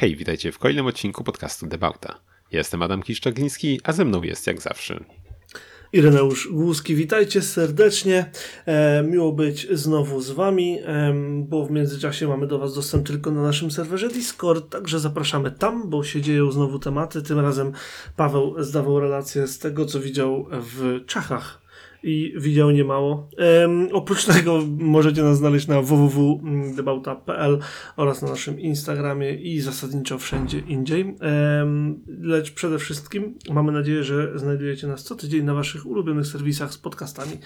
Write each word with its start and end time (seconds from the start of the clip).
Hej, 0.00 0.16
witajcie 0.16 0.52
w 0.52 0.58
kolejnym 0.58 0.86
odcinku 0.86 1.24
podcastu 1.24 1.66
Debauta. 1.66 2.20
Jestem 2.52 2.82
Adam 2.82 3.02
Kiszczagliński, 3.02 3.80
a 3.84 3.92
ze 3.92 4.04
mną 4.04 4.22
jest 4.22 4.46
jak 4.46 4.60
zawsze 4.60 5.04
Ireneusz 5.92 6.48
Głuski, 6.52 6.94
witajcie 6.94 7.42
serdecznie. 7.42 8.30
E, 8.66 9.02
miło 9.02 9.32
być 9.32 9.68
znowu 9.70 10.20
z 10.20 10.30
Wami, 10.30 10.78
e, 10.78 11.14
bo 11.48 11.66
w 11.66 11.70
międzyczasie 11.70 12.28
mamy 12.28 12.46
do 12.46 12.58
Was 12.58 12.74
dostęp 12.74 13.06
tylko 13.06 13.30
na 13.30 13.42
naszym 13.42 13.70
serwerze 13.70 14.08
Discord, 14.08 14.70
także 14.70 15.00
zapraszamy 15.00 15.50
tam, 15.50 15.90
bo 15.90 16.04
się 16.04 16.20
dzieją 16.20 16.50
znowu 16.50 16.78
tematy. 16.78 17.22
Tym 17.22 17.38
razem 17.38 17.72
Paweł 18.16 18.54
zdawał 18.58 19.00
relację 19.00 19.46
z 19.46 19.58
tego, 19.58 19.86
co 19.86 20.00
widział 20.00 20.46
w 20.50 21.00
Czechach 21.06 21.60
i 22.02 22.34
widział 22.36 22.70
niemało. 22.70 23.28
Um, 23.62 23.88
oprócz 23.92 24.24
tego 24.34 24.62
możecie 24.78 25.22
nas 25.22 25.38
znaleźć 25.38 25.66
na 25.66 25.82
www.debauta.pl 25.82 27.58
oraz 27.96 28.22
na 28.22 28.28
naszym 28.28 28.60
Instagramie 28.60 29.34
i 29.34 29.60
zasadniczo 29.60 30.18
wszędzie 30.18 30.58
indziej. 30.58 31.04
Um, 31.04 32.00
lecz 32.20 32.50
przede 32.50 32.78
wszystkim 32.78 33.34
mamy 33.50 33.72
nadzieję, 33.72 34.04
że 34.04 34.38
znajdujecie 34.38 34.86
nas 34.86 35.04
co 35.04 35.14
tydzień 35.14 35.44
na 35.44 35.54
waszych 35.54 35.86
ulubionych 35.86 36.26
serwisach 36.26 36.72
z 36.72 36.78
podcastami. 36.78 37.38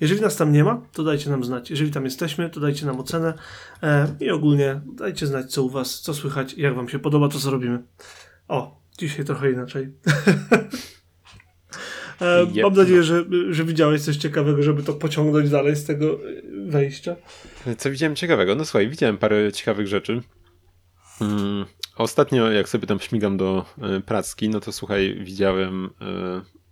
Jeżeli 0.00 0.20
nas 0.20 0.36
tam 0.36 0.52
nie 0.52 0.64
ma, 0.64 0.82
to 0.92 1.04
dajcie 1.04 1.30
nam 1.30 1.44
znać. 1.44 1.70
Jeżeli 1.70 1.90
tam 1.90 2.04
jesteśmy, 2.04 2.50
to 2.50 2.60
dajcie 2.60 2.86
nam 2.86 3.00
ocenę 3.00 3.34
e, 3.82 4.16
i 4.20 4.30
ogólnie 4.30 4.80
dajcie 4.94 5.26
znać, 5.26 5.52
co 5.52 5.62
u 5.62 5.70
was, 5.70 6.00
co 6.00 6.14
słychać, 6.14 6.54
jak 6.54 6.74
wam 6.74 6.88
się 6.88 6.98
podoba 6.98 7.28
to, 7.28 7.38
co 7.38 7.50
robimy. 7.50 7.82
O, 8.48 8.80
dzisiaj 8.98 9.24
trochę 9.24 9.50
inaczej. 9.50 9.92
E, 12.20 12.42
yep. 12.42 12.62
Mam 12.62 12.74
nadzieję, 12.74 13.02
że, 13.02 13.24
że 13.50 13.64
widziałeś 13.64 14.02
coś 14.02 14.16
ciekawego, 14.16 14.62
żeby 14.62 14.82
to 14.82 14.92
pociągnąć 14.92 15.50
dalej 15.50 15.76
z 15.76 15.84
tego 15.84 16.18
wejścia. 16.66 17.16
Co 17.78 17.90
widziałem 17.90 18.16
ciekawego? 18.16 18.54
No 18.54 18.64
słuchaj, 18.64 18.88
widziałem 18.88 19.18
parę 19.18 19.52
ciekawych 19.52 19.86
rzeczy. 19.86 20.20
Hmm. 21.18 21.64
Ostatnio, 21.96 22.50
jak 22.50 22.68
sobie 22.68 22.86
tam 22.86 23.00
śmigam 23.00 23.36
do 23.36 23.64
y, 23.98 24.00
pracki, 24.00 24.48
no 24.48 24.60
to 24.60 24.72
słuchaj, 24.72 25.18
widziałem. 25.20 25.90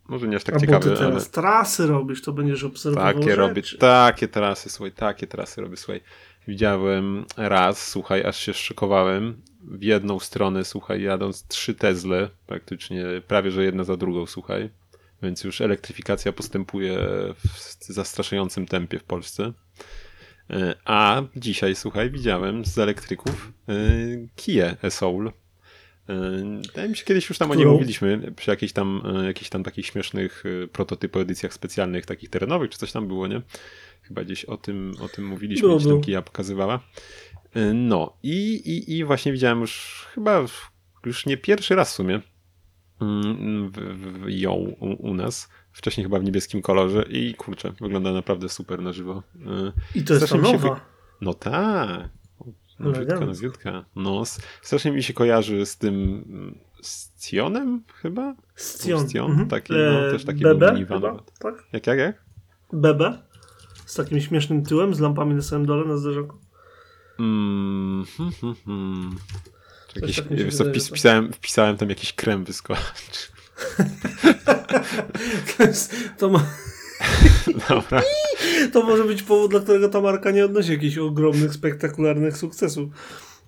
Może 0.08 0.28
nie 0.28 0.36
aż 0.36 0.44
tak 0.44 0.56
A 0.56 0.58
ciekawe. 0.58 0.78
Bo 0.78 0.94
ty 0.94 0.96
teraz 0.96 1.24
ale... 1.24 1.32
trasy 1.32 1.86
robisz, 1.86 2.22
to 2.22 2.33
będziesz 2.33 2.64
obserwował. 2.64 3.12
Takie 3.12 3.24
rzeczy. 3.24 3.36
robię, 3.36 3.62
takie 3.78 4.28
trasy, 4.28 4.70
słuchaj, 4.70 4.92
takie 4.92 5.27
trasy 5.27 5.60
robię, 5.60 5.77
słuchaj. 5.77 6.00
Widziałem 6.48 7.24
raz, 7.36 7.88
słuchaj, 7.88 8.24
aż 8.24 8.38
się 8.38 8.55
szykowałem. 8.55 9.42
W 9.62 9.83
jedną 9.83 10.18
stronę, 10.18 10.64
słuchaj, 10.64 11.02
jadąc 11.02 11.46
trzy 11.46 11.74
Tesle, 11.74 12.30
praktycznie 12.46 13.05
prawie 13.27 13.50
że 13.50 13.64
jedna 13.64 13.84
za 13.84 13.96
drugą, 13.96 14.27
słuchaj 14.27 14.70
więc 15.22 15.44
już 15.44 15.61
elektryfikacja 15.61 16.33
postępuje 16.33 16.98
w 17.44 17.84
zastraszającym 17.88 18.66
tempie 18.66 18.98
w 18.98 19.05
Polsce. 19.05 19.52
E, 20.50 20.74
a 20.84 21.22
dzisiaj, 21.36 21.74
słuchaj, 21.74 22.11
widziałem 22.11 22.64
z 22.64 22.78
elektryków 22.78 23.52
e, 23.69 23.72
Kia 24.36 24.77
e-Soul. 24.83 25.28
E, 25.28 25.33
wydaje 26.66 26.89
mi 26.89 26.96
się, 26.96 27.05
kiedyś 27.05 27.28
już 27.28 27.39
tam 27.39 27.48
Którą? 27.48 27.61
o 27.61 27.64
niej 27.64 27.72
mówiliśmy, 27.72 28.33
przy 28.36 28.50
jakichś 28.50 28.72
tam, 28.72 29.02
jakichś 29.27 29.50
tam 29.50 29.64
takich 29.64 29.86
śmiesznych 29.86 30.44
prototypu 30.72 31.20
edycjach 31.20 31.55
specjalnych, 31.55 32.06
takich 32.06 32.30
terenowych, 32.30 32.70
czy 32.70 32.78
coś 32.78 32.92
tam 32.92 33.08
było, 33.08 33.27
nie? 33.27 33.42
Chyba 34.02 34.24
gdzieś 34.24 34.44
o 34.44 34.56
tym, 34.56 34.94
o 35.00 35.08
tym 35.08 35.27
mówiliśmy, 35.27 35.77
gdzieś 35.77 35.89
tam 35.89 36.00
Kia 36.00 36.22
pokazywała. 36.22 36.80
No 37.74 38.16
i, 38.22 38.55
i, 38.55 38.96
i 38.96 39.05
właśnie 39.05 39.33
widziałem 39.33 39.61
już 39.61 40.06
chyba 40.14 40.44
już 41.06 41.27
nie 41.27 41.36
pierwszy 41.36 41.74
raz 41.74 41.92
w 41.92 41.94
sumie 41.94 42.20
ją 44.27 44.52
u, 44.98 45.14
nas. 45.14 45.48
Wcześniej 45.72 46.04
chyba 46.04 46.18
w 46.18 46.24
niebieskim 46.24 46.62
kolorze 46.62 47.02
i 47.02 47.34
kurczę, 47.34 47.72
wygląda 47.80 48.12
naprawdę 48.12 48.48
super 48.48 48.82
na 48.82 48.92
żywo. 48.92 49.22
I 49.94 50.05
to 50.05 50.14
jest 50.14 50.34
nowa. 50.34 50.74
Wy... 50.74 50.80
No 51.20 51.34
tak. 51.34 52.08
Nowiutka, 52.78 53.20
nowiutka. 53.20 53.84
No, 53.96 54.22
strasznie 54.62 54.92
mi 54.92 55.02
się 55.02 55.12
kojarzy 55.12 55.66
z 55.66 55.77
tym 55.77 56.24
z 56.82 57.10
Cionem 57.16 57.82
chyba? 57.94 58.34
Z 58.55 58.86
Cion. 58.86 59.30
Mhm. 59.30 59.48
Taki, 59.48 59.72
no, 59.72 60.00
też 60.12 60.24
taki 60.24 60.42
Bebe, 60.42 60.72
minivan. 60.72 61.02
Tak? 61.38 61.55
Jak, 61.72 61.86
jak, 61.86 61.98
jak? 61.98 62.24
Bebe? 62.73 63.23
Z 63.86 63.94
takim 63.94 64.20
śmiesznym 64.20 64.62
tyłem, 64.62 64.94
z 64.94 65.00
lampami 65.00 65.34
na 65.34 65.42
samym 65.42 65.67
dole 65.67 65.84
na 65.84 65.96
zderzaku. 65.96 66.36
Mm, 67.18 68.05
hmm, 68.17 68.33
hmm, 68.40 68.56
hmm. 68.64 69.17
Jakiś, 69.96 70.16
tak 70.16 70.26
wiesz 70.30 70.54
wpis, 70.54 70.88
wpisałem, 70.88 71.32
wpisałem 71.32 71.76
tam 71.76 71.88
jakiś 71.88 72.12
krem 72.12 72.44
wyskoczył. 72.44 72.84
to, 76.18 76.28
ma... 76.28 76.44
Dobra. 77.68 78.02
to 78.72 78.82
może 78.82 79.04
być 79.04 79.22
powód, 79.22 79.50
dla 79.50 79.60
którego 79.60 79.88
ta 79.88 80.00
marka 80.00 80.30
nie 80.30 80.44
odnosi 80.44 80.70
jakichś 80.72 80.98
ogromnych, 80.98 81.54
spektakularnych 81.54 82.36
sukcesów. 82.36 82.88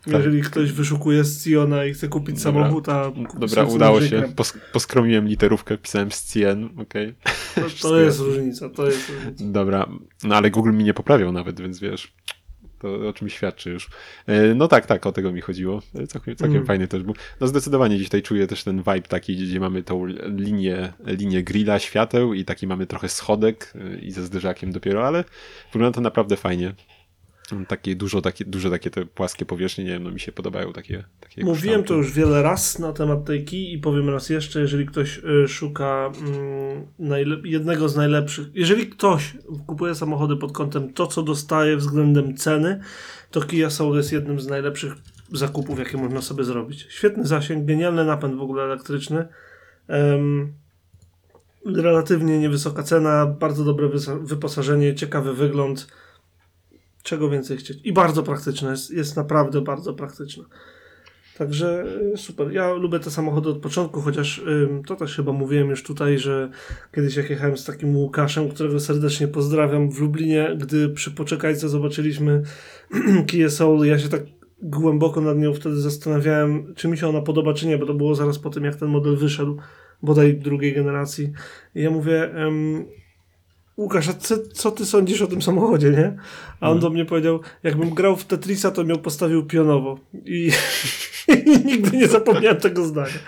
Tak. 0.04 0.14
Jeżeli 0.14 0.42
ktoś 0.42 0.72
wyszukuje 0.72 1.24
Sciona 1.24 1.84
i 1.84 1.94
chce 1.94 2.08
kupić 2.08 2.42
Dobra. 2.42 2.62
samochód, 2.62 2.88
a... 2.88 3.12
Dobra, 3.38 3.64
udało 3.64 4.02
się. 4.02 4.32
Pos 4.36 4.54
poskromiłem 4.72 5.28
literówkę, 5.28 5.78
pisałem 5.78 6.10
Scien, 6.12 6.64
okej. 6.64 7.14
Okay. 7.56 7.70
To, 7.70 7.88
to 7.88 8.00
jest 8.00 8.20
różnica, 8.20 8.68
to 8.68 8.86
jest 8.86 9.08
różnica. 9.08 9.44
Dobra, 9.44 9.88
no 10.24 10.36
ale 10.36 10.50
Google 10.50 10.72
mi 10.72 10.84
nie 10.84 10.94
poprawiał 10.94 11.32
nawet, 11.32 11.60
więc 11.60 11.80
wiesz... 11.80 12.12
To 12.80 13.08
o 13.08 13.12
czym 13.12 13.28
świadczy 13.28 13.70
już. 13.70 13.88
E, 14.26 14.54
no 14.54 14.68
tak, 14.68 14.86
tak, 14.86 15.06
o 15.06 15.12
tego 15.12 15.32
mi 15.32 15.40
chodziło. 15.40 15.82
E, 15.94 16.06
całkiem, 16.06 16.36
całkiem 16.36 16.56
mm. 16.56 16.66
fajny 16.66 16.88
też 16.88 17.02
był. 17.02 17.14
No 17.40 17.46
zdecydowanie 17.46 17.96
gdzieś 17.96 18.08
tutaj 18.08 18.22
czuję 18.22 18.46
też 18.46 18.64
ten 18.64 18.78
vibe 18.78 19.02
taki, 19.02 19.36
gdzie 19.36 19.60
mamy 19.60 19.82
tą 19.82 20.06
linię, 20.36 20.92
linię 21.06 21.42
grilla, 21.42 21.78
świateł 21.78 22.34
i 22.34 22.44
taki 22.44 22.66
mamy 22.66 22.86
trochę 22.86 23.08
schodek 23.08 23.72
e, 23.74 23.98
i 23.98 24.10
ze 24.10 24.22
zderzakiem 24.22 24.72
dopiero, 24.72 25.06
ale 25.06 25.24
wygląda 25.72 25.94
to 25.94 26.00
naprawdę 26.00 26.36
fajnie 26.36 26.74
takie 27.68 27.96
dużo, 27.96 28.20
takie, 28.20 28.44
duże 28.44 28.70
takie 28.70 28.90
te 28.90 29.06
płaskie 29.06 29.46
powierzchnie, 29.46 29.84
nie 29.84 29.90
wiem, 29.90 30.02
no 30.02 30.10
mi 30.10 30.20
się 30.20 30.32
podobają 30.32 30.72
takie, 30.72 31.04
takie 31.20 31.44
Mówiłem 31.44 31.84
to 31.84 31.94
już 31.94 32.12
wiele 32.12 32.42
raz 32.42 32.78
na 32.78 32.92
temat 32.92 33.24
tej 33.24 33.44
key 33.44 33.72
i 33.72 33.78
powiem 33.78 34.10
raz 34.10 34.30
jeszcze, 34.30 34.60
jeżeli 34.60 34.86
ktoś 34.86 35.18
y, 35.44 35.48
szuka 35.48 36.12
mm, 36.98 37.44
jednego 37.44 37.88
z 37.88 37.96
najlepszych, 37.96 38.46
jeżeli 38.54 38.86
ktoś 38.86 39.36
kupuje 39.66 39.94
samochody 39.94 40.36
pod 40.36 40.52
kątem 40.52 40.92
to, 40.92 41.06
co 41.06 41.22
dostaje 41.22 41.76
względem 41.76 42.36
ceny, 42.36 42.80
to 43.30 43.40
Kia 43.40 43.70
Soul 43.70 43.96
jest 43.96 44.12
jednym 44.12 44.40
z 44.40 44.46
najlepszych 44.46 44.92
zakupów, 45.32 45.78
jakie 45.78 45.96
można 45.98 46.22
sobie 46.22 46.44
zrobić. 46.44 46.86
Świetny 46.90 47.26
zasięg, 47.26 47.66
genialny 47.66 48.04
napęd 48.04 48.36
w 48.36 48.42
ogóle 48.42 48.62
elektryczny. 48.62 49.28
Um, 49.88 50.52
relatywnie 51.66 52.38
niewysoka 52.38 52.82
cena, 52.82 53.26
bardzo 53.26 53.64
dobre 53.64 53.88
wyposażenie, 54.20 54.94
ciekawy 54.94 55.34
wygląd 55.34 55.86
czego 57.02 57.30
więcej 57.30 57.56
chcieć. 57.56 57.78
I 57.84 57.92
bardzo 57.92 58.22
praktyczne, 58.22 58.70
jest, 58.70 58.90
jest 58.90 59.16
naprawdę 59.16 59.60
bardzo 59.60 59.94
praktyczne. 59.94 60.44
Także 61.38 61.84
y, 62.14 62.16
super. 62.16 62.52
Ja 62.52 62.72
lubię 62.72 62.98
te 62.98 63.10
samochody 63.10 63.48
od 63.48 63.58
początku, 63.58 64.00
chociaż 64.00 64.42
to 64.86 64.96
też 64.96 65.16
chyba 65.16 65.32
mówiłem 65.32 65.70
już 65.70 65.82
tutaj, 65.82 66.18
że 66.18 66.50
kiedyś 66.94 67.16
jak 67.16 67.30
jechałem 67.30 67.56
z 67.56 67.64
takim 67.64 67.96
Łukaszem, 67.96 68.48
którego 68.48 68.80
serdecznie 68.80 69.28
pozdrawiam 69.28 69.90
w 69.90 70.00
Lublinie, 70.00 70.56
gdy 70.58 70.88
przy 70.88 71.10
poczekajce 71.10 71.68
zobaczyliśmy 71.68 72.42
Kia 73.26 73.50
Soul, 73.50 73.86
ja 73.86 73.98
się 73.98 74.08
tak 74.08 74.22
głęboko 74.62 75.20
nad 75.20 75.38
nią 75.38 75.54
wtedy 75.54 75.80
zastanawiałem, 75.80 76.74
czy 76.74 76.88
mi 76.88 76.98
się 76.98 77.08
ona 77.08 77.20
podoba, 77.20 77.54
czy 77.54 77.66
nie, 77.66 77.78
bo 77.78 77.86
to 77.86 77.94
było 77.94 78.14
zaraz 78.14 78.38
po 78.38 78.50
tym, 78.50 78.64
jak 78.64 78.76
ten 78.76 78.88
model 78.88 79.16
wyszedł, 79.16 79.56
bodaj 80.02 80.36
drugiej 80.38 80.74
generacji. 80.74 81.32
I 81.74 81.82
ja 81.82 81.90
mówię, 81.90 82.30
Łukasz, 83.80 84.08
a 84.08 84.12
co, 84.12 84.38
co 84.52 84.70
ty 84.70 84.86
sądzisz 84.86 85.22
o 85.22 85.26
tym 85.26 85.42
samochodzie, 85.42 85.90
nie? 85.90 86.16
A 86.60 86.66
on 86.66 86.72
hmm. 86.72 86.80
do 86.80 86.90
mnie 86.90 87.04
powiedział, 87.04 87.40
jakbym 87.62 87.90
grał 87.90 88.16
w 88.16 88.24
Tetrisa, 88.24 88.70
to 88.70 88.84
miał 88.84 88.98
postawił 88.98 89.46
pionowo. 89.46 89.98
I, 90.26 90.50
i 91.46 91.64
nigdy 91.64 91.96
nie 91.96 92.08
zapomniałem 92.08 92.56
tego 92.56 92.84
zdania. 92.84 93.18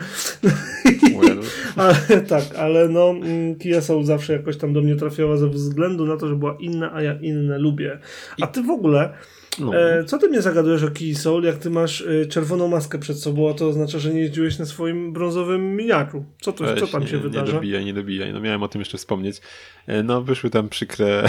ale, 1.76 2.20
tak, 2.20 2.44
ale 2.58 2.88
no 2.88 3.10
mm, 3.10 3.56
Kia 3.58 3.80
Soul 3.80 4.04
zawsze 4.04 4.32
jakoś 4.32 4.56
tam 4.56 4.72
do 4.72 4.80
mnie 4.80 4.96
trafiała 4.96 5.36
ze 5.36 5.48
względu 5.48 6.06
na 6.06 6.16
to, 6.16 6.28
że 6.28 6.36
była 6.36 6.56
inna, 6.60 6.94
a 6.94 7.02
ja 7.02 7.14
inne 7.20 7.58
lubię. 7.58 7.98
A 8.40 8.46
ty 8.46 8.62
w 8.62 8.70
ogóle 8.70 9.12
no. 9.58 9.76
E, 9.76 10.04
co 10.04 10.18
ty 10.18 10.28
mnie 10.28 10.42
zagadujesz 10.42 10.82
o 10.82 10.90
Key 10.90 11.14
Soul, 11.14 11.44
jak 11.44 11.56
ty 11.56 11.70
masz 11.70 12.00
e, 12.00 12.26
czerwoną 12.26 12.68
maskę 12.68 12.98
przed 12.98 13.20
sobą, 13.20 13.50
a 13.50 13.54
to 13.54 13.68
oznacza, 13.68 13.98
że 13.98 14.14
nie 14.14 14.20
jeździłeś 14.20 14.58
na 14.58 14.66
swoim 14.66 15.12
brązowym 15.12 15.76
miniaku. 15.76 16.24
Co, 16.40 16.52
to, 16.52 16.64
Weź, 16.64 16.80
co 16.80 16.86
tam 16.86 17.02
nie, 17.02 17.08
się 17.08 17.18
wydarza? 17.18 17.46
Nie 17.46 17.52
dobijaj, 17.52 17.84
nie 17.84 17.94
dobijaj. 17.94 18.32
No 18.32 18.40
miałem 18.40 18.62
o 18.62 18.68
tym 18.68 18.80
jeszcze 18.80 18.98
wspomnieć. 18.98 19.40
E, 19.86 20.02
no 20.02 20.22
wyszły 20.22 20.50
tam 20.50 20.68
przykre... 20.68 21.24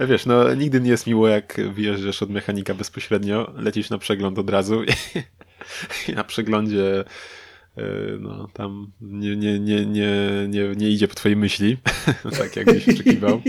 Wiesz, 0.08 0.26
no 0.26 0.54
nigdy 0.54 0.80
nie 0.80 0.90
jest 0.90 1.06
miło, 1.06 1.28
jak 1.28 1.60
wyjeżdżasz 1.74 2.22
od 2.22 2.30
mechanika 2.30 2.74
bezpośrednio, 2.74 3.52
lecisz 3.56 3.90
na 3.90 3.98
przegląd 3.98 4.38
od 4.38 4.50
razu 4.50 4.84
i, 4.84 4.88
i 6.10 6.14
na 6.14 6.24
przeglądzie 6.24 7.04
e, 7.76 7.82
no 8.20 8.48
tam 8.52 8.92
nie, 9.00 9.36
nie, 9.36 9.60
nie, 9.60 9.86
nie, 9.86 10.10
nie, 10.48 10.68
nie 10.76 10.90
idzie 10.90 11.08
po 11.08 11.14
twojej 11.14 11.36
myśli, 11.36 11.76
tak 12.38 12.56
jak 12.56 12.66
gdzieś 12.66 12.88
oczekiwał. 12.88 13.42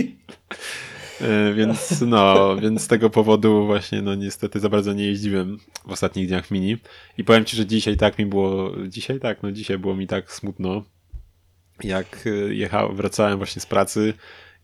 E, 1.20 1.54
więc 1.54 2.00
no, 2.00 2.56
więc 2.56 2.82
z 2.82 2.86
tego 2.86 3.10
powodu 3.10 3.66
właśnie 3.66 4.02
no 4.02 4.14
niestety 4.14 4.60
za 4.60 4.68
bardzo 4.68 4.92
nie 4.92 5.06
jeździłem 5.06 5.58
w 5.86 5.92
ostatnich 5.92 6.28
dniach 6.28 6.50
mini. 6.50 6.76
I 7.18 7.24
powiem 7.24 7.44
ci, 7.44 7.56
że 7.56 7.66
dzisiaj 7.66 7.96
tak 7.96 8.18
mi 8.18 8.26
było, 8.26 8.72
dzisiaj 8.88 9.20
tak, 9.20 9.42
no 9.42 9.52
dzisiaj 9.52 9.78
było 9.78 9.96
mi 9.96 10.06
tak 10.06 10.32
smutno, 10.32 10.84
jak 11.84 12.26
e, 12.26 12.54
jechałem, 12.54 12.96
wracałem 12.96 13.38
właśnie 13.38 13.62
z 13.62 13.66
pracy 13.66 14.14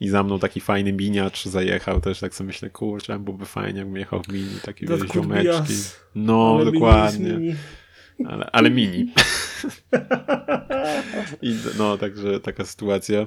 i 0.00 0.08
za 0.08 0.22
mną 0.22 0.38
taki 0.38 0.60
fajny 0.60 0.92
miniacz 0.92 1.44
zajechał, 1.44 2.00
też 2.00 2.20
tak 2.20 2.34
sobie 2.34 2.46
myślę, 2.46 2.70
kurczę, 2.70 3.18
byłoby 3.18 3.46
fajnie, 3.46 3.78
jakbym 3.78 3.96
jechał 3.96 4.22
w 4.22 4.32
mini, 4.32 4.60
takie 4.62 4.86
That 4.86 5.12
ziomeczki. 5.12 5.74
No, 6.14 6.56
Ale 6.60 6.72
dokładnie. 6.72 7.32
mini. 7.32 7.54
Ale, 8.26 8.50
ale 8.52 8.70
mini. 8.70 9.12
I, 11.42 11.56
no, 11.78 11.98
także 11.98 12.40
taka 12.40 12.64
sytuacja. 12.64 13.26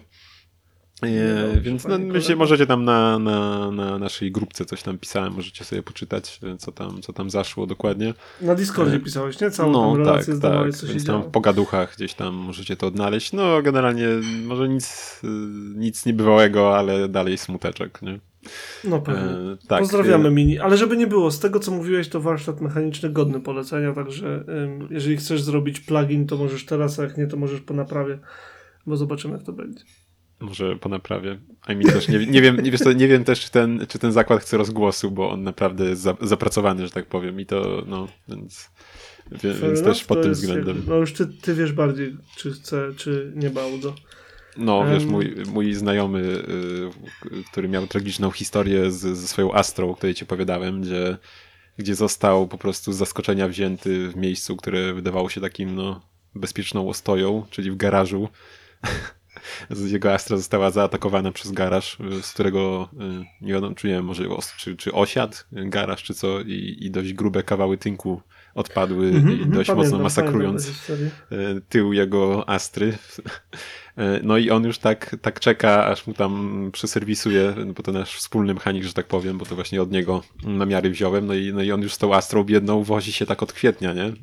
E, 1.04 1.42
Dobrze, 1.44 1.62
więc 1.62 1.88
no, 1.88 1.98
myślę, 1.98 2.36
możecie 2.36 2.68
tam 2.68 2.84
na, 2.84 3.20
na, 3.20 3.72
na 3.72 4.00
naszej 4.00 4.32
grupce 4.32 4.66
coś 4.66 4.84
tam 4.84 4.98
pisałem, 4.98 5.34
możecie 5.34 5.64
sobie 5.64 5.84
poczytać, 5.84 6.40
e, 6.44 6.58
co 6.58 6.72
tam, 6.72 7.02
co 7.02 7.14
tam 7.14 7.30
zaszło 7.30 7.68
dokładnie. 7.68 8.14
Na 8.42 8.56
Discordzie 8.56 8.96
E, 8.96 9.00
pisałeś, 9.00 9.40
nie? 9.42 9.52
Całą 9.52 9.72
no 9.72 9.98
relację 9.98 10.26
tak, 10.26 10.36
zdawałeś, 10.36 10.72
tak, 10.72 10.82
co 10.82 10.88
więc 10.88 11.06
tam 11.06 11.24
w 11.24 11.26
pogaduchach 11.26 11.96
gdzieś 11.96 12.14
tam 12.14 12.36
możecie 12.36 12.76
to 12.76 12.88
odnaleźć. 12.88 13.34
No 13.34 13.62
generalnie 13.62 14.08
może 14.46 14.70
nic, 14.70 15.20
y, 15.24 15.28
nic 15.76 16.06
niebywałego, 16.06 16.78
ale 16.78 17.10
dalej 17.10 17.38
smuteczek, 17.38 18.02
nie? 18.02 18.20
No 18.84 19.02
pewnie. 19.02 19.32
E, 19.32 19.58
tak, 19.68 19.80
Pozdrawiamy 19.80 20.32
Mini. 20.32 20.60
Ale 20.60 20.78
żeby 20.78 20.98
nie 20.98 21.08
było, 21.08 21.32
z 21.32 21.40
tego 21.40 21.60
co 21.60 21.72
mówiłeś, 21.72 22.10
to 22.10 22.22
warsztat 22.22 22.62
mechaniczny 22.62 23.10
godny 23.10 23.40
polecenia, 23.40 23.94
także 23.94 24.44
ym, 24.50 24.88
jeżeli 24.92 25.18
chcesz 25.18 25.42
zrobić 25.42 25.80
plugin, 25.80 26.28
to 26.28 26.38
możesz 26.38 26.66
teraz, 26.66 27.00
a 27.00 27.04
jak 27.04 27.18
nie, 27.18 27.28
to 27.28 27.38
możesz 27.38 27.62
po 27.62 27.74
naprawie, 27.74 28.20
bo 28.86 28.98
zobaczymy 28.98 29.34
jak 29.34 29.44
to 29.44 29.54
będzie. 29.54 29.84
Może 30.40 30.76
po 30.76 30.90
naprawie. 30.90 31.40
A 31.62 31.74
mi 31.74 31.86
też 31.86 32.08
nie, 32.08 32.26
nie 32.26 32.42
wiem, 32.42 32.60
nie, 32.60 32.72
wiesz 32.72 32.82
co, 32.82 32.94
nie 32.94 33.08
wiem 33.08 33.24
też, 33.24 33.40
czy 33.40 33.52
ten, 33.52 33.86
czy 33.90 34.00
ten 34.00 34.12
zakład 34.12 34.42
chce 34.42 34.58
rozgłosu, 34.58 35.12
bo 35.12 35.30
on 35.30 35.44
naprawdę 35.44 35.86
jest 35.86 36.02
za, 36.02 36.18
zapracowany, 36.22 36.86
że 36.86 36.92
tak 36.92 37.06
powiem. 37.06 37.40
I 37.40 37.46
to, 37.46 37.84
no, 37.88 38.08
więc, 38.28 38.70
wie, 39.32 39.54
więc 39.54 39.84
też 39.84 40.04
pod 40.04 40.18
to 40.18 40.24
tym 40.24 40.34
względem. 40.34 40.84
No 40.88 40.96
już 40.96 41.14
ty, 41.14 41.28
ty 41.28 41.54
wiesz 41.54 41.74
bardziej, 41.74 42.18
czy 42.36 42.52
chce, 42.52 42.90
czy 42.98 43.34
nie 43.36 43.50
bałdo. 43.50 43.96
No, 44.58 44.86
wiesz, 44.92 45.06
mój, 45.06 45.36
mój 45.54 45.74
znajomy, 45.74 46.20
y, 46.20 47.44
który 47.52 47.68
miał 47.68 47.88
tragiczną 47.88 48.32
historię 48.32 48.92
z, 48.92 49.00
ze 49.00 49.28
swoją 49.28 49.54
Astrą, 49.54 49.90
o 49.90 49.96
której 49.96 50.16
ci 50.16 50.24
opowiadałem, 50.24 50.82
gdzie, 50.82 51.18
gdzie 51.78 51.96
został 51.96 52.48
po 52.48 52.58
prostu 52.58 52.94
z 52.94 52.98
zaskoczenia 52.98 53.48
wzięty 53.48 54.10
w 54.10 54.16
miejscu, 54.16 54.56
które 54.56 54.94
wydawało 54.94 55.30
się 55.30 55.42
takim, 55.42 55.76
no, 55.76 56.02
bezpieczną 56.36 56.90
ostoją, 56.90 57.46
czyli 57.50 57.72
w 57.72 57.76
garażu. 57.76 58.30
Jego 59.86 60.14
Astra 60.14 60.38
została 60.38 60.72
zaatakowana 60.72 61.32
przez 61.32 61.52
garaż, 61.52 61.98
z 62.22 62.34
którego 62.34 62.90
y, 62.94 63.46
nie 63.46 63.54
wiadomo, 63.54 63.76
czy 63.76 63.88
nie 63.88 63.94
wiem, 63.94 64.06
może 64.06 64.24
czy, 64.58 64.76
czy 64.76 64.94
osiadł 64.94 65.38
garaż, 65.52 66.04
czy 66.04 66.14
co, 66.14 66.40
i, 66.40 66.78
i 66.82 66.92
dość 66.92 67.14
grube 67.14 67.44
kawały 67.44 67.78
tynku 67.78 68.22
odpadły 68.58 69.12
i 69.12 69.16
mhm, 69.16 69.38
dość 69.52 69.68
pamiętam, 69.68 69.78
mocno 69.78 70.00
masakrując 70.00 70.72
e, 71.32 71.36
tył 71.70 71.94
jego 71.94 72.50
Astry. 72.50 72.98
E, 73.98 74.20
No 74.24 74.38
i 74.38 74.50
on 74.50 74.64
już 74.64 74.78
tak, 74.78 75.16
tak 75.22 75.40
czeka, 75.40 75.86
aż 75.86 76.08
mu 76.08 76.14
tam 76.14 76.70
przeserwisuje, 76.74 77.54
bo 77.76 77.84
to 77.84 77.92
nasz 77.92 78.16
wspólny 78.16 78.54
mechanik, 78.54 78.84
że 78.84 78.94
tak 78.94 79.08
powiem, 79.08 79.38
bo 79.38 79.46
to 79.46 79.56
właśnie 79.56 79.82
od 79.82 79.92
niego 79.92 80.24
namiary 80.44 80.90
wziąłem, 80.90 81.26
no 81.28 81.34
i, 81.34 81.54
no 81.54 81.62
i 81.62 81.72
on 81.72 81.82
już 81.82 81.94
z 81.94 81.98
tą 81.98 82.14
Astrą 82.16 82.44
biedną 82.44 82.84
wozi 82.84 83.12
się 83.12 83.26
tak 83.26 83.44
od 83.44 83.54
kwietnia, 83.54 83.94
nie? 83.94 84.14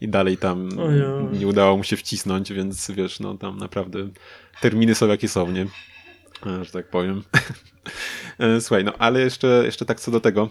I 0.00 0.08
dalej 0.08 0.36
tam 0.36 0.68
Ojoj. 0.78 1.38
nie 1.38 1.46
udało 1.46 1.76
mu 1.76 1.84
się 1.84 1.96
wcisnąć, 1.96 2.52
więc 2.52 2.90
wiesz, 2.90 3.20
no 3.20 3.34
tam 3.34 3.58
naprawdę 3.58 4.08
terminy 4.60 4.94
są 4.94 5.08
jakie 5.08 5.28
są, 5.28 5.50
nie? 5.50 5.66
E, 6.46 6.64
Że 6.64 6.72
tak 6.72 6.88
powiem. 6.90 7.22
Słuchaj, 8.60 8.84
no 8.84 8.92
ale 8.98 9.20
jeszcze, 9.20 9.62
jeszcze 9.64 9.84
tak 9.84 10.00
co 10.00 10.10
do 10.10 10.20
tego, 10.20 10.50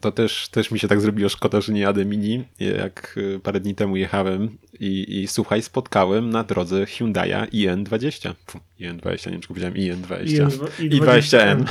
to 0.00 0.12
też, 0.12 0.48
też 0.48 0.70
mi 0.70 0.78
się 0.78 0.88
tak 0.88 1.00
zrobiło 1.00 1.28
szkoda, 1.28 1.60
że 1.60 1.72
nie 1.72 1.80
jadę 1.80 2.04
mini, 2.04 2.44
jak 2.60 3.14
y, 3.16 3.40
parę 3.42 3.60
dni 3.60 3.74
temu 3.74 3.96
jechałem 3.96 4.58
i, 4.80 5.22
i 5.22 5.28
słuchaj, 5.28 5.62
spotkałem 5.62 6.30
na 6.30 6.44
drodze 6.44 6.84
Hyundai'a 6.84 7.48
iN20. 7.48 8.34
Fu, 8.46 8.58
iN20, 8.80 9.26
nie 9.26 9.32
wiem 9.32 9.40
czy 9.40 9.48
powiedziałem 9.48 9.74
iN20. 9.74 10.58
I, 10.82 10.84
I 10.84 11.00
20N. 11.00 11.64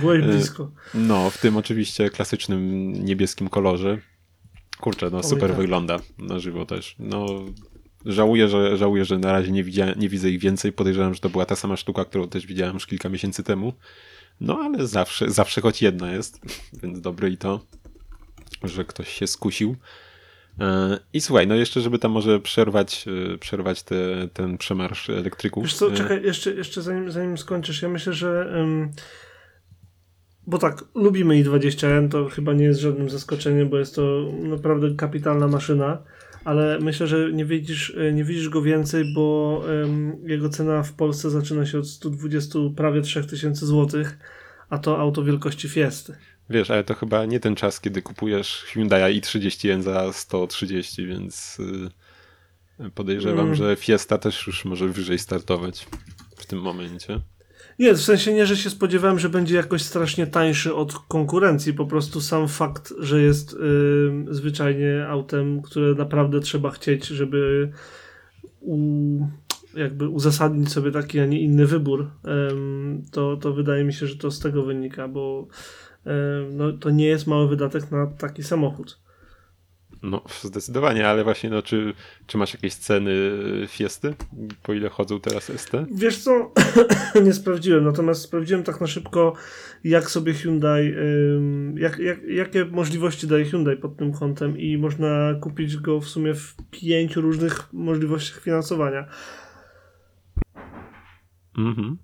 Byłeś 0.00 0.24
E, 0.24 0.28
blisko. 0.28 0.70
No, 0.94 1.30
w 1.30 1.38
tym 1.38 1.56
oczywiście 1.56 2.10
klasycznym 2.10 2.92
niebieskim 3.04 3.48
kolorze. 3.48 3.98
Kurczę, 4.80 5.10
no 5.10 5.22
super 5.22 5.50
tak. 5.50 5.58
wygląda 5.58 5.98
na 6.18 6.38
żywo 6.38 6.66
też. 6.66 6.96
No, 6.98 7.26
żałuję, 8.06 8.48
że, 8.48 8.76
żałuję, 8.76 9.04
że 9.04 9.18
na 9.18 9.32
razie 9.32 9.52
nie, 9.52 9.64
widziałem, 9.64 9.98
nie 9.98 10.08
widzę 10.08 10.30
ich 10.30 10.40
więcej. 10.40 10.72
Podejrzewam, 10.72 11.14
że 11.14 11.20
to 11.20 11.28
była 11.28 11.46
ta 11.46 11.56
sama 11.56 11.76
sztuka, 11.76 12.04
którą 12.04 12.28
też 12.28 12.46
widziałem 12.46 12.74
już 12.74 12.86
kilka 12.86 13.08
miesięcy 13.08 13.42
temu. 13.42 13.72
No, 14.40 14.58
ale 14.58 14.86
zawsze, 14.86 15.30
zawsze 15.30 15.60
choć 15.60 15.82
jedna 15.82 16.12
jest, 16.12 16.40
więc 16.82 17.00
dobre 17.00 17.30
i 17.30 17.36
to, 17.36 17.60
że 18.64 18.84
ktoś 18.84 19.08
się 19.08 19.26
skusił. 19.26 19.76
E, 20.60 20.98
I 21.12 21.20
słuchaj, 21.20 21.46
no 21.46 21.54
jeszcze, 21.54 21.80
żeby 21.80 21.98
tam 21.98 22.12
może 22.12 22.40
przerwać, 22.40 23.04
e, 23.34 23.38
przerwać 23.38 23.82
te, 23.82 24.28
ten 24.32 24.58
przemarsz 24.58 25.10
elektryków. 25.10 25.64
Wiesz 25.64 25.74
co, 25.74 25.92
e, 25.92 25.96
czekaj, 25.96 26.22
jeszcze, 26.22 26.54
jeszcze 26.54 26.82
zanim, 26.82 27.10
zanim 27.10 27.38
skończysz, 27.38 27.82
ja 27.82 27.88
myślę, 27.88 28.12
że 28.12 28.52
ym, 28.56 28.90
bo 30.46 30.58
tak, 30.58 30.84
lubimy 30.94 31.34
i20N, 31.34 32.08
to 32.08 32.28
chyba 32.28 32.52
nie 32.52 32.64
jest 32.64 32.80
żadnym 32.80 33.10
zaskoczeniem, 33.10 33.68
bo 33.68 33.78
jest 33.78 33.94
to 33.94 34.32
naprawdę 34.42 34.94
kapitalna 34.96 35.48
maszyna, 35.48 36.02
ale 36.44 36.78
myślę, 36.80 37.06
że 37.06 37.32
nie 37.32 37.44
widzisz, 37.44 37.90
y, 37.90 38.12
nie 38.14 38.24
widzisz 38.24 38.48
go 38.48 38.62
więcej, 38.62 39.14
bo 39.14 39.62
ym, 39.84 40.16
jego 40.28 40.48
cena 40.48 40.82
w 40.82 40.92
Polsce 40.92 41.30
zaczyna 41.30 41.66
się 41.66 41.78
od 41.78 41.88
120 41.88 42.58
prawie 42.76 43.00
3000 43.02 43.66
zł, 43.66 44.04
a 44.70 44.78
to 44.78 44.98
auto 44.98 45.24
wielkości 45.24 45.68
Fiesty. 45.68 46.16
Wiesz, 46.50 46.70
ale 46.70 46.84
to 46.84 46.94
chyba 46.94 47.24
nie 47.24 47.40
ten 47.40 47.54
czas, 47.56 47.80
kiedy 47.80 48.02
kupujesz 48.02 48.62
Hyundai 48.66 49.20
i30N 49.20 49.82
za 49.82 50.12
130, 50.12 51.06
więc 51.06 51.58
y, 52.80 52.90
podejrzewam, 52.90 53.44
Mm. 53.46 53.54
że 53.54 53.76
Fiesta 53.76 54.18
też 54.18 54.46
już 54.46 54.64
może 54.64 54.88
wyżej 54.88 55.18
startować 55.18 55.86
w 56.36 56.46
tym 56.46 56.58
momencie. 56.60 57.20
Nie, 57.80 57.94
w 57.94 58.00
sensie 58.00 58.34
nie, 58.34 58.46
że 58.46 58.56
się 58.56 58.70
spodziewałem, 58.70 59.18
że 59.18 59.28
będzie 59.28 59.56
jakoś 59.56 59.82
strasznie 59.82 60.26
tańszy 60.26 60.74
od 60.74 60.92
konkurencji. 60.92 61.74
Po 61.74 61.86
prostu 61.86 62.20
sam 62.20 62.48
fakt, 62.48 62.94
że 62.98 63.22
jest 63.22 63.56
zwyczajnie 64.30 65.06
autem, 65.08 65.62
które 65.62 65.94
naprawdę 65.94 66.40
trzeba 66.40 66.70
chcieć, 66.70 67.06
żeby 67.06 67.70
u, 68.60 68.78
jakby 69.76 70.08
uzasadnić 70.08 70.72
sobie 70.72 70.90
taki, 70.90 71.20
a 71.20 71.26
nie 71.26 71.40
inny 71.40 71.66
wybór, 71.66 72.10
to, 73.12 73.36
to 73.36 73.52
wydaje 73.52 73.84
mi 73.84 73.92
się, 73.92 74.06
że 74.06 74.16
to 74.16 74.30
z 74.30 74.40
tego 74.40 74.62
wynika, 74.62 75.08
bo 75.08 75.48
no, 76.52 76.72
to 76.72 76.90
nie 76.90 77.06
jest 77.06 77.26
mały 77.26 77.48
wydatek 77.48 77.90
na 77.90 78.06
taki 78.06 78.42
samochód. 78.42 79.00
No, 80.02 80.22
zdecydowanie, 80.42 81.08
ale 81.08 81.24
właśnie, 81.24 81.50
no, 81.50 81.62
czy, 81.62 81.94
czy 82.26 82.38
masz 82.38 82.54
jakieś 82.54 82.74
ceny 82.74 83.12
Fiesty? 83.68 84.14
Po 84.62 84.72
ile 84.72 84.88
chodzą 84.88 85.20
teraz 85.20 85.52
ST? 85.56 85.72
Wiesz 85.94 86.18
co, 86.18 86.52
nie 87.24 87.32
sprawdziłem, 87.32 87.84
natomiast 87.84 88.22
sprawdziłem 88.22 88.62
tak 88.62 88.80
na 88.80 88.86
szybko, 88.86 89.34
jak 89.84 90.10
sobie 90.10 90.34
Hyundai, 90.34 90.94
jak, 91.74 91.98
jak, 91.98 92.22
jakie 92.22 92.64
możliwości 92.64 93.26
daje 93.26 93.44
Hyundai 93.44 93.76
pod 93.76 93.96
tym 93.96 94.12
kątem 94.12 94.58
i 94.58 94.78
można 94.78 95.34
kupić 95.40 95.76
go 95.76 96.00
w 96.00 96.08
sumie 96.08 96.34
w 96.34 96.56
pięciu 96.70 97.20
różnych 97.20 97.72
możliwościach 97.72 98.42
finansowania. 98.42 99.08
Mhm. 101.58 101.98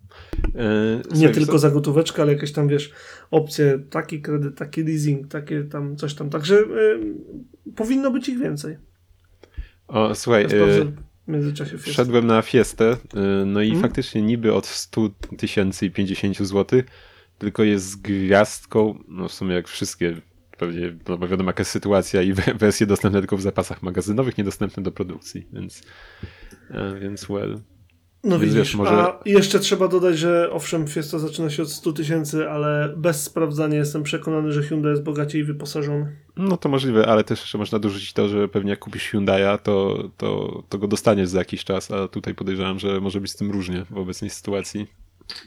E, 0.55 1.17
Nie 1.19 1.29
tylko 1.29 1.59
za 1.59 1.71
gotóweczkę, 1.71 2.23
ale 2.23 2.33
jakieś 2.33 2.53
tam, 2.53 2.69
wiesz, 2.69 2.93
opcje, 3.31 3.79
taki 3.91 4.21
kredyt, 4.23 4.57
taki 4.59 4.83
leasing, 4.85 5.29
takie 5.29 5.63
tam 5.65 5.97
coś 5.97 6.15
tam. 6.15 6.31
Także 6.31 6.57
ym, 6.59 7.19
powinno 7.77 8.11
być 8.11 8.29
ich 8.29 8.39
więcej. 8.39 8.77
O, 9.89 10.15
słuchaj, 10.15 10.43
Ja 10.43 10.49
sprawdzę 10.49 10.85
w 10.85 11.29
międzyczasie. 11.33 11.79
Wszedłem 11.79 12.27
na 12.27 12.43
Fiestę, 12.43 12.93
y, 12.93 13.47
no 13.47 13.63
i 13.63 13.67
Mhm. 13.69 13.83
faktycznie 13.83 14.23
niby 14.23 14.55
od 14.55 14.67
100 14.67 15.09
tysięcy 15.39 15.87
i 15.87 15.91
50 15.91 16.39
zł, 16.47 16.83
tylko 17.39 17.63
jest 17.65 17.91
z 17.91 17.97
gwiazdką, 17.97 18.99
no 19.09 19.29
w 19.29 19.33
sumie 19.33 19.55
jak 19.55 19.69
wszystkie, 19.69 20.17
pewnie, 20.59 20.97
no 21.09 21.19
bo 21.19 21.29
wiadomo 21.29 21.49
jaka 21.51 21.61
jest 21.61 21.71
sytuacja 21.71 22.23
i 22.23 22.33
we- 22.33 22.55
wersje 22.55 22.87
dostępne 22.87 23.21
tylko 23.21 23.37
w 23.37 23.43
zapasach 23.43 23.83
magazynowych, 23.83 24.39
niedostępne 24.39 24.83
do 24.83 24.93
produkcji, 24.93 25.47
więc, 25.53 25.83
e, 26.71 26.99
więc 27.01 27.25
well. 27.29 27.61
No 28.27 28.39
Więc 28.39 28.43
widzisz, 28.43 28.59
wiesz, 28.59 28.75
może- 28.75 28.91
a 28.93 29.21
jeszcze 29.25 29.59
trzeba 29.61 29.89
dodać, 29.89 30.19
że 30.19 30.51
owszem, 30.53 30.87
Fiesta 30.89 31.19
zaczyna 31.19 31.51
się 31.51 31.63
od 31.63 31.71
100 31.71 31.93
tysięcy, 31.93 32.51
ale 32.51 32.95
bez 32.97 33.23
sprawdzania 33.23 33.79
jestem 33.79 34.03
przekonany, 34.03 34.53
że 34.53 34.63
Hyundai 34.63 34.91
jest 34.91 35.03
bogaciej 35.03 35.45
wyposażony. 35.45 36.17
No 36.37 36.57
to 36.57 36.69
możliwe, 36.69 37.07
ale 37.07 37.25
też 37.25 37.41
jeszcze 37.41 37.59
można 37.59 37.79
dorzucić 37.79 38.13
to, 38.13 38.29
że 38.29 38.49
pewnie 38.49 38.71
jak 38.71 38.79
kupisz 38.79 39.13
Hyundai'a, 39.15 39.59
to, 39.59 40.05
to, 40.17 40.63
to 40.69 40.79
go 40.79 40.89
dostaniesz 40.89 41.29
za 41.29 41.39
jakiś 41.39 41.65
czas, 41.65 41.91
a 41.91 42.09
tutaj 42.09 42.35
podejrzewam, 42.35 42.79
że 42.79 43.01
może 43.01 43.21
być 43.21 43.31
z 43.31 43.37
tym 43.37 43.51
różnie 43.51 43.85
w 43.91 43.99
obecnej 43.99 44.31
sytuacji. 44.31 44.87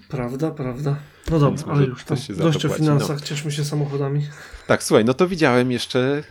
Prawda, 0.09 0.51
prawda. 0.51 0.95
No 1.31 1.39
dobra, 1.39 1.65
może 1.65 1.71
ale 1.71 1.85
już 1.85 2.03
ktoś 2.03 2.27
się 2.27 2.33
dość 2.33 2.61
to 2.61 2.67
o 2.67 2.71
finansach, 2.71 3.21
cieszmy 3.21 3.51
się 3.51 3.65
samochodami. 3.65 4.27
Tak, 4.67 4.83
słuchaj, 4.83 5.05
no 5.05 5.13
to 5.13 5.27
widziałem 5.27 5.71
jeszcze 5.71 6.23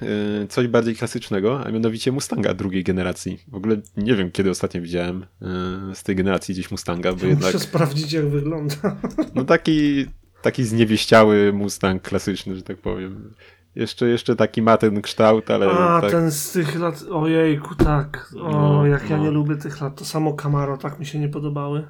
y, 0.42 0.46
coś 0.48 0.68
bardziej 0.68 0.96
klasycznego, 0.96 1.64
a 1.64 1.70
mianowicie 1.70 2.12
Mustanga 2.12 2.54
drugiej 2.54 2.84
generacji. 2.84 3.44
W 3.48 3.54
ogóle 3.54 3.76
nie 3.96 4.14
wiem, 4.14 4.30
kiedy 4.30 4.50
ostatnio 4.50 4.82
widziałem 4.82 5.22
y, 5.22 5.94
z 5.94 6.02
tej 6.02 6.16
generacji 6.16 6.54
gdzieś 6.54 6.70
Mustanga, 6.70 7.12
bo 7.12 7.26
jednak 7.26 7.54
Muszę 7.54 7.64
sprawdzić, 7.64 8.12
jak 8.12 8.28
wygląda. 8.28 8.74
no 9.34 9.44
taki, 9.44 10.06
taki 10.42 10.64
zniewieściały 10.64 11.52
Mustang 11.52 12.02
klasyczny, 12.02 12.56
że 12.56 12.62
tak 12.62 12.76
powiem. 12.76 13.34
Jeszcze, 13.74 14.08
jeszcze 14.08 14.36
taki 14.36 14.62
ma 14.62 14.76
ten 14.76 15.02
kształt, 15.02 15.50
ale 15.50 15.70
A, 15.70 16.00
tak, 16.00 16.10
ten 16.10 16.30
z 16.30 16.50
tych 16.52 16.78
lat, 16.78 17.04
ojejku, 17.10 17.74
tak. 17.74 18.32
O, 18.40 18.50
No, 18.50 18.86
jak 18.86 19.10
ja 19.10 19.16
no. 19.16 19.22
nie 19.22 19.30
lubię 19.30 19.56
tych 19.56 19.80
lat. 19.80 19.96
To 19.96 20.04
samo 20.04 20.32
Camaro, 20.32 20.76
tak 20.76 20.98
mi 20.98 21.06
się 21.06 21.18
nie 21.18 21.28
podobały 21.28 21.88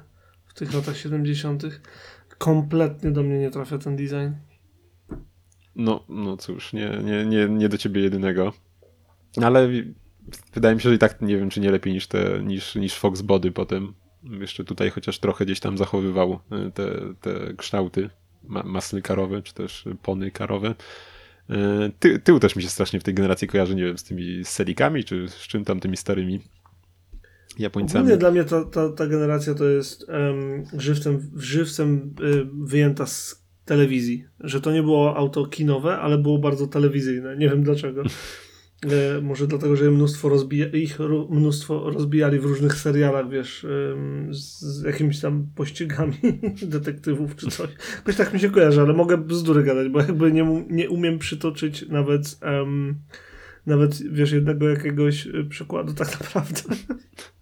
tych 0.59 0.73
latach 0.73 0.97
70. 0.97 1.63
Kompletnie 2.37 3.11
do 3.11 3.23
mnie 3.23 3.39
nie 3.39 3.51
trafia 3.51 3.77
ten 3.77 3.95
design. 3.95 4.33
No, 5.75 6.03
no 6.09 6.37
cóż, 6.37 6.73
nie, 6.73 6.89
nie, 7.03 7.25
nie, 7.25 7.49
nie 7.49 7.69
do 7.69 7.77
ciebie 7.77 8.01
jedynego. 8.01 8.53
Ale 9.43 9.69
wydaje 10.53 10.75
mi 10.75 10.81
się, 10.81 10.89
że 10.89 10.95
i 10.95 10.99
tak 10.99 11.21
nie 11.21 11.37
wiem, 11.37 11.49
czy 11.49 11.59
nie 11.59 11.71
lepiej 11.71 11.93
niż, 11.93 12.07
te, 12.07 12.43
niż, 12.43 12.75
niż 12.75 12.95
Fox 12.95 13.21
Body 13.21 13.51
potem. 13.51 13.93
Jeszcze 14.23 14.63
tutaj 14.63 14.89
chociaż 14.89 15.19
trochę 15.19 15.45
gdzieś 15.45 15.59
tam 15.59 15.77
zachowywał 15.77 16.39
e, 16.51 16.71
te, 16.71 16.91
te 17.21 17.53
kształty 17.57 18.09
ma, 18.43 18.63
karowe, 19.03 19.41
czy 19.41 19.53
też 19.53 19.85
pony 20.01 20.31
karowe. 20.31 20.75
E, 21.49 21.89
ty, 21.99 22.19
tył 22.19 22.39
też 22.39 22.55
mi 22.55 22.63
się 22.63 22.69
strasznie 22.69 22.99
w 22.99 23.03
tej 23.03 23.13
generacji 23.13 23.47
kojarzy, 23.47 23.75
nie 23.75 23.85
wiem, 23.85 23.97
z 23.97 24.03
tymi 24.03 24.45
selikami, 24.45 25.03
czy 25.03 25.27
z 25.29 25.35
czym 25.35 25.65
tam 25.65 25.79
tymi 25.79 25.97
starymi 25.97 26.39
Japońcami. 27.57 27.99
Ogólnie 27.99 28.17
dla 28.17 28.31
mnie 28.31 28.43
ta, 28.43 28.65
ta, 28.65 28.89
ta 28.89 29.07
generacja 29.07 29.53
to 29.53 29.65
jest 29.65 30.09
um, 30.09 30.63
żywcem, 30.77 31.31
żywcem 31.35 32.13
y, 32.21 32.47
wyjęta 32.53 33.05
z 33.05 33.45
telewizji. 33.65 34.25
Że 34.39 34.61
to 34.61 34.71
nie 34.71 34.83
było 34.83 35.15
auto 35.15 35.45
kinowe, 35.45 35.97
ale 35.97 36.17
było 36.17 36.37
bardzo 36.37 36.67
telewizyjne. 36.67 37.37
Nie 37.37 37.49
wiem 37.49 37.63
dlaczego. 37.63 38.03
E, 38.85 39.21
może 39.21 39.47
dlatego, 39.47 39.75
że 39.75 39.91
mnóstwo 39.91 40.29
rozbija, 40.29 40.67
ich 40.67 40.97
mnóstwo 41.29 41.89
rozbijali 41.89 42.39
w 42.39 42.45
różnych 42.45 42.73
serialach, 42.73 43.29
wiesz, 43.29 43.65
z, 44.29 44.59
z 44.59 44.83
jakimiś 44.83 45.19
tam 45.19 45.47
pościgami 45.55 46.17
detektywów 46.61 47.35
czy 47.35 47.47
coś. 47.47 47.69
Jakoś 47.95 48.15
tak 48.15 48.33
mi 48.33 48.39
się 48.39 48.49
kojarzy, 48.49 48.81
ale 48.81 48.93
mogę 48.93 49.17
bzdury 49.17 49.63
gadać, 49.63 49.89
bo 49.89 49.99
jakby 49.99 50.31
nie, 50.31 50.65
nie 50.69 50.89
umiem 50.89 51.19
przytoczyć 51.19 51.87
nawet, 51.89 52.39
um, 52.41 52.95
nawet, 53.65 54.13
wiesz, 54.13 54.31
jednego 54.31 54.69
jakiegoś 54.69 55.27
y, 55.27 55.45
przykładu 55.49 55.93
tak 55.93 56.07
naprawdę. 56.21 56.61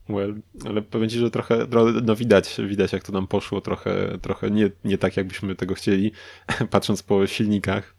Well, 0.10 0.36
ale 0.66 0.82
powiem 0.82 1.10
ci, 1.10 1.20
że 1.20 1.32
trochę, 1.32 1.68
no 2.04 2.16
widać, 2.16 2.58
widać 2.68 2.94
jak 2.94 3.04
to 3.04 3.12
nam 3.12 3.28
poszło, 3.28 3.62
trochę, 3.62 4.18
trochę 4.22 4.52
nie, 4.52 4.72
nie 4.84 4.98
tak 4.98 5.18
jakbyśmy 5.18 5.56
tego 5.56 5.76
chcieli, 5.76 6.12
patrząc 6.70 7.04
po 7.04 7.28
silnikach, 7.28 7.96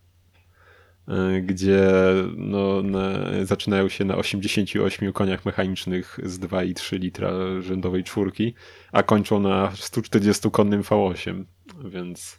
e, 1.08 1.40
gdzie 1.40 1.90
no, 2.36 2.82
na, 2.82 3.10
zaczynają 3.42 3.88
się 3.88 4.04
na 4.04 4.16
88 4.16 5.12
koniach 5.12 5.44
mechanicznych 5.44 6.20
z 6.24 6.40
2,3 6.40 6.98
litra 6.98 7.30
rzędowej 7.60 8.04
czwórki, 8.04 8.54
a 8.92 9.02
kończą 9.02 9.40
na 9.40 9.72
140 9.74 10.50
konnym 10.50 10.82
V8, 10.82 11.44
więc 11.84 12.38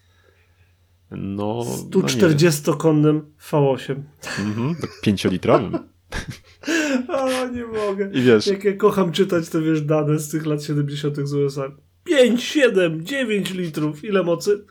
no... 1.11 1.65
140-konnym 1.91 3.13
no 3.13 3.21
V8. 3.51 3.95
Mhm, 4.39 4.75
tak 4.75 4.89
5-litrowym. 5.03 5.79
O, 7.07 7.47
nie 7.47 7.65
mogę. 7.65 8.09
I 8.13 8.21
wiesz. 8.21 8.47
Jak 8.47 8.63
ja 8.63 8.73
kocham 8.73 9.11
czytać 9.11 9.49
te 9.49 9.61
wiesz, 9.61 9.81
dane 9.81 10.19
z 10.19 10.29
tych 10.29 10.45
lat 10.45 10.63
70. 10.63 11.17
z 11.27 11.33
USA. 11.33 11.71
5, 12.03 12.43
7, 12.43 13.05
9 13.05 13.53
litrów. 13.53 14.03
Ile 14.03 14.23
mocy? 14.23 14.65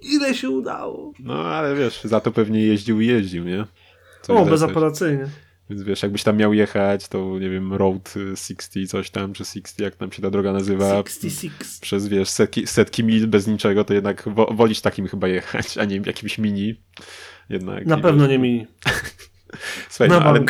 Ile 0.00 0.34
się 0.34 0.50
udało? 0.50 1.12
No, 1.20 1.34
ale 1.34 1.76
wiesz, 1.76 2.00
za 2.04 2.20
to 2.20 2.32
pewnie 2.32 2.62
jeździł 2.62 3.00
i 3.00 3.06
jeździł, 3.06 3.44
nie? 3.44 3.64
Coś 4.22 4.36
o, 4.36 4.44
bezapelacyjnie. 4.44 5.28
Więc 5.70 5.82
wiesz, 5.82 6.02
jakbyś 6.02 6.22
tam 6.22 6.36
miał 6.36 6.54
jechać, 6.54 7.08
to 7.08 7.38
nie 7.38 7.50
wiem, 7.50 7.72
Road 7.72 8.14
60 8.36 8.90
coś 8.90 9.10
tam, 9.10 9.32
czy 9.32 9.44
60, 9.44 9.80
jak 9.80 9.96
tam 9.96 10.12
się 10.12 10.22
ta 10.22 10.30
droga 10.30 10.52
nazywa. 10.52 10.88
66. 10.88 11.80
Przez, 11.80 12.08
wiesz, 12.08 12.28
setki, 12.28 12.66
setki 12.66 13.04
mil 13.04 13.26
bez 13.26 13.46
niczego, 13.46 13.84
to 13.84 13.94
jednak 13.94 14.28
wo 14.34 14.46
wolisz 14.54 14.80
takim 14.80 15.06
chyba 15.06 15.28
jechać, 15.28 15.78
a 15.78 15.84
nie 15.84 15.96
jakimś 16.06 16.38
mini. 16.38 16.74
Jednak. 17.48 17.86
Na 17.86 17.98
pewno 17.98 18.22
wiesz, 18.22 18.30
nie 18.30 18.38
mini. 18.38 18.66
Słuchaj, 19.90 20.08
no, 20.08 20.22
ale, 20.22 20.44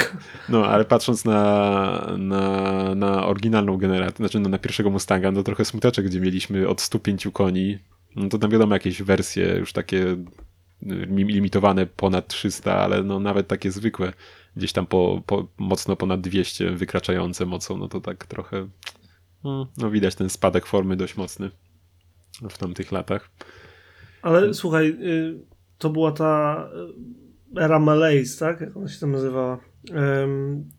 no, 0.49 0.67
ale 0.67 0.85
patrząc 0.85 1.25
na, 1.25 2.15
na, 2.19 2.95
na 2.95 3.27
oryginalną 3.27 3.77
generację, 3.77 4.17
znaczy 4.17 4.41
no, 4.41 4.49
na 4.49 4.59
pierwszego 4.59 4.91
Mustanga, 4.91 5.33
no 5.33 5.43
trochę 5.43 5.65
smuteczek, 5.65 6.07
gdzie 6.07 6.21
mieliśmy 6.21 6.69
od 6.69 6.81
105 6.81 7.29
koni, 7.33 7.79
no 8.17 8.29
to 8.29 8.39
tam 8.39 8.51
wiadomo 8.51 8.75
jakieś 8.75 9.03
wersje 9.03 9.57
już 9.59 9.73
takie 9.73 10.03
y, 10.07 10.17
limitowane 11.09 11.87
ponad 11.87 12.29
300, 12.29 12.75
ale 12.75 13.03
no 13.03 13.21
nawet 13.21 13.49
takie 13.49 13.71
zwykłe, 13.71 14.13
gdzieś 14.57 14.73
tam 14.73 14.87
po, 14.87 15.23
po 15.27 15.49
mocno 15.59 15.97
ponad 15.97 16.21
200 16.21 16.71
wykraczające 16.71 17.47
mocą, 17.47 17.77
no 17.77 17.89
to 17.89 18.01
tak 18.01 18.27
trochę 18.27 18.69
no, 19.45 19.67
no 19.77 19.91
widać 19.91 20.15
ten 20.15 20.31
spadek 20.31 20.67
formy 20.67 20.97
dość 20.97 21.17
mocny 21.17 21.51
w 22.51 22.59
tamtych 22.59 22.93
latach. 22.93 23.31
Ale 24.23 24.55
słuchaj, 24.55 24.89
y, 24.89 25.41
to 25.79 25.91
była 25.91 26.13
ta 26.13 26.69
era 27.57 27.79
Malays, 27.79 28.37
tak? 28.37 28.61
Jak 28.61 28.77
ona 28.77 28.89
się 28.89 29.01
tam 29.01 29.13
nazywała. 29.13 29.61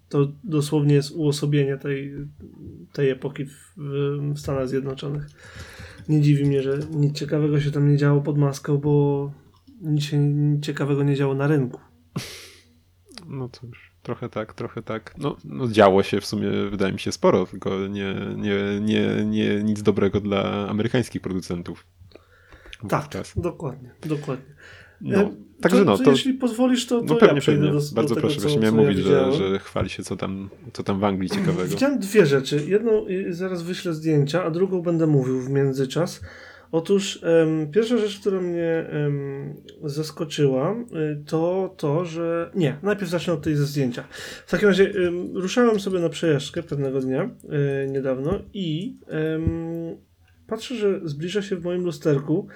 To 0.09 0.27
dosłownie 0.43 0.95
jest 0.95 1.11
uosobienie 1.11 1.77
tej, 1.77 2.13
tej 2.93 3.09
epoki 3.09 3.45
w, 3.45 3.73
w 4.33 4.39
Stanach 4.39 4.67
Zjednoczonych. 4.67 5.27
Nie 6.09 6.21
dziwi 6.21 6.45
mnie, 6.45 6.61
że 6.61 6.79
nic 6.91 7.17
ciekawego 7.17 7.61
się 7.61 7.71
tam 7.71 7.91
nie 7.91 7.97
działo 7.97 8.21
pod 8.21 8.38
maską, 8.38 8.77
bo 8.77 9.31
nic 9.81 10.03
się 10.03 10.17
ciekawego 10.61 11.03
nie 11.03 11.15
działo 11.15 11.33
na 11.33 11.47
rynku. 11.47 11.79
No 13.27 13.49
cóż, 13.49 13.95
trochę 14.03 14.29
tak, 14.29 14.53
trochę 14.53 14.81
tak. 14.81 15.13
No, 15.17 15.38
no 15.43 15.67
działo 15.67 16.03
się 16.03 16.21
w 16.21 16.25
sumie, 16.25 16.49
wydaje 16.71 16.93
mi 16.93 16.99
się, 16.99 17.11
sporo, 17.11 17.45
tylko 17.45 17.88
nie, 17.88 18.15
nie, 18.35 18.79
nie, 18.81 19.25
nie 19.25 19.63
nic 19.63 19.81
dobrego 19.81 20.21
dla 20.21 20.69
amerykańskich 20.69 21.21
producentów. 21.21 21.88
Tak, 22.89 23.07
dokładnie, 23.35 23.91
dokładnie. 24.05 24.55
No. 25.01 25.19
E, 25.19 25.29
Także 25.61 25.79
to, 25.79 25.85
no, 25.85 25.97
to, 25.97 26.11
jeśli 26.11 26.33
pozwolisz, 26.33 26.85
to, 26.85 26.99
to 26.99 27.05
no 27.13 27.15
pewnie, 27.15 27.35
ja 27.35 27.45
pewnie. 27.45 27.71
do, 27.71 27.79
Bardzo 27.93 28.15
do 28.15 28.21
proszę, 28.21 28.35
tego, 28.35 28.47
właśnie 28.47 28.61
miałem 28.61 28.75
mówić, 28.75 28.97
ja 28.97 29.31
że, 29.31 29.33
że 29.33 29.59
chwali 29.59 29.89
się, 29.89 30.03
co 30.03 30.15
tam, 30.15 30.49
co 30.73 30.83
tam 30.83 30.99
w 30.99 31.03
Anglii 31.03 31.29
ciekawego. 31.29 31.69
Widziałem 31.69 31.99
dwie 31.99 32.25
rzeczy. 32.25 32.63
Jedną 32.67 33.05
zaraz 33.29 33.63
wyślę 33.63 33.93
zdjęcia, 33.93 34.43
a 34.43 34.51
drugą 34.51 34.81
będę 34.81 35.07
mówił 35.07 35.41
w 35.41 35.49
międzyczas. 35.49 36.21
Otóż 36.71 37.23
um, 37.23 37.71
pierwsza 37.71 37.97
rzecz, 37.97 38.19
która 38.19 38.41
mnie 38.41 38.85
um, 38.93 39.53
zaskoczyła, 39.83 40.75
y, 40.75 41.23
to 41.25 41.73
to, 41.77 42.05
że. 42.05 42.51
Nie, 42.55 42.77
najpierw 42.83 43.11
zacznę 43.11 43.33
od 43.33 43.41
tej 43.41 43.55
ze 43.55 43.65
zdjęcia. 43.65 44.03
W 44.45 44.51
takim 44.51 44.67
razie 44.67 44.91
um, 45.03 45.37
ruszałem 45.37 45.79
sobie 45.79 45.99
na 45.99 46.09
przejażdżkę 46.09 46.63
pewnego 46.63 47.01
dnia 47.01 47.23
y, 47.23 47.91
niedawno 47.91 48.39
i 48.53 48.97
patrzę, 50.47 50.75
że 50.75 50.99
zbliża 51.03 51.41
się 51.41 51.55
w 51.55 51.63
moim 51.63 51.83
lusterku 51.83 52.47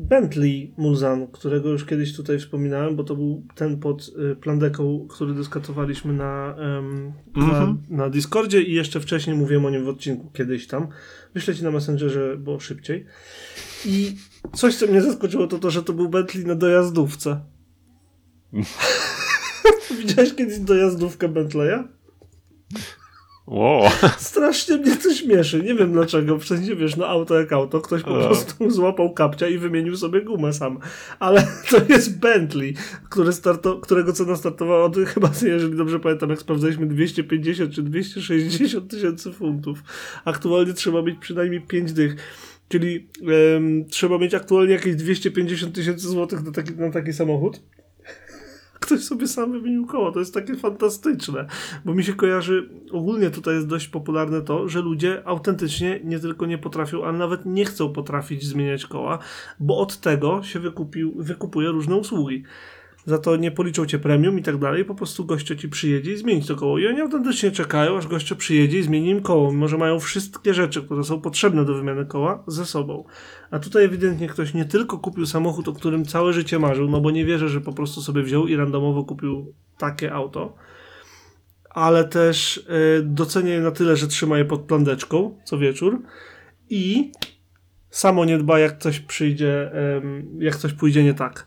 Bentley 0.00 0.74
Mulzan, 0.76 1.26
którego 1.26 1.68
już 1.68 1.84
kiedyś 1.84 2.16
tutaj 2.16 2.38
wspominałem, 2.38 2.96
bo 2.96 3.04
to 3.04 3.16
był 3.16 3.46
ten 3.54 3.78
pod 3.78 4.10
y, 4.32 4.36
plandeką, 4.36 5.06
który 5.10 5.34
dyskutowaliśmy 5.34 6.12
na, 6.12 6.56
um, 6.58 7.12
na, 7.36 7.44
mhm. 7.44 7.82
na, 7.90 8.10
Discordzie 8.10 8.62
i 8.62 8.74
jeszcze 8.74 9.00
wcześniej 9.00 9.36
mówiłem 9.36 9.64
o 9.64 9.70
nim 9.70 9.84
w 9.84 9.88
odcinku 9.88 10.30
kiedyś 10.30 10.66
tam. 10.66 10.88
Wyślę 11.34 11.54
ci 11.54 11.64
na 11.64 11.70
Messengerze, 11.70 12.36
bo 12.36 12.60
szybciej. 12.60 13.06
I 13.86 14.16
coś, 14.52 14.76
co 14.76 14.86
mnie 14.86 15.02
zaskoczyło, 15.02 15.46
to 15.46 15.58
to, 15.58 15.70
że 15.70 15.82
to 15.82 15.92
był 15.92 16.08
Bentley 16.08 16.46
na 16.46 16.54
dojazdówce. 16.54 17.40
Widziałeś 19.98 20.34
kiedyś 20.34 20.58
dojazdówkę 20.58 21.28
Bentleya? 21.28 21.84
Wow. 23.50 23.90
Strasznie 24.18 24.76
mnie 24.76 24.96
to 24.96 25.14
śmieszy. 25.14 25.62
Nie 25.62 25.74
wiem 25.74 25.92
dlaczego. 25.92 26.38
W 26.38 26.44
sensie, 26.44 26.76
wiesz, 26.76 26.96
no 26.96 27.06
auto 27.06 27.40
jak 27.40 27.52
auto. 27.52 27.80
Ktoś 27.80 28.02
po 28.02 28.14
prostu 28.14 28.70
złapał 28.70 29.12
kapcia 29.14 29.48
i 29.48 29.58
wymienił 29.58 29.96
sobie 29.96 30.22
gumę 30.22 30.52
sam. 30.52 30.78
Ale 31.18 31.46
to 31.70 31.76
jest 31.88 32.18
Bentley, 32.18 32.74
który 33.08 33.32
starto, 33.32 33.76
którego 33.76 34.12
cena 34.12 34.36
startowała 34.36 34.84
od 34.84 34.96
chyba, 34.96 35.30
jeżeli 35.42 35.76
dobrze 35.76 36.00
pamiętam, 36.00 36.30
jak 36.30 36.38
sprawdzaliśmy 36.38 36.86
250 36.86 37.74
czy 37.74 37.82
260 37.82 38.90
tysięcy 38.90 39.32
funtów. 39.32 39.82
Aktualnie 40.24 40.72
trzeba 40.72 41.02
mieć 41.02 41.18
przynajmniej 41.20 41.60
5 41.60 41.92
dych. 41.92 42.16
Czyli 42.68 43.08
um, 43.54 43.84
trzeba 43.84 44.18
mieć 44.18 44.34
aktualnie 44.34 44.72
jakieś 44.72 44.96
250 44.96 45.74
tysięcy 45.74 46.08
złotych 46.08 46.42
na 46.42 46.52
taki, 46.52 46.72
na 46.72 46.90
taki 46.90 47.12
samochód 47.12 47.60
ktoś 48.90 49.04
sobie 49.04 49.26
sam 49.28 49.52
wymienił 49.52 49.86
koło. 49.86 50.12
To 50.12 50.18
jest 50.18 50.34
takie 50.34 50.56
fantastyczne, 50.56 51.46
bo 51.84 51.94
mi 51.94 52.04
się 52.04 52.14
kojarzy, 52.14 52.68
ogólnie 52.92 53.30
tutaj 53.30 53.54
jest 53.54 53.66
dość 53.66 53.88
popularne 53.88 54.42
to, 54.42 54.68
że 54.68 54.80
ludzie 54.80 55.22
autentycznie 55.24 56.00
nie 56.04 56.18
tylko 56.18 56.46
nie 56.46 56.58
potrafią, 56.58 57.04
ale 57.04 57.18
nawet 57.18 57.46
nie 57.46 57.64
chcą 57.64 57.92
potrafić 57.92 58.44
zmieniać 58.44 58.86
koła, 58.86 59.18
bo 59.60 59.78
od 59.78 60.00
tego 60.00 60.42
się 60.42 60.60
wykupił, 60.60 61.14
wykupuje 61.16 61.68
różne 61.68 61.96
usługi 61.96 62.44
za 63.04 63.18
to 63.18 63.36
nie 63.36 63.50
policzą 63.50 63.86
cię 63.86 63.98
premium 63.98 64.38
i 64.38 64.42
tak 64.42 64.58
dalej, 64.58 64.84
po 64.84 64.94
prostu 64.94 65.24
gościo 65.24 65.56
ci 65.56 65.68
przyjedzie 65.68 66.12
i 66.12 66.16
zmieni 66.16 66.44
to 66.44 66.56
koło. 66.56 66.78
I 66.78 66.86
oni 66.86 67.00
autentycznie 67.00 67.50
czekają, 67.50 67.98
aż 67.98 68.06
gościo 68.06 68.36
przyjedzie 68.36 68.78
i 68.78 68.82
zmieni 68.82 69.10
im 69.10 69.22
koło, 69.22 69.52
mimo 69.52 69.68
że 69.68 69.78
mają 69.78 70.00
wszystkie 70.00 70.54
rzeczy, 70.54 70.82
które 70.82 71.04
są 71.04 71.20
potrzebne 71.20 71.64
do 71.64 71.74
wymiany 71.74 72.06
koła 72.06 72.44
ze 72.46 72.66
sobą. 72.66 73.04
A 73.50 73.58
tutaj 73.58 73.84
ewidentnie 73.84 74.28
ktoś 74.28 74.54
nie 74.54 74.64
tylko 74.64 74.98
kupił 74.98 75.26
samochód, 75.26 75.68
o 75.68 75.72
którym 75.72 76.04
całe 76.04 76.32
życie 76.32 76.58
marzył, 76.58 76.88
no 76.88 77.00
bo 77.00 77.10
nie 77.10 77.24
wierzę, 77.24 77.48
że 77.48 77.60
po 77.60 77.72
prostu 77.72 78.02
sobie 78.02 78.22
wziął 78.22 78.46
i 78.46 78.56
randomowo 78.56 79.04
kupił 79.04 79.54
takie 79.78 80.12
auto, 80.12 80.54
ale 81.70 82.04
też 82.04 82.66
yy, 82.68 83.02
docenia 83.04 83.54
je 83.54 83.60
na 83.60 83.70
tyle, 83.70 83.96
że 83.96 84.08
trzyma 84.08 84.38
je 84.38 84.44
pod 84.44 84.60
plandeczką 84.60 85.38
co 85.44 85.58
wieczór 85.58 86.02
i 86.70 87.12
samo 87.90 88.24
nie 88.24 88.38
dba, 88.38 88.58
jak 88.58 88.78
coś 88.78 89.00
przyjdzie, 89.00 89.70
yy, 90.38 90.44
jak 90.44 90.56
coś 90.56 90.72
pójdzie 90.72 91.04
nie 91.04 91.14
tak. 91.14 91.46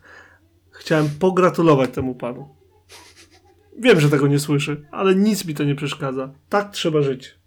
Chciałem 0.74 1.08
pogratulować 1.18 1.90
temu 1.90 2.14
panu. 2.14 2.48
Wiem, 3.78 4.00
że 4.00 4.08
tego 4.08 4.26
nie 4.26 4.38
słyszy, 4.38 4.86
ale 4.90 5.14
nic 5.14 5.44
mi 5.44 5.54
to 5.54 5.64
nie 5.64 5.74
przeszkadza. 5.74 6.32
Tak 6.48 6.70
trzeba 6.70 7.02
żyć. 7.02 7.38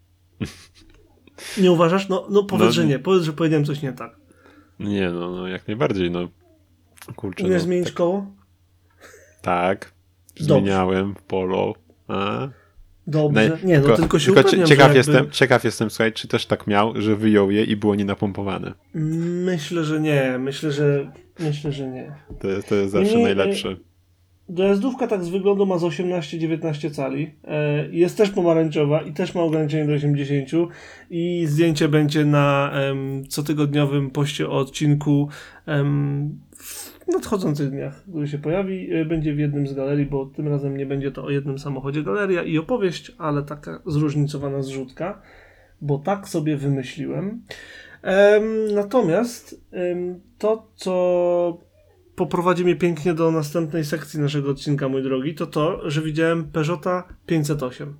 Nie 1.58 1.72
uważasz? 1.72 2.10
No, 2.10 2.28
no 2.30 2.44
powiedz, 2.44 2.66
No, 2.66 2.72
że 2.72 2.86
nie. 2.86 3.00
Powiedz, 3.00 3.24
że 3.24 3.34
powiedziałem 3.34 3.66
coś 3.66 3.82
nie 3.82 3.94
tak. 3.94 4.16
Nie, 4.80 5.10
no, 5.12 5.32
no 5.32 5.48
jak 5.48 5.68
najbardziej, 5.68 6.12
no. 6.12 6.28
Kurczę, 7.16 7.44
Umiesz 7.44 7.62
no, 7.62 7.66
zmienić 7.66 7.92
koło? 7.92 8.26
tak. 9.42 9.92
Zmieniałem 10.40 11.16
w 11.16 11.22
polo. 11.22 11.74
A? 12.08 12.48
Dobrze. 13.08 13.58
Nie, 13.64 13.80
no 13.80 13.96
tylko, 13.96 14.20
się 14.20 14.26
tylko 14.26 14.44
cie- 14.44 14.50
upewniam, 14.50 14.68
ciekaw, 14.68 14.96
jakby... 14.96 14.98
jestem, 14.98 15.32
ciekaw 15.32 15.64
jestem, 15.64 15.90
słuchaj, 15.90 16.14
czy 16.14 16.28
też 16.28 16.46
tak 16.46 16.68
miał, 16.68 17.02
że 17.02 17.16
wyjął 17.16 17.52
je 17.52 17.64
i 17.64 17.76
było 17.76 17.96
nienapompowane. 17.96 18.74
Myślę, 19.44 19.84
że 19.84 20.00
nie. 20.00 20.38
Myślę, 20.40 20.72
że 20.72 21.12
myślę, 21.40 21.72
że 21.72 21.88
nie. 21.88 22.12
To 22.40 22.48
jest, 22.48 22.70
to 22.70 22.76
jest 22.76 22.92
zawsze 22.92 23.18
Nie, 23.18 23.24
najlepsze. 23.24 23.76
Dojazdówka 24.50 25.08
tak 25.08 25.24
z 25.24 25.30
wyglądu 25.30 25.66
ma 25.66 25.78
z 25.78 25.84
18-19 25.84 26.92
cali. 26.92 27.32
E, 27.44 27.88
Jest 27.92 28.18
też 28.18 28.30
pomarańczowa 28.30 29.02
i 29.02 29.14
też 29.14 29.36
ma 29.36 29.42
ograniczenie 29.42 29.86
do 29.86 29.94
80 29.94 30.50
i 31.10 31.46
zdjęcie 31.48 31.88
będzie 31.88 32.26
na 32.26 32.72
em, 32.74 33.24
cotygodniowym 33.30 34.10
poście 34.10 34.48
o 34.50 34.58
odcinku 34.58 35.30
em, 35.66 36.40
w 36.58 37.08
nadchodzących 37.14 37.70
dniach, 37.70 38.04
który 38.04 38.28
się 38.28 38.38
pojawi. 38.38 38.94
E, 38.94 39.06
Będzie 39.06 39.34
w 39.34 39.40
jednym 39.40 39.68
z 39.68 39.74
galerii, 39.74 40.06
bo 40.06 40.26
tym 40.26 40.48
razem 40.48 40.78
nie 40.78 40.86
będzie 40.86 41.12
to 41.12 41.24
o 41.24 41.30
jednym 41.30 41.60
samochodzie 41.60 42.04
galeria 42.04 42.44
i 42.44 42.58
opowieść, 42.58 43.12
ale 43.18 43.44
taka 43.44 43.82
zróżnicowana 43.86 44.62
zrzutka, 44.62 45.22
bo 45.82 45.98
tak 45.98 46.30
sobie 46.30 46.58
wymyśliłem. 46.58 47.42
Natomiast 48.76 49.62
to, 50.38 50.72
co 50.76 51.68
poprowadzi 52.16 52.64
mnie 52.64 52.76
pięknie 52.76 53.14
do 53.14 53.32
następnej 53.32 53.86
sekcji 53.86 54.20
naszego 54.20 54.52
odcinka, 54.52 54.90
mój 54.90 55.04
drogi, 55.04 55.36
to 55.36 55.48
to, 55.48 55.90
że 55.90 56.02
widziałem 56.02 56.52
Peugeota 56.52 57.08
508. 57.26 57.98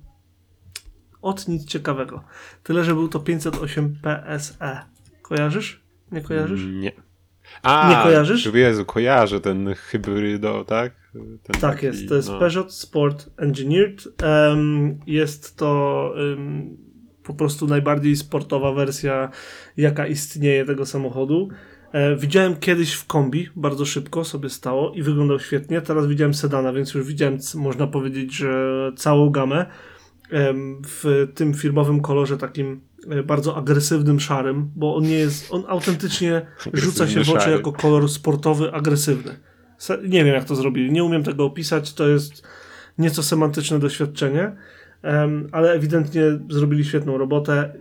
Od 1.22 1.48
nic 1.48 1.64
ciekawego. 1.64 2.24
Tyle, 2.62 2.84
że 2.84 2.94
był 2.94 3.08
to 3.08 3.20
508 3.20 3.96
PSE. 4.02 4.80
Kojarzysz? 5.22 5.82
Nie 6.12 6.20
kojarzysz? 6.20 6.60
Nie. 6.72 6.92
A, 7.62 7.90
Nie 7.90 8.02
kojarzysz? 8.02 8.54
Jezu, 8.54 8.84
kojarzę 8.84 9.40
ten 9.40 9.74
hybrydo, 9.74 10.64
tak? 10.64 10.92
Ten 11.12 11.38
Tak 11.60 11.60
taki, 11.60 11.86
jest. 11.86 12.08
To 12.08 12.14
jest 12.14 12.28
no. 12.28 12.38
Peugeot 12.38 12.72
Sport 12.74 13.30
Engineered. 13.36 14.08
Em, 14.22 14.98
jest 15.06 15.56
to 15.56 16.14
em, 16.32 16.76
po 17.28 17.34
prostu 17.34 17.66
najbardziej 17.66 18.16
sportowa 18.16 18.72
wersja, 18.72 19.30
jaka 19.76 20.06
istnieje 20.06 20.64
tego 20.64 20.86
samochodu. 20.86 21.48
E, 21.92 22.16
widziałem 22.16 22.56
kiedyś 22.56 22.92
w 22.92 23.06
kombi, 23.06 23.48
bardzo 23.56 23.84
szybko 23.84 24.24
sobie 24.24 24.50
stało 24.50 24.92
i 24.94 25.02
wyglądał 25.02 25.40
świetnie. 25.40 25.80
Teraz 25.80 26.06
widziałem 26.06 26.34
sedana, 26.34 26.72
więc 26.72 26.94
już 26.94 27.06
widziałem, 27.06 27.38
można 27.54 27.86
powiedzieć, 27.86 28.32
że 28.34 28.92
całą 28.96 29.30
gamę 29.30 29.66
w 30.86 31.28
tym 31.34 31.54
firmowym 31.54 32.00
kolorze 32.00 32.38
takim 32.38 32.80
e, 33.10 33.22
bardzo 33.22 33.56
agresywnym, 33.56 34.20
szarym, 34.20 34.70
bo 34.76 34.96
on 34.96 35.02
nie 35.02 35.18
jest, 35.18 35.52
on 35.52 35.64
autentycznie 35.68 36.46
rzuca 36.72 37.08
się 37.08 37.24
w 37.24 37.30
oczy 37.30 37.40
szary. 37.40 37.56
jako 37.56 37.72
kolor 37.72 38.08
sportowy, 38.08 38.72
agresywny. 38.72 39.38
Nie 40.08 40.24
wiem, 40.24 40.34
jak 40.34 40.44
to 40.44 40.56
zrobili. 40.56 40.92
Nie 40.92 41.04
umiem 41.04 41.22
tego 41.22 41.44
opisać. 41.44 41.94
To 41.94 42.08
jest 42.08 42.42
nieco 42.98 43.22
semantyczne 43.22 43.78
doświadczenie, 43.78 44.52
ale 45.52 45.72
ewidentnie 45.72 46.22
zrobili 46.50 46.84
świetną 46.84 47.18
robotę. 47.18 47.72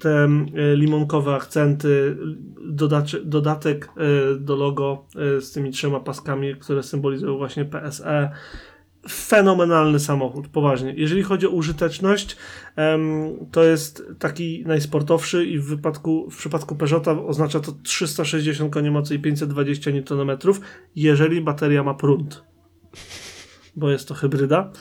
Te 0.00 0.28
limonkowe 0.74 1.34
akcenty, 1.34 2.16
dodatek 3.24 3.88
e, 3.96 4.36
do 4.38 4.56
logo 4.56 5.06
e, 5.36 5.40
z 5.40 5.52
tymi 5.52 5.70
trzema 5.70 6.00
paskami, 6.00 6.56
które 6.56 6.82
symbolizują 6.82 7.36
właśnie 7.36 7.64
PSE. 7.64 8.30
Fenomenalny 9.08 10.00
samochód, 10.00 10.48
poważnie. 10.48 10.94
Jeżeli 10.96 11.22
chodzi 11.22 11.46
o 11.46 11.50
użyteczność, 11.50 12.36
to 13.52 13.64
jest 13.64 14.02
taki 14.18 14.64
najsportowszy 14.66 15.46
i 15.46 15.58
w, 15.58 15.64
wypadku, 15.64 16.30
w 16.30 16.36
przypadku 16.36 16.76
Peugeota 16.76 17.22
oznacza 17.22 17.60
to 17.60 17.72
360 17.82 18.72
koni 18.72 18.90
mocy 18.90 19.14
i 19.14 19.18
520 19.18 19.90
Nm, 19.90 20.38
jeżeli 20.96 21.40
bateria 21.40 21.82
ma 21.82 21.94
prąd, 21.94 22.44
bo 23.76 23.90
jest 23.90 24.08
to 24.08 24.14
hybryda. 24.14 24.72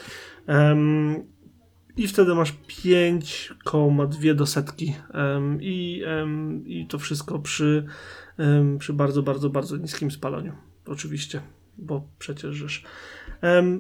I 1.98 2.08
wtedy 2.08 2.36
masz 2.36 2.54
5,2 2.68 4.36
do 4.36 4.46
setki. 4.46 4.96
Em, 5.14 5.58
i, 5.62 6.04
em, 6.06 6.64
I 6.68 6.88
to 6.88 7.00
wszystko 7.00 7.40
przy, 7.40 7.86
em, 8.38 8.78
przy 8.78 8.94
bardzo, 8.94 9.24
bardzo, 9.24 9.50
bardzo 9.50 9.78
niskim 9.78 10.12
spalaniu. 10.12 10.54
Oczywiście, 10.86 11.42
bo 11.78 12.08
przecież 12.20 12.56
żeż. 12.56 12.84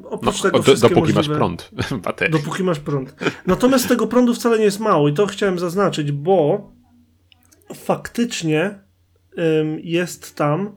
No, 0.02 0.10
oprócz 0.10 0.42
tego 0.42 0.60
do, 0.60 0.76
dopóki 0.76 0.96
możliwe... 0.96 1.20
masz 1.20 1.38
prąd 1.38 1.72
baterii. 2.04 2.34
Dopóki 2.34 2.64
masz 2.64 2.80
prąd. 2.80 3.16
Natomiast 3.46 3.88
tego 3.88 4.08
prądu 4.08 4.34
wcale 4.34 4.58
nie 4.58 4.64
jest 4.64 4.80
mało 4.80 5.10
i 5.10 5.14
to 5.14 5.28
chciałem 5.28 5.60
zaznaczyć, 5.60 6.12
bo 6.12 6.72
faktycznie 7.74 8.80
ym, 9.38 9.80
jest 9.80 10.36
tam 10.36 10.72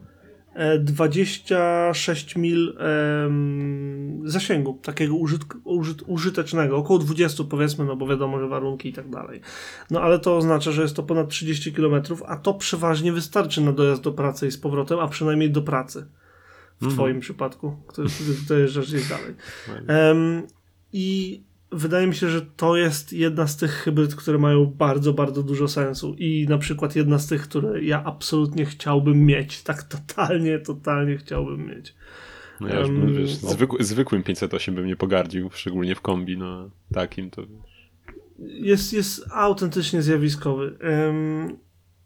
26 0.79 2.35
mil 2.35 2.77
em, 2.79 4.21
zasięgu, 4.25 4.79
takiego 4.83 5.15
użyt, 5.15 5.41
użyt, 5.63 6.03
użytecznego, 6.07 6.77
około 6.77 6.99
20 6.99 7.43
powiedzmy, 7.43 7.85
no 7.85 7.95
bo 7.95 8.07
wiadomo, 8.07 8.39
że 8.39 8.47
warunki 8.47 8.89
i 8.89 8.93
tak 8.93 9.09
dalej. 9.09 9.41
No 9.91 10.01
ale 10.01 10.19
to 10.19 10.37
oznacza, 10.37 10.71
że 10.71 10.81
jest 10.81 10.95
to 10.95 11.03
ponad 11.03 11.29
30 11.29 11.73
km, 11.73 12.03
a 12.27 12.35
to 12.37 12.53
przeważnie 12.53 13.13
wystarczy 13.13 13.61
na 13.61 13.71
dojazd 13.71 14.01
do 14.01 14.11
pracy 14.11 14.47
i 14.47 14.51
z 14.51 14.57
powrotem, 14.57 14.99
a 14.99 15.07
przynajmniej 15.07 15.51
do 15.51 15.61
pracy. 15.61 16.05
W 16.79 16.83
Mhm. 16.83 16.95
twoim 16.97 17.19
przypadku, 17.19 17.75
który 17.87 18.09
dojeżdżasz 18.47 18.87
gdzieś 18.87 19.09
dalej. 19.09 19.35
Em, 19.87 20.47
I 20.93 21.43
wydaje 21.71 22.07
mi 22.07 22.15
się, 22.15 22.29
że 22.29 22.41
to 22.41 22.75
jest 22.75 23.13
jedna 23.13 23.47
z 23.47 23.57
tych 23.57 23.71
hybryd, 23.71 24.15
które 24.15 24.37
mają 24.37 24.65
bardzo, 24.65 25.13
bardzo 25.13 25.43
dużo 25.43 25.67
sensu. 25.67 26.15
I 26.17 26.45
na 26.49 26.57
przykład 26.57 26.95
jedna 26.95 27.19
z 27.19 27.27
tych, 27.27 27.41
które 27.41 27.83
ja 27.83 28.03
absolutnie 28.03 28.65
chciałbym 28.65 29.25
mieć. 29.25 29.61
Tak 29.69 29.83
totalnie, 29.83 30.59
totalnie 30.59 31.17
chciałbym 31.17 31.67
mieć. 31.67 31.95
No 32.59 32.67
ja 32.67 32.79
już 32.79 32.89
bym, 32.89 33.15
wiesz, 33.15 33.43
o- 33.43 33.47
zwykły, 33.47 33.83
zwykłym 33.83 34.23
508 34.23 34.75
bym 34.75 34.87
nie 34.87 34.95
pogardził, 34.95 35.49
szczególnie 35.53 35.95
w 35.95 36.01
kombi, 36.01 36.37
no 36.37 36.69
takim 36.93 37.29
to... 37.29 37.41
Jest, 38.39 38.93
jest 38.93 39.25
autentycznie 39.31 40.01
zjawiskowy. 40.01 40.77
Em, 40.79 41.57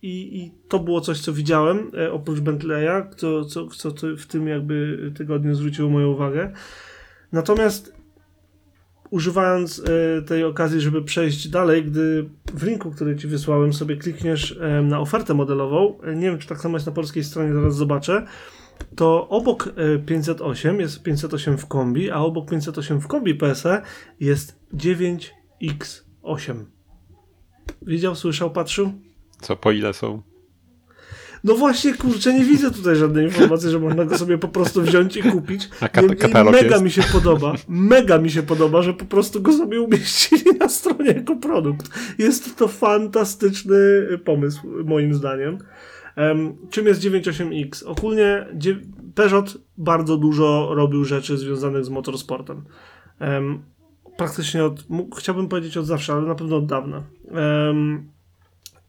i, 0.01 0.41
I 0.41 0.51
to 0.69 0.79
było 0.79 1.01
coś, 1.01 1.19
co 1.19 1.33
widziałem, 1.33 1.91
e, 1.97 2.11
oprócz 2.11 2.39
Bentleya, 2.39 3.03
co, 3.17 3.45
co, 3.45 3.67
co 3.67 3.91
w 4.17 4.25
tym 4.25 4.47
jakby 4.47 5.11
tygodniu 5.17 5.55
zwróciło 5.55 5.89
moją 5.89 6.07
uwagę. 6.11 6.51
Natomiast 7.31 7.92
używając 9.13 9.79
e, 9.79 10.21
tej 10.21 10.43
okazji, 10.43 10.81
żeby 10.81 11.03
przejść 11.03 11.47
dalej, 11.47 11.85
gdy 11.85 12.29
w 12.53 12.63
linku, 12.63 12.91
który 12.91 13.15
ci 13.15 13.27
wysłałem, 13.27 13.73
sobie 13.73 13.97
klikniesz 13.97 14.57
e, 14.61 14.81
na 14.81 14.99
ofertę 14.99 15.33
modelową, 15.33 15.99
e, 16.01 16.15
nie 16.15 16.21
wiem, 16.29 16.39
czy 16.39 16.47
tak 16.47 16.61
samo 16.61 16.77
jest 16.77 16.85
na 16.85 16.91
polskiej 16.91 17.23
stronie, 17.23 17.53
zaraz 17.53 17.75
zobaczę, 17.75 18.25
to 18.95 19.29
obok 19.29 19.73
e, 19.95 19.99
508 19.99 20.79
jest 20.79 21.03
508 21.03 21.57
w 21.57 21.65
kombi, 21.65 22.11
a 22.11 22.19
obok 22.19 22.49
508 22.49 23.01
w 23.01 23.07
kombi 23.07 23.35
PSE 23.35 23.81
jest 24.19 24.59
9X8. 24.73 26.65
Widział, 27.81 28.15
słyszał, 28.15 28.51
patrzył? 28.51 28.91
Co, 29.41 29.55
po 29.55 29.71
ile 29.71 29.93
są? 29.93 30.32
No 31.43 31.55
właśnie, 31.55 31.93
kurczę, 31.93 32.33
nie 32.33 32.45
widzę 32.45 32.71
tutaj 32.71 32.95
żadnej 32.95 33.25
informacji, 33.25 33.69
że 33.69 33.79
można 33.79 34.05
go 34.05 34.17
sobie 34.17 34.37
po 34.37 34.47
prostu 34.47 34.81
wziąć 34.81 35.17
i 35.17 35.23
kupić. 35.23 35.69
A 35.81 35.87
kat- 35.87 36.15
katalog 36.15 36.53
mega 36.53 36.67
jest? 36.67 36.83
mi 36.83 36.91
się 36.91 37.03
podoba, 37.13 37.53
mega 37.67 38.17
mi 38.17 38.31
się 38.31 38.43
podoba, 38.43 38.81
że 38.81 38.93
po 38.93 39.05
prostu 39.05 39.41
go 39.41 39.53
sobie 39.53 39.81
umieścili 39.81 40.57
na 40.59 40.69
stronie 40.69 41.11
jako 41.11 41.35
produkt. 41.35 41.89
Jest 42.17 42.55
to 42.57 42.67
fantastyczny 42.67 43.77
pomysł, 44.25 44.61
moim 44.85 45.13
zdaniem. 45.13 45.57
Em, 46.15 46.55
czym 46.69 46.85
jest 46.87 47.01
98X? 47.01 47.83
Ogólnie 47.85 48.47
Peugeot 49.15 49.57
bardzo 49.77 50.17
dużo 50.17 50.69
robił 50.75 51.05
rzeczy 51.05 51.37
związanych 51.37 51.85
z 51.85 51.89
motorsportem. 51.89 52.61
Em, 53.19 53.61
praktycznie 54.17 54.63
od, 54.63 54.83
chciałbym 55.17 55.47
powiedzieć 55.47 55.77
od 55.77 55.85
zawsze, 55.85 56.13
ale 56.13 56.27
na 56.27 56.35
pewno 56.35 56.57
od 56.57 56.65
dawna. 56.65 57.03
Em, 57.31 58.09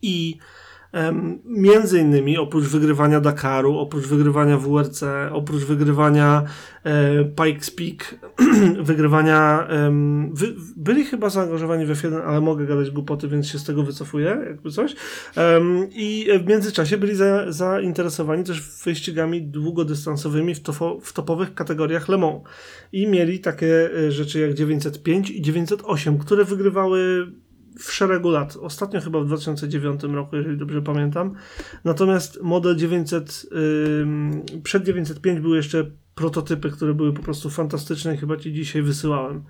I 0.02 0.38
między 1.44 2.00
innymi 2.00 2.38
oprócz 2.38 2.64
wygrywania 2.64 3.20
Dakaru, 3.20 3.78
oprócz 3.78 4.06
wygrywania 4.06 4.58
WRC, 4.58 5.02
oprócz 5.32 5.62
wygrywania 5.62 6.42
e, 6.84 7.24
Pikes 7.24 7.70
Peak, 7.70 8.14
wygrywania 8.88 9.68
wy, 10.32 10.54
byli 10.76 11.04
chyba 11.04 11.30
zaangażowani 11.30 11.86
w 11.86 11.90
F1, 11.90 12.20
ale 12.26 12.40
mogę 12.40 12.66
gadać 12.66 12.90
głupoty, 12.90 13.28
więc 13.28 13.46
się 13.46 13.58
z 13.58 13.64
tego 13.64 13.82
wycofuję, 13.82 14.38
jakby 14.46 14.70
coś. 14.70 14.96
I 15.90 16.28
w 16.44 16.46
międzyczasie 16.46 16.98
byli 16.98 17.14
za, 17.14 17.52
zainteresowani 17.52 18.44
też 18.44 18.60
wyścigami 18.84 19.42
długodystansowymi 19.42 20.54
w, 20.54 20.60
w 21.02 21.12
topowych 21.12 21.54
kategoriach 21.54 22.08
Le 22.08 22.18
Mans. 22.18 22.42
I 22.92 23.06
mieli 23.06 23.40
takie 23.40 23.90
e, 23.96 24.12
rzeczy 24.12 24.40
jak 24.40 24.54
905 24.54 25.30
i 25.30 25.42
908, 25.42 26.18
które 26.18 26.44
wygrywały 26.44 27.26
w 27.78 27.92
szeregu 27.92 28.30
lat. 28.30 28.56
Ostatnio 28.60 29.00
chyba 29.00 29.20
w 29.20 29.26
2009 29.26 30.02
roku, 30.02 30.36
jeżeli 30.36 30.58
dobrze 30.58 30.82
pamiętam. 30.82 31.34
Natomiast 31.84 32.42
model 32.42 32.76
900, 32.76 33.46
ym, 34.00 34.42
przed 34.62 34.84
905 34.84 35.40
były 35.40 35.56
jeszcze 35.56 35.90
prototypy, 36.14 36.70
które 36.70 36.94
były 36.94 37.12
po 37.12 37.22
prostu 37.22 37.50
fantastyczne 37.50 38.14
i 38.14 38.18
chyba 38.18 38.36
ci 38.36 38.52
dzisiaj 38.52 38.82
wysyłałem. 38.82 39.44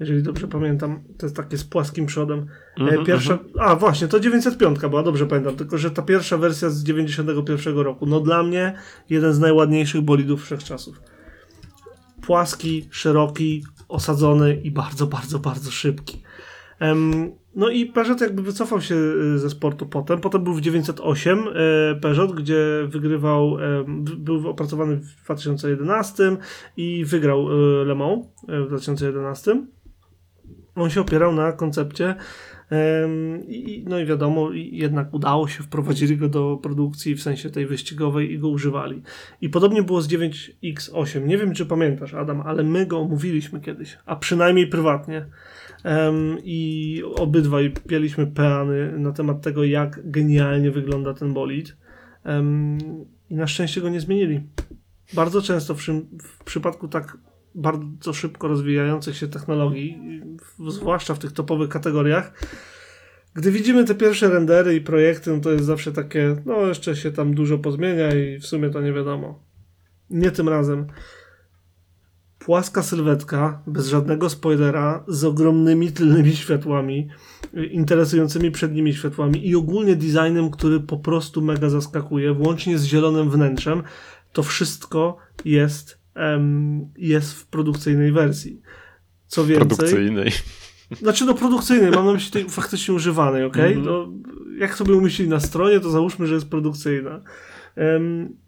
jeżeli 0.00 0.22
dobrze 0.22 0.48
pamiętam. 0.48 1.02
To 1.18 1.26
jest 1.26 1.36
takie 1.36 1.58
z 1.58 1.64
płaskim 1.64 2.06
przodem. 2.06 2.46
Mhm, 2.78 3.04
Pierwsza, 3.04 3.38
a 3.60 3.76
właśnie, 3.76 4.08
to 4.08 4.20
905 4.20 4.78
była, 4.80 5.02
dobrze 5.02 5.26
pamiętam, 5.26 5.56
tylko 5.56 5.78
że 5.78 5.90
ta 5.90 6.02
pierwsza 6.02 6.38
wersja 6.38 6.70
z 6.70 6.84
91 6.84 7.78
roku, 7.78 8.06
no 8.06 8.20
dla 8.20 8.42
mnie 8.42 8.74
jeden 9.10 9.32
z 9.32 9.38
najładniejszych 9.38 10.00
bolidów 10.00 10.42
wszechczasów. 10.44 11.00
Płaski, 12.22 12.88
szeroki, 12.90 13.64
osadzony 13.88 14.54
i 14.54 14.70
bardzo, 14.70 15.06
bardzo, 15.06 15.38
bardzo 15.38 15.70
szybki. 15.70 16.22
No 17.56 17.70
i 17.70 17.86
Peugeot 17.86 18.20
jakby 18.20 18.42
wycofał 18.42 18.80
się 18.80 18.94
y, 18.94 19.38
ze 19.38 19.50
sportu 19.50 19.86
potem. 19.86 20.20
Potem 20.20 20.44
był 20.44 20.54
w 20.54 20.60
908 20.60 21.38
e, 21.38 21.94
Peugeot, 22.00 22.32
gdzie 22.32 22.56
wygrywał, 22.86 23.56
w- 24.04 24.16
był 24.16 24.48
opracowany 24.48 24.96
w 24.96 25.24
2011 25.24 26.36
i 26.76 27.04
wygrał 27.04 27.48
Le 27.86 27.94
Mans 27.94 28.26
w 28.48 28.68
2011. 28.68 29.66
On 30.74 30.90
się 30.90 31.00
opierał 31.00 31.32
na 31.34 31.52
koncepcie 31.52 32.14
i, 33.48 33.84
no 33.88 33.98
i 33.98 34.06
wiadomo, 34.06 34.50
jednak 34.52 35.14
udało 35.14 35.48
się, 35.48 35.62
wprowadzili 35.62 36.16
go 36.16 36.28
do 36.28 36.58
produkcji 36.62 37.14
w 37.14 37.22
sensie 37.22 37.50
tej 37.50 37.66
wyścigowej 37.66 38.32
i 38.32 38.38
go 38.38 38.48
używali. 38.48 39.02
I 39.40 39.48
podobnie 39.48 39.82
było 39.82 40.02
z 40.02 40.08
9X8. 40.08 41.26
Nie 41.26 41.38
wiem, 41.38 41.54
czy 41.54 41.66
pamiętasz, 41.66 42.14
Adam, 42.14 42.40
ale 42.40 42.62
my 42.62 42.86
go 42.86 42.98
omówiliśmy 42.98 43.60
kiedyś, 43.60 43.98
a 44.06 44.16
przynajmniej 44.16 44.66
prywatnie. 44.66 45.26
Em, 45.84 46.36
I 46.44 47.02
obydwaj 47.16 47.72
pieliśmy 47.88 48.26
peany 48.26 48.98
na 48.98 49.12
temat 49.12 49.42
tego, 49.42 49.64
jak 49.64 50.10
genialnie 50.10 50.70
wygląda 50.70 51.14
ten 51.14 51.34
bolid. 51.34 51.76
Em, 52.24 52.78
I 53.30 53.34
na 53.34 53.46
szczęście 53.46 53.80
go 53.80 53.88
nie 53.88 54.00
zmienili. 54.00 54.40
Bardzo 55.12 55.42
często 55.42 55.74
w, 55.74 55.80
w 56.22 56.44
przypadku 56.44 56.88
tak 56.88 57.18
bardzo 57.54 58.12
szybko 58.12 58.48
rozwijających 58.48 59.16
się 59.16 59.28
technologii, 59.28 59.98
w- 60.58 60.70
zwłaszcza 60.70 61.14
w 61.14 61.18
tych 61.18 61.32
topowych 61.32 61.68
kategoriach, 61.68 62.32
gdy 63.34 63.50
widzimy 63.50 63.84
te 63.84 63.94
pierwsze 63.94 64.28
rendery 64.28 64.74
i 64.74 64.80
projekty, 64.80 65.30
no 65.30 65.40
to 65.40 65.52
jest 65.52 65.64
zawsze 65.64 65.92
takie, 65.92 66.36
no 66.46 66.66
jeszcze 66.66 66.96
się 66.96 67.12
tam 67.12 67.34
dużo 67.34 67.58
pozmienia 67.58 68.14
i 68.14 68.38
w 68.38 68.46
sumie 68.46 68.70
to 68.70 68.80
nie 68.80 68.92
wiadomo. 68.92 69.42
Nie 70.10 70.30
tym 70.30 70.48
razem. 70.48 70.86
Płaska 72.44 72.82
sylwetka, 72.82 73.62
bez 73.66 73.86
żadnego 73.86 74.30
spoilera, 74.30 75.04
z 75.08 75.24
ogromnymi 75.24 75.92
tylnymi 75.92 76.36
światłami, 76.36 77.08
y, 77.56 77.66
interesującymi 77.66 78.50
przednimi 78.50 78.94
światłami 78.94 79.48
i 79.48 79.56
ogólnie 79.56 79.96
designem, 79.96 80.50
który 80.50 80.80
po 80.80 80.98
prostu 80.98 81.42
mega 81.42 81.68
zaskakuje, 81.68 82.34
włącznie 82.34 82.78
z 82.78 82.84
zielonym 82.84 83.30
wnętrzem. 83.30 83.82
To 84.32 84.42
wszystko 84.42 85.16
jest, 85.44 85.98
em, 86.14 86.86
jest 86.98 87.32
w 87.32 87.46
produkcyjnej 87.46 88.12
wersji. 88.12 88.60
Co 89.26 89.44
więcej, 89.46 89.68
Produkcyjnej. 89.68 90.32
znaczy 91.02 91.24
no 91.24 91.34
produkcyjnej, 91.34 91.90
mam 91.90 92.06
na 92.06 92.12
myśli 92.12 92.30
tej 92.30 92.50
faktycznie 92.50 92.94
używanej, 92.94 93.44
ok? 93.44 93.56
Mhm. 93.56 93.84
No, 93.84 94.08
jak 94.58 94.74
sobie 94.74 94.94
umieścili 94.94 95.28
na 95.28 95.40
stronie, 95.40 95.80
to 95.80 95.90
załóżmy, 95.90 96.26
że 96.26 96.34
jest 96.34 96.48
produkcyjna. 96.50 97.20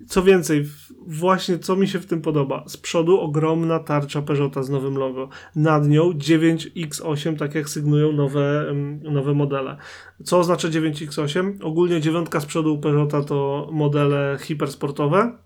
Co 0.06 0.22
więcej, 0.22 0.64
właśnie 1.06 1.58
co 1.58 1.76
mi 1.76 1.88
się 1.88 1.98
w 1.98 2.06
tym 2.06 2.22
podoba. 2.22 2.64
Z 2.66 2.76
przodu 2.76 3.20
ogromna 3.20 3.78
tarcza 3.78 4.22
Peugeota 4.22 4.62
z 4.62 4.70
nowym 4.70 4.96
logo. 4.96 5.28
Nad 5.56 5.88
nią 5.88 6.10
9X8, 6.10 7.36
tak 7.36 7.54
jak 7.54 7.68
sygnują 7.68 8.12
nowe, 8.12 8.74
nowe 9.02 9.34
modele. 9.34 9.76
Co 10.24 10.38
oznacza 10.38 10.68
9X8? 10.68 11.52
Ogólnie 11.62 12.00
dziewiątka 12.00 12.40
z 12.40 12.46
przodu 12.46 12.78
Peugeota 12.78 13.22
to 13.22 13.68
modele 13.72 14.38
hipersportowe. 14.40 15.38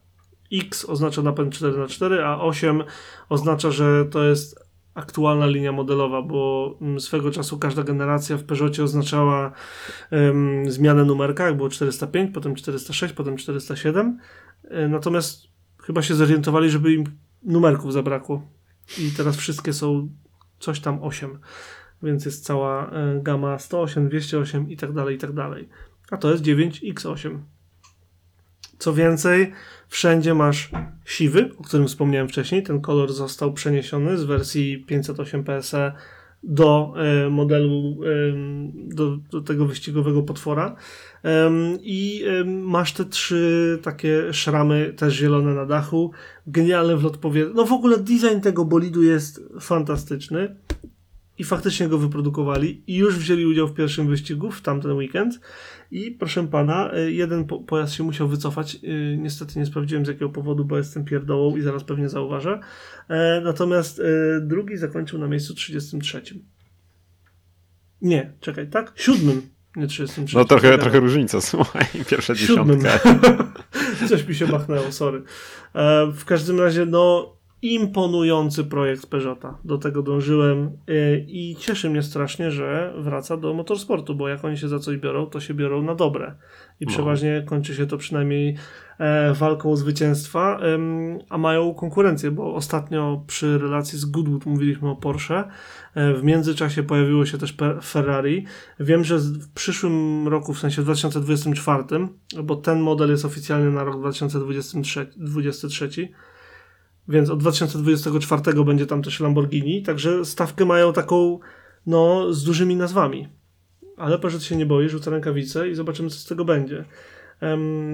X 0.53 0.85
oznacza 0.85 1.23
napęd 1.23 1.55
4x4, 1.55 2.21
a 2.21 2.41
8 2.41 2.83
oznacza, 3.29 3.71
że 3.71 4.05
to 4.05 4.25
jest 4.25 4.60
aktualna 4.95 5.47
linia 5.47 5.73
modelowa, 5.73 6.23
bo 6.23 6.79
mm, 6.81 7.01
swego 7.01 7.31
czasu 7.31 7.59
każda 7.59 7.83
generacja 7.83 8.37
w 8.37 8.45
Peugeotie 8.45 8.85
oznaczała 8.85 9.53
em, 10.11 10.71
zmianę 10.71 11.05
numerka, 11.05 11.47
jak 11.47 11.57
było 11.57 11.69
405, 11.69 12.35
potem 12.35 12.55
406, 12.55 13.15
potem 13.15 13.37
407. 13.37 14.19
E, 14.65 14.89
Natomiast 14.89 15.47
chyba 15.83 16.03
się 16.03 16.15
zorientowali, 16.15 16.71
żeby 16.71 16.93
im 16.93 17.05
numerków 17.43 17.93
zabrakło. 17.93 18.43
I 18.99 19.11
teraz 19.17 19.37
wszystkie 19.37 19.73
są 19.73 20.09
coś 20.59 20.81
tam 20.81 21.03
8. 21.03 21.39
Więc 22.03 22.25
jest 22.25 22.45
cała 22.45 22.91
e, 22.91 23.21
gama 23.23 23.59
108, 23.59 24.09
208 24.09 24.71
i 24.71 24.77
tak 24.77 24.93
dalej, 24.93 25.17
i 25.17 25.19
tak 25.19 25.33
dalej. 25.33 25.69
A 26.11 26.17
to 26.17 26.31
jest 26.31 26.45
9X8. 26.45 27.39
Co 28.79 28.95
więcej, 28.95 29.53
wszędzie 29.91 30.35
masz 30.35 30.71
siwy, 31.05 31.51
o 31.59 31.63
którym 31.63 31.87
wspomniałem 31.87 32.29
wcześniej. 32.29 32.63
Ten 32.63 32.81
kolor 32.81 33.13
został 33.13 33.53
przeniesiony 33.53 34.19
z 34.19 34.25
wersji 34.25 34.85
508 34.87 35.45
PSE 35.45 35.93
do 36.43 36.95
e, 36.97 37.31
modelu, 37.31 37.97
do, 38.75 39.17
do 39.17 39.41
tego 39.41 39.67
wyścigowego 39.67 40.23
potwora. 40.23 40.77
I 41.81 42.25
masz 42.47 42.93
te 42.93 43.05
trzy 43.05 43.79
takie 43.83 44.33
szramy, 44.33 44.95
też 44.97 45.15
zielone 45.15 45.55
na 45.55 45.67
dachu. 45.67 46.13
Genialny 46.47 46.97
wlot 46.97 47.17
powietrza. 47.17 47.55
No 47.57 47.65
w 47.65 47.73
ogóle 47.73 47.99
design 47.99 48.41
tego 48.43 48.65
bolidu 48.65 49.03
jest 49.03 49.43
fantastyczny. 49.61 50.57
I 51.39 51.45
faktycznie 51.45 51.89
go 51.89 51.99
wyprodukowali 51.99 52.83
i 52.87 52.97
już 52.97 53.17
wzięli 53.17 53.47
udział 53.47 53.69
w 53.69 53.75
pierwszym 53.75 54.09
wyścigu 54.09 54.51
w 54.51 54.63
tamten 54.63 54.93
weekend. 54.93 55.41
I 55.91 56.11
proszę 56.11 56.47
pana, 56.49 56.91
y, 56.99 57.13
jeden 57.13 57.45
po- 57.45 57.59
pojazd 57.61 57.95
się 57.95 58.05
musiał 58.05 58.29
wycofać. 58.29 58.77
Y, 58.85 59.17
Niestety 59.21 59.59
nie 59.59 59.67
sprawdziłem 59.67 60.05
z 60.07 60.09
jakiego 60.09 60.29
powodu, 60.29 60.65
bo 60.65 60.77
jestem 60.79 61.05
pierdołą 61.05 61.57
i 61.57 61.63
zaraz 61.63 61.85
pewnie 61.85 62.09
zauważę. 62.09 62.61
E, 63.09 63.41
Natomiast 63.45 64.01
e, 64.01 64.03
drugi 64.41 64.77
zakończył 64.77 65.19
na 65.19 65.27
miejscu 65.27 65.55
33. 65.55 66.23
Nie, 68.03 68.33
czekaj, 68.41 68.69
tak? 68.69 68.93
Siódmym, 68.97 69.43
nie 69.77 69.87
33. 69.87 70.37
No 70.37 70.45
trochę, 70.45 70.63
Czekaj. 70.71 70.81
trochę 70.81 71.01
różnica, 71.01 71.41
słuchaj. 71.51 71.85
Pierwsza 72.11 72.35
Siódmym. 72.35 72.81
dziesiątka. 72.81 73.53
Coś 74.09 74.29
mi 74.29 74.35
się 74.35 74.47
machnęło, 74.47 74.93
sorry. 74.93 75.23
E, 75.75 76.07
w 76.15 76.25
każdym 76.25 76.61
razie, 76.61 76.87
no, 76.87 77.37
imponujący 77.63 78.65
projekt 78.65 79.07
Peugeota. 79.07 79.59
Do 79.65 79.79
tego 79.79 80.03
dążyłem 80.03 80.71
e, 80.89 81.19
i 81.19 81.57
cieszy 81.59 81.91
mnie 81.91 82.03
strasznie, 82.03 82.51
że 82.51 82.95
wraca 82.99 83.37
do 83.37 83.55
motorsportu, 83.55 84.15
bo 84.15 84.29
jak 84.29 84.45
oni 84.45 84.57
się 84.57 84.69
za 84.69 84.79
coś 84.79 84.97
biorą, 84.97 85.27
to 85.27 85.41
się 85.41 85.55
biorą 85.55 85.83
na 85.83 85.95
dobre. 85.95 86.35
I 86.81 86.85
No. 86.85 86.91
przeważnie 86.93 87.43
kończy 87.47 87.75
się 87.75 87.87
to 87.87 87.97
przynajmniej 87.99 88.57
e, 88.99 89.35
walką 89.35 89.73
o 89.73 89.77
zwycięstwa, 89.77 90.61
a 91.29 91.39
mają 91.39 91.75
konkurencję, 91.75 92.31
bo 92.31 92.55
ostatnio 92.55 93.25
przy 93.27 93.59
relacji 93.59 93.99
z 93.99 94.05
Goodwood 94.05 94.47
mówiliśmy 94.47 94.91
o 94.91 94.97
Porsche. 94.97 95.45
E, 95.95 96.15
w 96.15 96.25
międzyczasie 96.25 96.83
pojawiło 96.83 97.27
się 97.27 97.39
też 97.39 97.57
Ferrari. 97.83 98.47
Wiem, 98.81 99.05
że 99.05 99.19
w 99.19 99.53
przyszłym 99.55 100.29
roku, 100.29 100.55
w 100.55 100.59
sensie 100.59 100.83
w 100.83 100.85
2024, 100.85 101.85
bo 102.43 102.57
ten 102.57 102.81
model 102.81 103.11
jest 103.11 103.25
oficjalnie 103.25 103.71
na 103.71 103.85
rok 103.85 103.99
2023, 103.99 105.07
2023, 105.17 106.09
więc 107.09 107.31
od 107.31 107.39
2024 107.39 108.65
będzie 108.65 108.87
tam 108.87 109.03
też 109.03 109.21
Lamborghini, 109.21 109.83
także 109.83 110.25
stawkę 110.25 110.65
mają 110.65 110.93
taką, 110.93 111.39
no, 111.87 112.33
z 112.33 112.45
dużymi 112.45 112.77
nazwami. 112.77 113.29
Ale 113.97 114.19
Peugeot 114.19 114.43
się 114.43 114.57
nie 114.57 114.67
boi, 114.67 114.89
rzuca 114.89 115.11
rękawice 115.11 115.69
i 115.69 115.75
zobaczymy, 115.75 116.11
co 116.11 116.17
z 116.17 116.25
tego 116.25 116.45
będzie. 116.45 116.85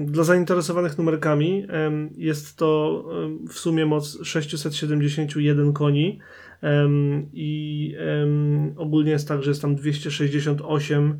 Dla 0.05 0.23
zainteresowanych 0.23 0.97
numerkami 0.97 1.67
jest 2.15 2.57
to 2.57 3.03
w 3.49 3.53
sumie 3.53 3.85
moc 3.85 4.23
671 4.23 5.73
koni 5.73 6.19
i 7.33 7.95
ogólnie 8.77 9.11
jest 9.11 9.27
tak, 9.27 9.43
że 9.43 9.51
jest 9.51 9.61
tam 9.61 9.75
268 9.75 11.03
em, 11.03 11.19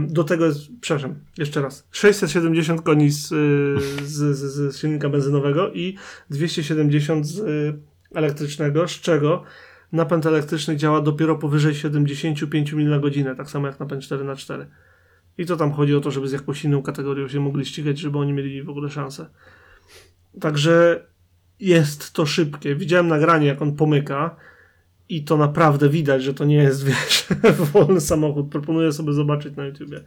do 0.00 0.24
tego 0.24 0.46
jest, 0.46 0.60
przepraszam, 0.80 1.14
jeszcze 1.38 1.62
raz, 1.62 1.88
670 1.90 2.82
koni 2.82 3.10
z, 3.10 3.32
y, 3.32 4.06
z, 4.06 4.36
z, 4.36 4.74
z 4.74 4.76
silnika 4.76 5.08
benzynowego 5.08 5.72
i 5.72 5.96
270 6.30 7.26
z 7.26 7.38
y, 7.38 7.78
elektrycznego, 8.14 8.88
z 8.88 8.90
czego 8.90 9.42
napęd 9.92 10.26
elektryczny 10.26 10.76
działa 10.76 11.00
dopiero 11.00 11.36
powyżej 11.36 11.74
75 11.74 12.72
mil 12.72 12.88
na 12.88 12.98
godzinę, 12.98 13.36
tak 13.36 13.50
samo 13.50 13.66
jak 13.66 13.80
napęd 13.80 14.02
4x4. 14.02 14.66
I 15.38 15.46
to 15.46 15.56
tam 15.56 15.72
chodzi 15.72 15.94
o 15.94 16.00
to, 16.00 16.10
żeby 16.10 16.28
z 16.28 16.32
jakąś 16.32 16.64
inną 16.64 16.82
kategorią 16.82 17.28
się 17.28 17.40
mogli 17.40 17.66
ścigać, 17.66 17.98
żeby 17.98 18.18
oni 18.18 18.32
mieli 18.32 18.62
w 18.62 18.70
ogóle 18.70 18.90
szansę. 18.90 19.26
Także 20.40 21.06
jest 21.60 22.12
to 22.12 22.26
szybkie. 22.26 22.76
Widziałem 22.76 23.08
nagranie, 23.08 23.46
jak 23.46 23.62
on 23.62 23.76
pomyka 23.76 24.36
i 25.08 25.24
to 25.24 25.36
naprawdę 25.36 25.88
widać, 25.88 26.22
że 26.22 26.34
to 26.34 26.44
nie 26.44 26.56
jest, 26.56 26.84
wiesz, 26.88 27.26
wolny 27.58 28.00
samochód. 28.00 28.48
Proponuję 28.50 28.92
sobie 28.92 29.12
zobaczyć 29.12 29.56
na 29.56 29.64
YouTubie. 29.64 30.00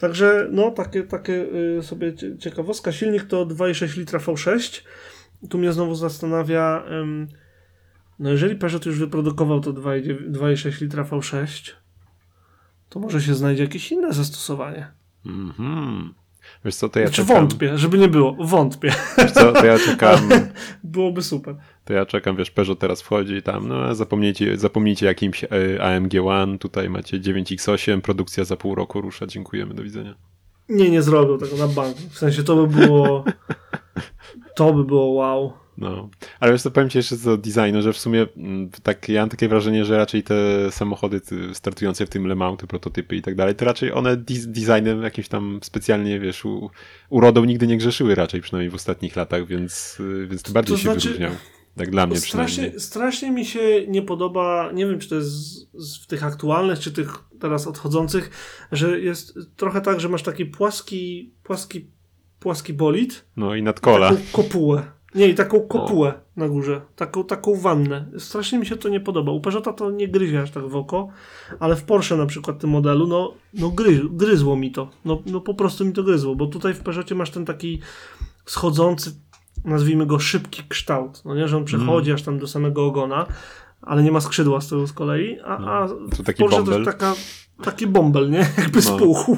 Także, 0.00 0.48
no, 0.52 0.70
takie, 0.70 1.02
takie 1.02 1.46
y, 1.78 1.82
sobie 1.82 2.14
cie- 2.14 2.38
ciekawostka. 2.38 2.92
Silnik 2.92 3.24
to 3.24 3.46
2,6 3.46 3.98
litra 3.98 4.18
V6. 4.18 4.82
Tu 5.50 5.58
mnie 5.58 5.72
znowu 5.72 5.94
zastanawia, 5.94 6.84
no 8.18 8.30
jeżeli 8.30 8.56
Peugeot 8.56 8.86
już 8.86 8.98
wyprodukował 8.98 9.60
to 9.60 9.72
2,9 9.72 10.30
2,6 10.30 10.80
litra 10.82 11.04
V6, 11.04 11.72
to 12.88 13.00
może 13.00 13.22
się 13.22 13.34
znajdzie 13.34 13.62
jakieś 13.62 13.92
inne 13.92 14.12
zastosowanie. 14.12 14.86
Mhm. 15.26 16.14
Wiesz 16.64 16.74
co, 16.74 16.88
to 16.88 17.00
ja 17.00 17.06
Znaczy 17.06 17.22
czekam... 17.22 17.36
wątpię, 17.36 17.78
żeby 17.78 17.98
nie 17.98 18.08
było, 18.08 18.36
wątpię. 18.40 18.92
Wiesz 19.18 19.32
co, 19.32 19.52
to 19.52 19.66
ja 19.66 19.78
czekam... 19.88 20.28
Byłoby 20.84 21.22
super. 21.22 21.56
To 21.84 21.92
ja 21.92 22.06
czekam, 22.06 22.36
wiesz, 22.36 22.50
Peugeot 22.50 22.78
teraz 22.78 23.02
wchodzi 23.02 23.34
i 23.34 23.42
tam, 23.42 23.68
no 23.68 23.94
zapomnijcie, 23.94 24.56
zapomnijcie 24.56 25.06
jakimś 25.06 25.44
e, 25.44 25.48
AMG 25.82 26.12
One, 26.26 26.58
tutaj 26.58 26.90
macie 26.90 27.20
9X8, 27.20 28.00
produkcja 28.00 28.44
za 28.44 28.56
pół 28.56 28.74
roku 28.74 29.00
rusza, 29.00 29.26
dziękujemy, 29.26 29.74
do 29.74 29.82
widzenia. 29.82 30.14
Nie, 30.68 30.90
nie 30.90 31.02
zrobił 31.02 31.38
tego 31.38 31.56
na 31.56 31.68
bank. 31.68 31.96
W 31.96 32.18
sensie 32.18 32.42
to 32.42 32.66
by 32.66 32.86
było. 32.86 33.24
To 34.56 34.72
by 34.72 34.84
było 34.84 35.06
wow. 35.06 35.52
No, 35.78 36.08
ale 36.40 36.52
wiesz 36.52 36.62
co, 36.62 36.70
powiem 36.70 36.90
ci 36.90 36.98
jeszcze 36.98 37.16
co 37.18 37.24
do 37.24 37.36
designu, 37.36 37.82
że 37.82 37.92
w 37.92 37.98
sumie 37.98 38.26
mm, 38.36 38.70
tak, 38.82 39.08
ja 39.08 39.20
mam 39.22 39.28
takie 39.28 39.48
wrażenie, 39.48 39.84
że 39.84 39.96
raczej 39.96 40.22
te 40.22 40.34
samochody 40.70 41.20
startujące 41.52 42.06
w 42.06 42.10
tym 42.10 42.26
Le 42.26 42.34
Mans, 42.34 42.58
te 42.60 42.66
prototypy 42.66 43.16
i 43.16 43.22
tak 43.22 43.34
dalej, 43.34 43.54
to 43.54 43.64
raczej 43.64 43.92
one 43.92 44.16
designem 44.46 45.02
jakimś 45.02 45.28
tam 45.28 45.58
specjalnie, 45.62 46.20
wiesz, 46.20 46.44
u, 46.44 46.70
urodą 47.10 47.44
nigdy 47.44 47.66
nie 47.66 47.76
grzeszyły 47.76 48.14
raczej, 48.14 48.40
przynajmniej 48.40 48.70
w 48.70 48.74
ostatnich 48.74 49.16
latach, 49.16 49.46
więc, 49.46 50.00
y, 50.00 50.26
więc 50.26 50.42
to 50.42 50.52
bardziej 50.52 50.76
To 50.76 50.82
się 50.82 50.92
znaczy- 50.92 51.08
wyróżniał. 51.08 51.32
Tak 51.76 51.90
dla 51.90 52.06
mnie. 52.06 52.16
Strasznie, 52.16 52.80
strasznie 52.80 53.30
mi 53.30 53.44
się 53.46 53.86
nie 53.88 54.02
podoba, 54.02 54.70
nie 54.74 54.86
wiem 54.86 54.98
czy 54.98 55.08
to 55.08 55.14
jest 55.14 55.28
z, 55.30 55.66
z, 55.74 55.98
w 56.04 56.06
tych 56.06 56.24
aktualnych, 56.24 56.78
czy 56.78 56.92
tych 56.92 57.14
teraz 57.40 57.66
odchodzących, 57.66 58.30
że 58.72 59.00
jest 59.00 59.38
trochę 59.56 59.80
tak, 59.80 60.00
że 60.00 60.08
masz 60.08 60.22
taki 60.22 60.46
płaski, 60.46 61.34
płaski, 61.42 61.86
płaski 62.40 62.72
bolid, 62.72 63.24
No 63.36 63.54
i 63.54 63.62
nadkola. 63.62 64.10
taką 64.10 64.22
kopułę. 64.32 64.82
Nie, 65.14 65.28
i 65.28 65.34
taką 65.34 65.60
kopułę 65.60 66.14
na 66.36 66.48
górze, 66.48 66.80
taką, 66.96 67.24
taką 67.24 67.54
wannę. 67.54 68.06
Strasznie 68.18 68.58
mi 68.58 68.66
się 68.66 68.76
to 68.76 68.88
nie 68.88 69.00
podoba. 69.00 69.32
U 69.32 69.40
Peugeota 69.40 69.72
to 69.72 69.90
nie 69.90 70.08
gryzie 70.08 70.42
aż 70.42 70.50
tak 70.50 70.68
w 70.68 70.76
oko, 70.76 71.08
ale 71.60 71.76
w 71.76 71.84
Porsche 71.84 72.16
na 72.16 72.26
przykład 72.26 72.58
tym 72.58 72.70
modelu, 72.70 73.06
no, 73.06 73.34
no 73.54 73.68
gry, 73.70 74.00
gryzło 74.10 74.56
mi 74.56 74.72
to. 74.72 74.90
No, 75.04 75.22
no 75.26 75.40
po 75.40 75.54
prostu 75.54 75.84
mi 75.84 75.92
to 75.92 76.02
gryzło, 76.02 76.34
bo 76.34 76.46
tutaj 76.46 76.74
w 76.74 76.80
Peugeotie 76.80 77.14
masz 77.14 77.30
ten 77.30 77.44
taki 77.44 77.80
schodzący, 78.46 79.12
nazwijmy 79.64 80.06
go 80.06 80.18
szybki 80.18 80.62
kształt, 80.68 81.22
no 81.24 81.34
nie, 81.34 81.48
że 81.48 81.56
on 81.56 81.64
przechodzi 81.64 82.12
aż 82.12 82.22
tam 82.22 82.38
do 82.38 82.46
samego 82.46 82.86
ogona, 82.86 83.26
ale 83.82 84.02
nie 84.02 84.12
ma 84.12 84.20
skrzydła 84.20 84.60
z 84.60 84.68
tyłu 84.68 84.86
z 84.86 84.92
kolei, 84.92 85.40
a, 85.44 85.58
a 85.58 85.88
To 85.88 85.94
w 85.96 86.22
taki 86.22 86.42
Porsche 86.42 86.64
to 86.64 86.72
jest 86.72 86.84
taka, 86.84 87.14
taki 87.62 87.86
bąbel, 87.86 88.30
nie? 88.30 88.38
Jakby 88.58 88.76
No. 88.76 88.82
spuchł. 88.82 89.36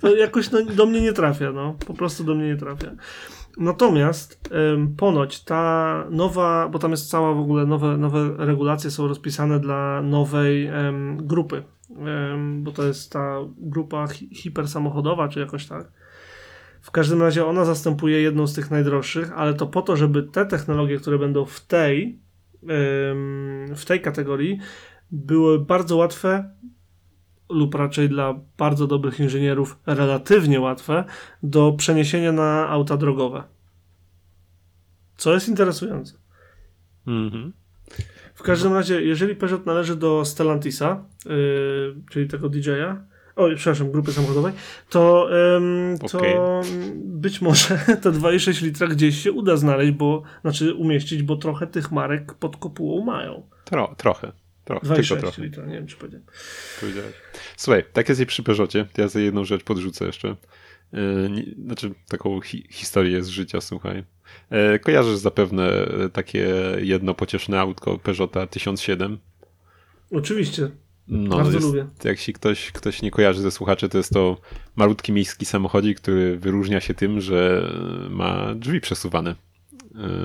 To 0.00 0.16
jakoś 0.16 0.50
no, 0.50 0.62
do 0.62 0.86
mnie 0.86 1.00
nie 1.00 1.12
trafia, 1.12 1.52
no. 1.52 1.74
Po 1.86 1.94
prostu 1.94 2.24
do 2.24 2.34
mnie 2.34 2.46
nie 2.46 2.56
trafia. 2.56 2.90
Natomiast 3.58 4.50
ym, 4.74 4.96
ponoć 4.96 5.44
ta 5.44 6.04
nowa, 6.10 6.68
bo 6.68 6.78
tam 6.78 6.90
jest 6.90 7.10
cała 7.10 7.34
w 7.34 7.38
ogóle 7.40 7.66
nowe, 7.66 7.96
nowe 7.96 8.34
regulacje 8.46 8.90
są 8.90 9.08
rozpisane 9.08 9.60
dla 9.60 10.02
nowej 10.02 10.66
em, 10.66 11.16
grupy, 11.26 11.62
Em, 12.06 12.62
bo 12.62 12.72
to 12.72 12.84
jest 12.84 13.12
ta 13.12 13.36
grupa 13.58 14.06
hi- 14.06 14.34
hipersamochodowa, 14.34 15.28
czy 15.28 15.40
jakoś 15.40 15.66
tak. 15.66 15.92
W 16.80 16.90
każdym 16.90 17.22
razie 17.22 17.46
ona 17.46 17.64
zastępuje 17.64 18.22
jedną 18.22 18.46
z 18.46 18.54
tych 18.54 18.70
najdroższych, 18.70 19.32
ale 19.36 19.54
to 19.54 19.66
po 19.66 19.82
to, 19.82 19.96
żeby 19.96 20.22
te 20.22 20.46
technologie, 20.46 20.96
które 20.98 21.18
będą 21.18 21.44
w 21.44 21.60
tej, 21.60 22.18
w 23.76 23.84
tej 23.86 24.00
kategorii, 24.00 24.58
były 25.10 25.58
bardzo 25.58 25.96
łatwe 25.96 26.50
lub 27.50 27.74
raczej 27.74 28.08
dla 28.08 28.34
bardzo 28.58 28.86
dobrych 28.86 29.20
inżynierów 29.20 29.78
relatywnie 29.86 30.60
łatwe 30.60 31.04
do 31.42 31.72
przeniesienia 31.72 32.32
na 32.32 32.68
auta 32.68 32.96
drogowe. 32.96 33.42
Co 35.16 35.34
jest 35.34 35.48
interesujące. 35.48 36.14
Mhm. 37.06 37.52
W 38.34 38.42
każdym 38.42 38.72
razie, 38.72 39.02
jeżeli 39.02 39.36
Peugeot 39.36 39.66
należy 39.66 39.96
do 39.96 40.24
Stellantisa, 40.24 41.04
yy, 41.26 41.96
czyli 42.10 42.28
tego 42.28 42.48
DJ-a, 42.48 43.04
oj, 43.36 43.56
przepraszam, 43.56 43.90
grupy 43.90 44.12
samochodowej, 44.12 44.52
to, 44.90 45.28
ym, 45.56 45.98
to 46.10 46.18
Okej. 46.18 46.34
być 46.94 47.40
może 47.40 47.78
te 48.02 48.12
2,6 48.12 48.62
litra 48.62 48.86
gdzieś 48.86 49.22
się 49.22 49.32
uda 49.32 49.56
znaleźć, 49.56 49.92
bo, 49.92 50.22
znaczy 50.40 50.74
umieścić, 50.74 51.22
bo 51.22 51.36
trochę 51.36 51.66
tych 51.66 51.92
marek 51.92 52.34
pod 52.34 52.56
kopułą 52.56 53.04
mają. 53.04 53.42
Tro, 53.64 53.94
trochę. 53.96 54.32
Trochę, 54.68 54.86
tylko 54.86 55.14
2,6 55.14 55.18
trochę. 55.20 55.42
litra, 55.42 55.66
nie 55.66 55.74
wiem 55.74 55.86
czy 55.86 55.96
powiedziałem. 55.96 56.26
powiedziałeś. 56.80 57.14
Słuchaj, 57.56 57.84
tak 57.92 58.08
jest 58.08 58.20
i 58.20 58.26
przy 58.26 58.42
Peugeotie, 58.42 58.86
to 58.92 59.02
ja 59.02 59.08
sobie 59.08 59.24
jedną 59.24 59.44
rzecz 59.44 59.64
podrzucę 59.64 60.04
jeszcze. 60.06 60.36
Nie- 61.30 61.64
znaczy, 61.64 61.94
taką 62.08 62.40
hi 62.40 62.66
historię 62.70 63.22
z 63.22 63.28
życia, 63.28 63.60
słuchaj. 63.60 64.04
Yy, 64.50 64.78
kojarzysz 64.78 65.16
zapewne 65.18 65.70
e, 65.70 66.08
takie 66.08 66.48
jedno 66.78 67.14
pocieszne 67.14 67.60
autko 67.60 67.98
Peugeota 67.98 68.46
1007? 68.46 69.18
Oczywiście, 70.10 70.70
No, 71.08 71.36
bardzo 71.36 71.52
jest, 71.52 71.66
lubię. 71.66 71.86
jak 72.04 72.18
się 72.18 72.32
ktoś, 72.32 72.72
ktoś 72.72 73.02
nie 73.02 73.10
kojarzy 73.10 73.42
ze 73.42 73.50
słuchaczy, 73.50 73.88
to 73.88 73.98
jest 73.98 74.12
to 74.12 74.40
malutki 74.76 75.12
miejski 75.12 75.44
samochodzik, 75.46 76.00
który 76.00 76.38
wyróżnia 76.38 76.80
się 76.80 76.94
tym, 76.94 77.20
że 77.20 77.70
ma 78.10 78.54
drzwi 78.54 78.80
przesuwane 78.80 79.34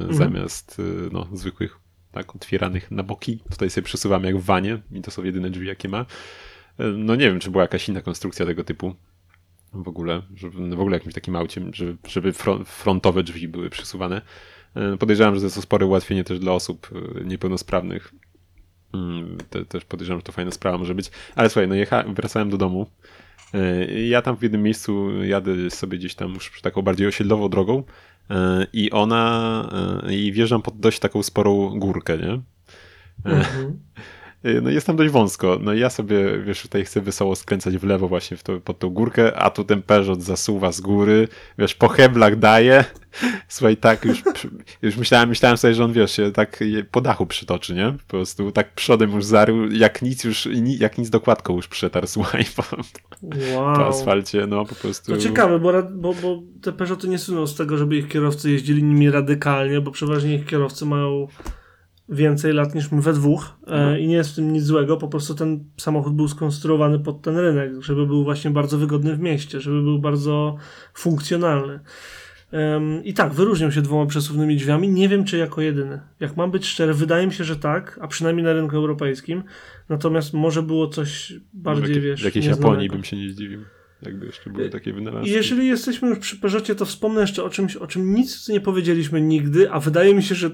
yy, 0.09 0.13
zamiast 0.15 0.81
no, 1.11 1.27
zwykłych, 1.33 1.79
tak, 2.13 2.35
otwieranych 2.35 2.91
na 2.91 3.03
boki. 3.03 3.39
Tutaj 3.51 3.69
sobie 3.69 3.85
przesuwamy 3.85 4.27
jak 4.27 4.37
w 4.37 4.43
wanie 4.45 4.77
i 4.91 5.01
to 5.01 5.11
są 5.11 5.23
jedyne 5.23 5.49
drzwi, 5.49 5.67
jakie 5.67 5.89
ma. 5.89 6.05
No 6.97 7.15
nie 7.15 7.25
wiem, 7.29 7.39
czy 7.39 7.51
była 7.51 7.63
jakaś 7.63 7.89
inna 7.89 8.01
konstrukcja 8.01 8.45
tego 8.45 8.63
typu 8.63 8.95
w 9.73 9.87
ogóle, 9.87 10.21
żeby, 10.35 10.75
w 10.75 10.79
ogóle 10.79 10.95
jakimś 10.95 11.13
takim 11.13 11.35
aucie, 11.35 11.61
żeby, 11.73 11.97
żeby 12.07 12.31
fron- 12.31 12.65
frontowe 12.65 13.23
drzwi 13.23 13.47
były 13.47 13.69
przesuwane. 13.69 14.21
Yy, 14.75 14.97
Podejrzewam, 14.97 15.35
że 15.35 15.41
to 15.41 15.45
jest 15.45 15.61
spore 15.61 15.85
ułatwienie 15.85 16.23
też 16.23 16.39
dla 16.39 16.51
osób 16.51 16.89
yy, 17.15 17.25
niepełnosprawnych. 17.25 18.13
Mm, 18.93 19.37
Te, 19.49 19.65
też 19.65 19.85
podejrzewam, 19.85 20.19
że 20.19 20.23
to 20.23 20.31
fajna 20.31 20.51
sprawa 20.51 20.77
może 20.77 20.95
być. 20.95 21.11
Ale 21.35 21.49
słuchaj, 21.49 21.67
no 21.67 21.75
jecha, 21.75 22.03
wracałem 22.03 22.49
do 22.49 22.57
domu. 22.57 22.89
Yy, 23.53 24.07
Ja 24.07 24.21
tam 24.21 24.37
w 24.37 24.43
jednym 24.43 24.63
miejscu 24.63 25.23
jadę 25.23 25.69
sobie 25.69 25.97
gdzieś 25.97 26.15
tam 26.15 26.33
już 26.33 26.61
taką 26.61 26.81
bardziej 26.81 27.07
osiedlową 27.07 27.49
drogą 27.49 27.83
i 28.73 28.91
ona, 28.91 29.69
yy, 30.03 30.15
i 30.15 30.31
wjeżdżam 30.31 30.61
pod 30.61 30.79
dość 30.79 30.99
taką 30.99 31.23
sporą 31.23 31.79
górkę, 31.79 32.17
nie? 32.17 32.41
Mhm. 33.25 33.79
Yy, 34.43 34.61
No 34.61 34.69
jest 34.69 34.87
tam 34.87 34.95
dość 34.95 35.11
wąsko. 35.11 35.59
No 35.61 35.73
i 35.73 35.79
ja 35.79 35.89
sobie, 35.89 36.39
wiesz, 36.39 36.61
tutaj 36.61 36.85
chcę 36.85 37.01
wesoło 37.01 37.35
skręcać 37.35 37.77
w 37.77 37.83
lewo 37.83 38.07
właśnie 38.07 38.37
w 38.37 38.43
to, 38.43 38.59
pod 38.59 38.79
tą 38.79 38.89
górkę, 38.89 39.35
a 39.37 39.49
tu 39.49 39.63
ten 39.63 39.81
Peugeot 39.81 40.21
zasuwa 40.21 40.71
z 40.71 40.81
góry, 40.81 41.27
wiesz, 41.57 41.75
po 41.75 41.87
heblach 41.87 42.39
daje. 42.39 42.85
Słuchaj, 43.47 43.77
tak 43.77 44.05
już, 44.05 44.23
już 44.81 44.97
myślałem, 44.97 45.29
myślałem 45.29 45.57
sobie, 45.57 45.73
że 45.73 45.83
on, 45.83 45.93
wiesz, 45.93 46.11
się 46.11 46.31
tak 46.31 46.63
po 46.91 47.01
dachu 47.01 47.25
przytoczy, 47.25 47.73
nie? 47.73 47.91
Po 47.91 48.03
prostu 48.17 48.51
tak 48.51 48.73
przodem 48.73 49.11
już 49.11 49.25
zarył, 49.25 49.71
jak 49.71 50.01
nic 50.01 50.23
już, 50.23 50.49
jak 50.79 50.97
nic 50.97 51.09
dokładką 51.09 51.55
już 51.55 51.67
przetarł, 51.67 52.07
słuchaj, 52.17 52.45
po, 52.55 52.63
po 52.63 52.77
Wow. 53.55 53.87
asfalcie, 53.87 54.47
no 54.47 54.65
po 54.65 54.75
prostu. 54.75 55.11
To 55.11 55.17
ciekawe, 55.17 55.59
bo, 55.59 55.73
bo, 55.91 56.13
bo 56.13 56.41
te 56.61 56.71
Peugeoty 56.71 57.07
nie 57.07 57.17
słyną 57.17 57.47
z 57.47 57.55
tego, 57.55 57.77
żeby 57.77 57.97
ich 57.97 58.07
kierowcy 58.07 58.51
jeździli 58.51 58.83
nimi 58.83 59.09
radykalnie, 59.11 59.81
bo 59.81 59.91
przeważnie 59.91 60.35
ich 60.35 60.45
kierowcy 60.45 60.85
mają 60.85 61.27
więcej 62.13 62.53
lat 62.53 62.75
niż 62.75 62.91
my 62.91 63.01
we 63.01 63.13
dwóch 63.13 63.57
e, 63.67 63.99
i 63.99 64.07
nie 64.07 64.15
jest 64.15 64.31
w 64.31 64.35
tym 64.35 64.53
nic 64.53 64.63
złego, 64.63 64.97
po 64.97 65.07
prostu 65.07 65.35
ten 65.35 65.63
samochód 65.77 66.15
był 66.15 66.27
skonstruowany 66.27 66.99
pod 66.99 67.21
ten 67.21 67.37
rynek, 67.37 67.71
żeby 67.81 68.07
był 68.07 68.23
właśnie 68.23 68.51
bardzo 68.51 68.77
wygodny 68.77 69.15
w 69.15 69.19
mieście, 69.19 69.61
żeby 69.61 69.81
był 69.81 69.99
bardzo 69.99 70.55
funkcjonalny. 70.93 71.79
I 73.03 73.13
tak, 73.13 73.33
wyróżniał 73.33 73.71
się 73.71 73.81
dwoma 73.81 74.05
przesuwnymi 74.05 74.55
drzwiami. 74.55 74.89
Nie 74.89 75.09
wiem, 75.09 75.23
czy 75.23 75.37
jako 75.37 75.61
jedyny. 75.61 75.99
Jak 76.19 76.37
mam 76.37 76.51
być 76.51 76.65
szczery, 76.65 76.93
wydaje 76.93 77.27
mi 77.27 77.33
się, 77.33 77.43
że 77.43 77.55
tak, 77.55 77.99
a 78.01 78.07
przynajmniej 78.07 78.43
na 78.43 78.53
rynku 78.53 78.75
europejskim. 78.75 79.43
Natomiast 79.89 80.33
może 80.33 80.63
było 80.63 80.87
coś 80.87 81.33
bardziej, 81.53 81.99
w, 81.99 82.03
wiesz, 82.03 82.21
w 82.21 82.25
jakiejś. 82.25 82.45
Japonii 82.45 82.89
bym 82.89 83.03
się 83.03 83.17
nie 83.17 83.29
zdziwił, 83.29 83.61
jakby 84.01 84.25
jeszcze 84.25 84.49
były 84.49 84.69
takie 84.69 84.93
wynalazki. 84.93 85.31
jeżeli 85.31 85.67
jesteśmy 85.67 86.09
już 86.09 86.19
przy 86.19 86.37
Peugeotie, 86.37 86.75
to 86.75 86.85
wspomnę 86.85 87.21
jeszcze 87.21 87.43
o 87.43 87.49
czymś, 87.49 87.75
o 87.75 87.87
czym 87.87 88.13
nic 88.13 88.49
nie 88.49 88.61
powiedzieliśmy 88.61 89.21
nigdy, 89.21 89.71
a 89.71 89.79
wydaje 89.79 90.15
mi 90.15 90.23
się, 90.23 90.35
że 90.35 90.51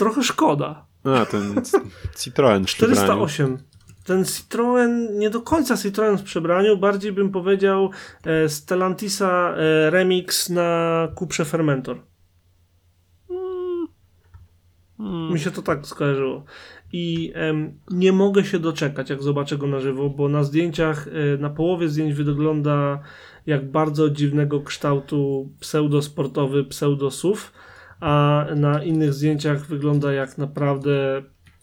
trochę 0.00 0.22
szkoda. 0.22 0.86
A, 1.04 1.26
ten 1.26 1.62
Citroen 2.20 2.64
w 2.64 2.66
przebraniu. 2.66 2.96
408. 2.96 3.58
Ten 4.04 4.24
Citroen, 4.24 5.18
nie 5.18 5.30
do 5.30 5.40
końca 5.40 5.76
Citroen 5.76 6.18
w 6.18 6.22
przebraniu, 6.22 6.76
bardziej 6.76 7.12
bym 7.12 7.30
powiedział 7.30 7.90
e, 8.24 8.48
Stellantisa 8.48 9.54
e, 9.56 9.90
Remix 9.90 10.48
na 10.48 11.08
Cuprze 11.18 11.44
Fermentor. 11.44 12.02
Hmm. 14.98 15.32
Mi 15.32 15.40
się 15.40 15.50
to 15.50 15.62
tak 15.62 15.86
skojarzyło. 15.86 16.44
I 16.92 17.32
em, 17.34 17.78
nie 17.90 18.12
mogę 18.12 18.44
się 18.44 18.58
doczekać, 18.58 19.10
jak 19.10 19.22
zobaczę 19.22 19.58
go 19.58 19.66
na 19.66 19.80
żywo, 19.80 20.10
bo 20.10 20.28
na 20.28 20.44
zdjęciach, 20.44 21.08
e, 21.08 21.36
na 21.38 21.50
połowie 21.50 21.88
zdjęć 21.88 22.14
wygląda 22.14 23.00
jak 23.46 23.70
bardzo 23.70 24.10
dziwnego 24.10 24.60
kształtu 24.60 25.50
pseudosportowy 25.60 26.64
pseudo-SUV, 26.64 27.50
a 28.00 28.46
na 28.56 28.84
innych 28.84 29.14
zdjęciach 29.14 29.66
wygląda 29.66 30.12
jak 30.12 30.38
naprawdę 30.38 31.22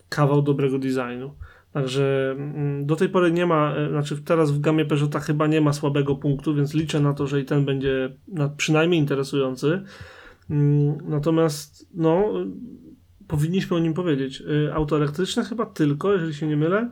kawał 0.10 0.42
dobrego 0.42 0.80
designu. 0.80 1.34
Także 1.74 2.36
mm, 2.38 2.86
do 2.86 2.96
tej 2.96 3.10
pory 3.10 3.32
nie 3.32 3.46
ma, 3.46 3.76
e, 3.76 3.90
znaczy 3.90 4.18
teraz 4.18 4.52
w 4.52 4.60
gamie 4.60 4.86
Peugeota 4.86 5.20
chyba 5.20 5.48
nie 5.48 5.62
ma 5.62 5.74
słabego 5.74 6.16
punktu, 6.16 6.56
więc 6.56 6.74
liczę 6.74 7.00
na 7.00 7.14
to, 7.14 7.28
że 7.28 7.42
i 7.42 7.46
ten 7.46 7.66
będzie 7.66 8.16
na, 8.28 8.50
przynajmniej 8.50 9.00
interesujący. 9.00 9.84
Mm, 10.50 10.98
Natomiast 11.10 11.90
no, 11.94 12.34
powinniśmy 13.28 13.78
o 13.78 13.80
nim 13.80 13.94
powiedzieć. 13.94 14.42
Y, 14.42 14.74
Auto 14.74 14.98
elektryczne 14.98 15.46
chyba 15.46 15.66
tylko, 15.66 16.14
jeżeli 16.14 16.34
się 16.34 16.48
nie 16.48 16.58
mylę. 16.58 16.90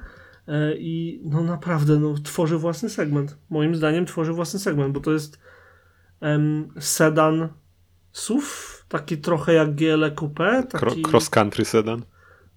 Y, 0.48 0.52
I 0.80 1.22
no 1.24 1.44
naprawdę, 1.44 2.00
no, 2.00 2.14
tworzy 2.24 2.58
własny 2.58 2.90
segment. 2.90 3.38
Moim 3.50 3.76
zdaniem 3.76 4.06
tworzy 4.06 4.34
własny 4.34 4.60
segment, 4.60 4.94
bo 4.94 5.00
to 5.00 5.12
jest 5.12 5.40
em, 6.22 6.68
sedan 6.80 7.50
SUV, 8.12 8.46
taki 8.88 9.18
trochę 9.18 9.54
jak 9.54 9.76
GL 9.76 10.12
Coupe, 10.16 10.64
taki 10.72 11.02
cross 11.12 11.30
country 11.30 11.66
sedan. 11.66 12.02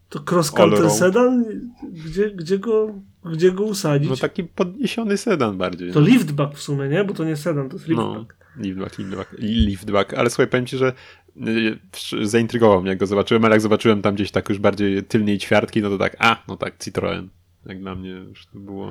to 0.08 0.20
cross 0.30 0.50
country 0.50 0.90
sedan, 0.90 1.44
gdzie, 1.92 2.30
gdzie, 2.30 2.58
go, 2.58 2.94
gdzie 3.32 3.52
go 3.52 3.64
usadzić? 3.64 4.10
No 4.10 4.16
taki 4.16 4.44
podniesiony 4.44 5.16
sedan 5.16 5.58
bardziej. 5.58 5.92
To 5.92 6.00
liftback 6.00 6.54
w 6.54 6.62
sumie, 6.62 6.88
nie? 6.88 7.04
Bo 7.04 7.14
to 7.14 7.24
nie 7.24 7.36
sedan, 7.36 7.68
to 7.68 7.76
jest 7.76 7.88
No, 7.88 8.14
liftback. 8.16 8.36
liftback, 8.56 8.98
liftback, 8.98 9.32
liftback. 9.38 10.14
Ale 10.14 10.30
słuchaj, 10.30 10.46
powiem 10.46 10.66
ci, 10.66 10.76
że 10.76 10.92
y, 11.36 12.26
zaintrygował 12.26 12.80
mnie, 12.80 12.90
jak 12.90 12.98
go 12.98 13.06
zobaczyłem, 13.06 13.44
ale 13.44 13.54
jak 13.54 13.60
zobaczyłem 13.60 14.02
tam 14.02 14.14
gdzieś 14.14 14.30
tak 14.30 14.48
już 14.48 14.58
bardziej 14.58 15.04
tylniej 15.04 15.38
ćwiartki, 15.38 15.82
no 15.82 15.90
to 15.90 15.98
tak, 15.98 16.16
a, 16.18 16.42
no 16.48 16.56
tak, 16.56 16.78
Citroen. 16.84 17.28
Jak 17.68 17.80
dla 17.80 17.94
mnie 17.94 18.10
już 18.10 18.46
to 18.46 18.58
było 18.58 18.88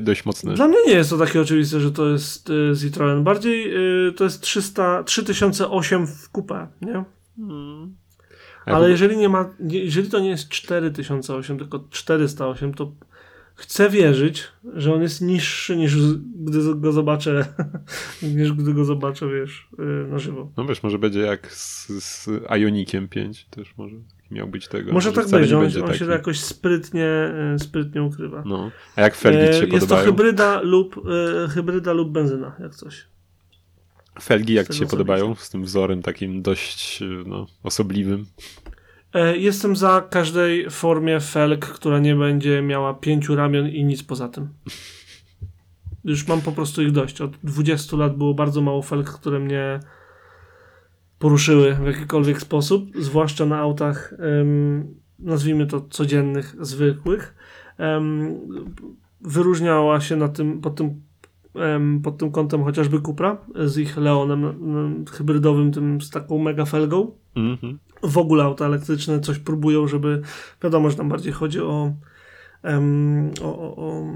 dość 0.00 0.24
mocne. 0.24 0.54
Dla 0.54 0.68
mnie 0.68 0.78
nie 0.86 0.92
jest 0.92 1.10
to 1.10 1.18
takie 1.18 1.40
oczywiste, 1.40 1.80
że 1.80 1.92
to 1.92 2.08
jest 2.08 2.50
y, 2.50 2.72
Citroen. 2.80 3.24
Bardziej 3.24 3.76
y, 4.08 4.12
to 4.12 4.24
jest 4.24 4.40
300, 4.40 5.02
3008 5.02 6.06
w 6.06 6.30
kupę, 6.30 6.68
nie? 6.82 7.04
Mm. 7.38 7.96
A 8.66 8.70
Ale 8.70 8.90
jeżeli 8.90 9.16
nie 9.16 9.28
ma, 9.28 9.54
jeżeli 9.60 10.10
to 10.10 10.18
nie 10.20 10.28
jest 10.28 10.48
4008, 10.48 11.58
tylko 11.58 11.84
408, 11.90 12.74
to 12.74 12.92
chcę 13.54 13.90
wierzyć, 13.90 14.44
że 14.74 14.94
on 14.94 15.02
jest 15.02 15.20
niższy 15.20 15.76
niż 15.76 15.96
gdy 16.34 16.74
go 16.74 16.92
zobaczę, 16.92 17.46
niż 18.36 18.52
gdy 18.52 18.74
go 18.74 18.84
zobaczę, 18.84 19.28
wiesz, 19.28 19.68
y, 19.78 20.08
na 20.08 20.18
żywo. 20.18 20.52
No 20.56 20.64
wiesz, 20.64 20.82
może 20.82 20.98
będzie 20.98 21.20
jak 21.20 21.52
z, 21.52 21.88
z 22.04 22.28
Ionikiem 22.50 23.08
5, 23.08 23.46
też 23.50 23.74
może 23.76 23.96
miał 24.30 24.48
być 24.48 24.68
tego. 24.68 24.92
Może 24.92 25.12
tak 25.12 25.32
nie 25.32 25.56
on, 25.56 25.62
będzie 25.62 25.84
on 25.84 25.94
się 25.94 26.04
jakoś 26.04 26.40
sprytnie, 26.40 27.32
y, 27.54 27.58
sprytnie 27.58 28.02
ukrywa. 28.02 28.42
No. 28.46 28.70
A 28.96 29.00
jak 29.00 29.14
felgi 29.14 29.54
ci 29.54 29.60
się 29.60 29.66
E, 29.66 29.68
jest 29.68 29.88
to 29.88 29.96
hybryda 29.96 30.60
lub, 30.60 30.96
y, 30.96 31.48
hybryda 31.48 31.92
lub 31.92 32.12
benzyna, 32.12 32.56
jak 32.60 32.74
coś. 32.74 33.06
Felgi 34.22 34.54
jak 34.54 34.68
ci 34.68 34.78
się 34.78 34.86
podobają? 34.86 35.34
Z 35.34 35.50
tym 35.50 35.64
wzorem 35.64 36.02
takim 36.02 36.42
dość 36.42 37.00
no, 37.26 37.46
osobliwym. 37.62 38.26
E, 39.14 39.36
Jestem 39.36 39.76
za 39.76 40.06
każdej 40.10 40.70
formie 40.70 41.20
felg, 41.20 41.66
która 41.66 41.98
nie 41.98 42.16
będzie 42.16 42.62
miała 42.62 42.94
pięciu 42.94 43.36
ramion 43.36 43.68
i 43.68 43.84
nic 43.84 44.02
poza 44.02 44.28
tym. 44.28 44.48
Już 46.04 46.26
mam 46.26 46.40
po 46.40 46.52
prostu 46.52 46.82
ich 46.82 46.92
dość. 46.92 47.20
Od 47.20 47.36
20 47.44 47.96
lat 47.96 48.16
było 48.16 48.34
bardzo 48.34 48.60
mało 48.60 48.82
felg, 48.82 49.10
które 49.10 49.38
mnie 49.38 49.80
poruszyły 51.18 51.74
w 51.74 51.86
jakikolwiek 51.86 52.40
sposób, 52.40 52.84
zwłaszcza 52.98 53.46
na 53.46 53.58
autach, 53.58 54.14
nazwijmy 55.18 55.66
to 55.66 55.80
codziennych, 55.80 56.56
zwykłych. 56.60 57.34
Wyróżniała 59.20 60.00
się 60.00 60.16
na 60.16 60.28
tym, 60.28 60.60
pod, 60.60 60.74
tym, 60.74 61.02
pod 62.02 62.18
tym 62.18 62.30
kątem 62.30 62.64
chociażby 62.64 63.00
Cupra 63.00 63.38
z 63.64 63.78
ich 63.78 63.96
Leonem 63.96 64.44
em, 64.44 65.04
hybrydowym, 65.10 65.72
tym 65.72 66.00
z 66.00 66.10
taką 66.10 66.38
mega 66.38 66.64
felgą 66.64 67.10
Mhm. 67.36 67.78
w 68.02 68.18
ogóle 68.18 68.44
auta 68.44 68.66
elektryczne 68.66 69.20
coś 69.20 69.38
próbują, 69.38 69.88
żeby 69.88 70.22
wiadomo, 70.62 70.90
że 70.90 70.96
tam 70.96 71.08
bardziej 71.08 71.32
chodzi 71.32 71.60
o, 71.60 71.92
em, 72.62 73.30
o, 73.42 73.58
o, 73.58 73.76
o 73.76 74.06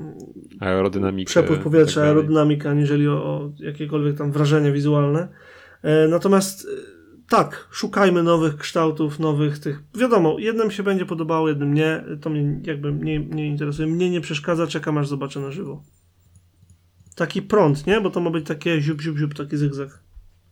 Aerodynamikę. 0.61 1.29
przepływ 1.29 1.59
powietrza, 1.61 2.01
tak 2.01 2.09
aerodynamikę, 2.09 2.71
aniżeli 2.71 3.09
o, 3.09 3.12
o 3.12 3.51
jakiekolwiek 3.59 4.17
tam 4.19 4.33
wrażenia 4.33 4.73
wizualne. 4.73 5.29
E, 5.83 6.09
natomiast 6.09 6.67
tak, 7.33 7.68
szukajmy 7.71 8.23
nowych 8.23 8.57
kształtów, 8.57 9.18
nowych 9.18 9.59
tych. 9.59 9.83
Wiadomo, 9.95 10.38
jednym 10.38 10.71
się 10.71 10.83
będzie 10.83 11.07
podobało, 11.07 11.49
jednym 11.49 11.75
nie. 11.75 12.05
To 12.21 12.31
mnie 12.31 12.61
jakby 12.64 12.92
nie, 12.92 13.18
nie 13.18 13.47
interesuje. 13.47 13.88
Mnie 13.88 14.11
nie 14.11 14.21
przeszkadza, 14.21 14.66
czekam 14.66 14.99
aż 14.99 15.09
zobaczę 15.09 15.40
na 15.40 15.51
żywo. 15.51 15.83
Taki 17.14 17.42
prąd, 17.42 17.87
nie? 17.87 18.01
Bo 18.01 18.11
to 18.11 18.21
ma 18.21 18.31
być 18.31 18.47
takie 18.47 18.81
ziup, 18.81 19.01
ziup, 19.01 19.18
ziup, 19.18 19.35
taki 19.35 19.57
zygzak. 19.57 19.99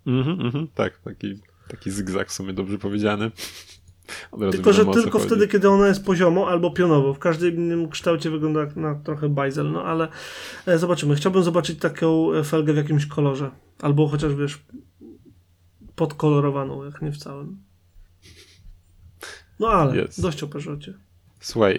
Mhm, 0.07 0.41
mhm, 0.41 0.69
tak, 0.75 0.99
taki, 0.99 1.41
taki 1.69 1.91
zygzak 1.91 2.29
w 2.29 2.33
sumie 2.33 2.53
dobrze 2.53 2.79
powiedziany. 2.79 3.31
Tylko, 4.53 4.73
że 4.73 4.85
tylko 4.87 5.19
chodzi. 5.19 5.27
wtedy, 5.27 5.49
kiedy 5.49 5.69
ona 5.69 5.89
jest 5.89 6.05
poziomo 6.05 6.49
albo 6.49 6.71
pionowo. 6.71 7.15
W 7.15 7.19
każdym 7.19 7.55
innym 7.55 7.89
kształcie 7.89 8.31
wygląda 8.31 8.61
jak 8.61 8.77
na 8.77 8.95
trochę 8.95 9.29
bajzel, 9.29 9.73
no 9.73 9.85
ale 9.85 10.09
e, 10.67 10.79
zobaczymy. 10.79 11.15
Chciałbym 11.15 11.43
zobaczyć 11.43 11.79
taką 11.79 12.33
e, 12.33 12.45
felgę 12.45 12.73
w 12.73 12.77
jakimś 12.77 13.07
kolorze. 13.07 13.51
Albo 13.81 14.09
chociaż, 14.09 14.35
wiesz, 14.35 14.59
podkolorowaną, 16.01 16.85
jak 16.85 17.03
nie 17.03 17.13
w 17.13 17.19
całym. 17.19 17.63
No 19.59 19.69
ale, 19.69 19.97
Jest. 19.97 20.23
dość 20.23 20.43
o 20.43 20.49
Peugeocie. 20.49 20.95
Słuchaj, 21.41 21.75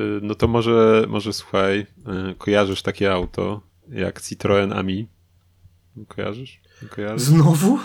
y, 0.00 0.20
no 0.22 0.34
to 0.34 0.48
może, 0.48 1.04
może 1.08 1.32
słuchaj, 1.32 1.86
y, 2.30 2.34
kojarzysz 2.38 2.82
takie 2.82 3.12
auto 3.12 3.60
jak 3.88 4.20
Citroen 4.20 4.72
Ami? 4.72 5.08
Kojarzysz? 6.08 6.60
Kojarzysz? 6.90 7.22
Znowu? 7.22 7.78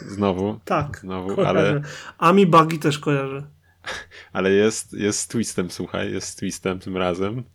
Znowu, 0.00 0.60
Tak. 0.64 0.98
znowu, 1.00 1.36
Kojarzę. 1.36 1.58
ale, 1.58 1.82
Ami 2.18 2.46
Buggy 2.46 2.78
też 2.78 2.98
kojarzę. 2.98 3.46
ale 4.32 4.50
jest, 4.50 4.92
jest 4.92 5.20
z 5.20 5.28
twistem, 5.28 5.70
słuchaj, 5.70 6.12
jest 6.12 6.28
z 6.28 6.36
twistem 6.36 6.78
tym 6.78 6.96
razem. 6.96 7.42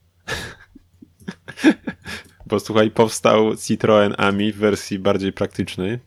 Bo 2.48 2.60
słuchaj, 2.60 2.91
powstał 2.91 3.56
Citroen 3.58 4.15
Ami 4.17 4.54
w 4.54 4.58
wersji 4.58 5.00
bardziej 5.00 5.34
praktycznej 5.34 6.00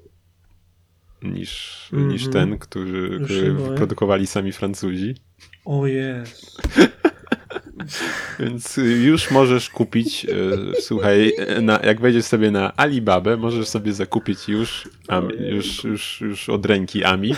niż, 1.34 1.80
Mhm. 1.92 2.12
niż 2.12 2.28
ten, 2.28 2.58
który, 2.58 3.20
który 3.24 3.52
wyprodukowali 3.52 4.26
sami 4.26 4.52
Francuzi. 4.52 5.14
O 5.64 5.86
jest. 5.86 6.56
Więc 8.40 8.76
już 9.04 9.30
możesz 9.30 9.70
kupić, 9.70 10.24
y, 10.24 10.80
słuchaj, 10.80 11.32
na, 11.62 11.80
jak 11.84 12.00
wejdziesz 12.00 12.24
sobie 12.24 12.50
na 12.50 12.76
Alibabę, 12.76 13.36
możesz 13.36 13.68
sobie 13.68 13.92
zakupić 13.92 14.48
już, 14.48 14.88
Ojej. 15.08 15.54
już, 15.54 15.84
już, 15.84 16.20
już 16.20 16.48
od 16.48 16.66
ręki 16.66 17.04
Ami. 17.04 17.34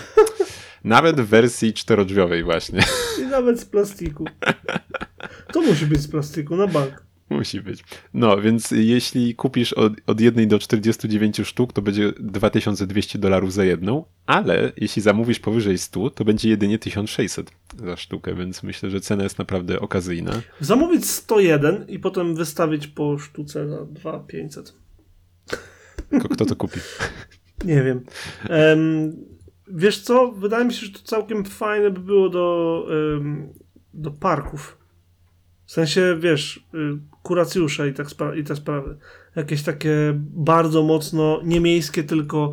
Nawet 0.85 1.21
w 1.21 1.27
wersji 1.27 1.73
czterodrzwiowej 1.73 2.45
właśnie. 2.45 2.81
I 3.23 3.27
nawet 3.27 3.61
z 3.61 3.65
plastiku. 3.65 4.25
To 5.53 5.61
musi 5.61 5.87
być 5.87 6.01
z 6.01 6.09
plastiku, 6.09 6.57
na 6.57 6.67
bank. 6.67 7.03
Musi 7.31 7.61
być. 7.61 7.85
No, 8.15 8.41
więc 8.41 8.71
jeśli 8.71 9.35
kupisz 9.35 9.73
od, 9.73 9.93
od 10.07 10.21
1 10.21 10.49
do 10.49 10.59
49 10.59 11.41
sztuk, 11.45 11.73
to 11.73 11.83
będzie 11.83 12.13
2200 12.21 13.19
dolarów 13.19 13.53
za 13.53 13.65
jedną, 13.65 14.05
ale 14.27 14.73
jeśli 14.77 15.03
zamówisz 15.03 15.39
powyżej 15.39 15.79
100, 15.79 16.11
to 16.11 16.25
będzie 16.25 16.49
jedynie 16.49 16.79
1600 16.79 17.51
za 17.85 17.97
sztukę, 17.97 18.35
więc 18.35 18.63
myślę, 18.63 18.91
że 18.91 19.01
cena 19.01 19.23
jest 19.23 19.39
naprawdę 19.39 19.81
okazyjna. 19.81 20.33
Zamówić 20.61 21.07
101 21.07 21.87
i 21.89 21.99
potem 21.99 22.35
wystawić 22.35 22.87
po 22.87 23.19
sztuce 23.19 23.69
za 23.69 23.85
2500. 23.85 24.75
Tylko 26.11 26.29
kto 26.29 26.47
to 26.47 26.57
kupi? 26.57 26.81
Nie 27.65 27.83
wiem. 27.83 28.05
Em, 28.49 29.17
wiesz 29.69 30.01
co? 30.01 30.33
Wydaje 30.33 30.65
mi 30.65 30.73
się, 30.73 30.87
że 30.87 30.93
to 30.93 30.99
całkiem 30.99 31.45
fajne 31.45 31.91
by 31.91 32.01
było 32.01 32.29
do, 32.29 32.87
em, 33.17 33.49
do 33.95 34.11
parków. 34.11 34.79
W 35.67 35.73
sensie, 35.73 36.17
wiesz, 36.21 36.67
kuracjusze 37.29 37.89
i, 37.89 37.93
tak 37.95 38.09
i 38.37 38.45
te 38.45 38.57
sprawy. 38.57 38.97
Jakieś 39.37 39.63
takie 39.63 39.91
bardzo 40.19 40.83
mocno 40.83 41.41
nie 41.45 41.61
miejskie, 41.61 42.05
tylko 42.05 42.53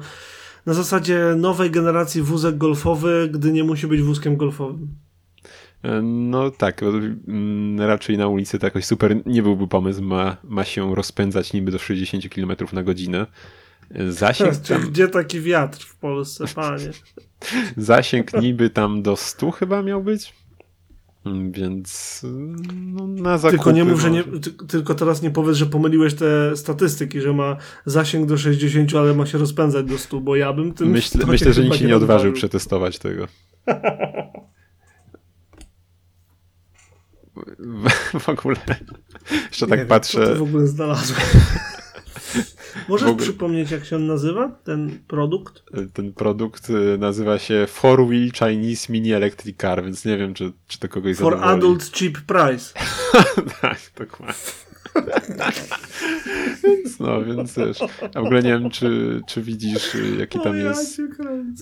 na 0.65 0.73
zasadzie 0.73 1.19
nowej 1.38 1.71
generacji 1.71 2.21
wózek 2.21 2.57
golfowy, 2.57 3.29
gdy 3.33 3.51
nie 3.51 3.63
musi 3.63 3.88
być 3.88 4.01
wózkiem 4.01 4.38
golfowym. 4.38 4.88
E, 5.83 6.01
No 6.01 6.51
tak, 6.51 6.81
bo, 6.81 6.89
mm, 7.27 7.81
raczej 7.81 8.17
na 8.17 8.27
ulicy 8.27 8.59
to 8.59 8.67
jakoś 8.67 8.85
super 8.85 9.15
nie 9.25 9.43
byłby 9.43 9.67
pomysł. 9.67 10.01
Ma, 10.01 10.38
ma 10.43 10.63
się 10.63 10.95
rozpędzać 10.95 11.53
niby 11.53 11.71
do 11.71 11.79
60 11.79 12.29
km 12.29 12.51
na 12.73 12.83
godzinę. 12.83 13.27
E, 13.91 14.11
Zasięg 14.11 14.57
tam, 14.57 14.81
gdzie 14.91 15.07
taki 15.07 15.41
wiatr 15.41 15.85
w 15.85 15.95
Polsce, 15.95 16.45
panie? 16.55 16.89
zasięg 17.77 18.33
niby 18.33 18.69
tam 18.69 19.01
do 19.01 19.15
100 19.15 19.51
chyba 19.51 19.81
miał 19.81 20.03
być. 20.03 20.33
Więc 21.51 22.21
no, 22.73 23.07
na 23.07 23.38
zakupy 23.38 23.57
Tylko 23.57 23.71
nie 23.71 23.83
mów, 23.85 24.01
że 24.01 24.11
nie, 24.11 24.23
ty, 24.23 24.51
tylko 24.67 24.95
teraz 24.95 25.21
nie 25.21 25.31
powiedz, 25.31 25.57
że 25.57 25.65
pomyliłeś 25.65 26.13
te 26.13 26.57
statystyki, 26.57 27.21
że 27.21 27.33
ma 27.33 27.57
zasięg 27.85 28.29
do 28.29 28.38
60, 28.38 28.95
ale 28.95 29.13
ma 29.13 29.25
się 29.25 29.38
rozpędzać 29.38 29.85
do 29.85 29.97
100, 29.97 30.21
bo 30.21 30.35
ja 30.35 30.53
bym 30.53 30.73
tym 30.73 30.89
Myślę, 30.89 31.25
myślę 31.27 31.53
że 31.53 31.63
nikt 31.63 31.75
się 31.75 31.85
nie 31.85 31.95
odważył 31.95 32.33
przetestować 32.33 32.99
tego. 32.99 33.27
W, 38.19 38.29
ogóle. 38.29 38.57
Jeszcze 39.47 39.67
tak 39.67 39.79
wiem, 39.79 39.88
patrzę. 39.88 40.25
Co 40.25 40.33
ty 40.33 40.39
w 40.39 40.41
ogóle 40.41 40.67
znalazłem? 40.67 41.21
Możesz 42.89 43.10
ogóle- 43.10 43.24
przypomnieć, 43.24 43.71
jak 43.71 43.86
się 43.86 43.95
on 43.95 44.08
nazywa, 44.08 44.50
ten 44.63 45.00
produkt? 45.08 45.63
Ten 45.93 46.13
produkt 46.13 46.69
y, 46.69 46.98
nazywa 46.98 47.40
się 47.40 47.65
Four 47.67 48.08
Wheel 48.08 48.31
Chinese 48.31 48.94
Mini 48.94 49.13
Electric 49.13 49.58
Car, 49.58 49.83
więc 49.83 50.06
nie 50.06 50.17
wiem, 50.17 50.33
czy, 50.33 50.52
czy 50.67 50.79
to 50.79 50.88
kogoś 50.90 51.17
For 51.17 51.33
zadowoli. 51.33 51.58
Adult 51.58 51.92
Cheap 51.92 52.13
Price. 52.13 52.73
tak, 53.62 53.79
dokładnie. 53.98 54.36
więc 56.63 57.00
no, 57.00 57.23
więc 57.23 57.54
też. 57.54 57.81
A 58.13 58.21
w 58.21 58.25
ogóle 58.25 58.44
nie 58.44 58.50
wiem, 58.50 58.69
czy, 58.69 59.21
czy 59.27 59.42
widzisz, 59.42 59.96
y, 59.96 60.15
jaki 60.19 60.40
tam 60.40 60.58
jest. 60.58 61.02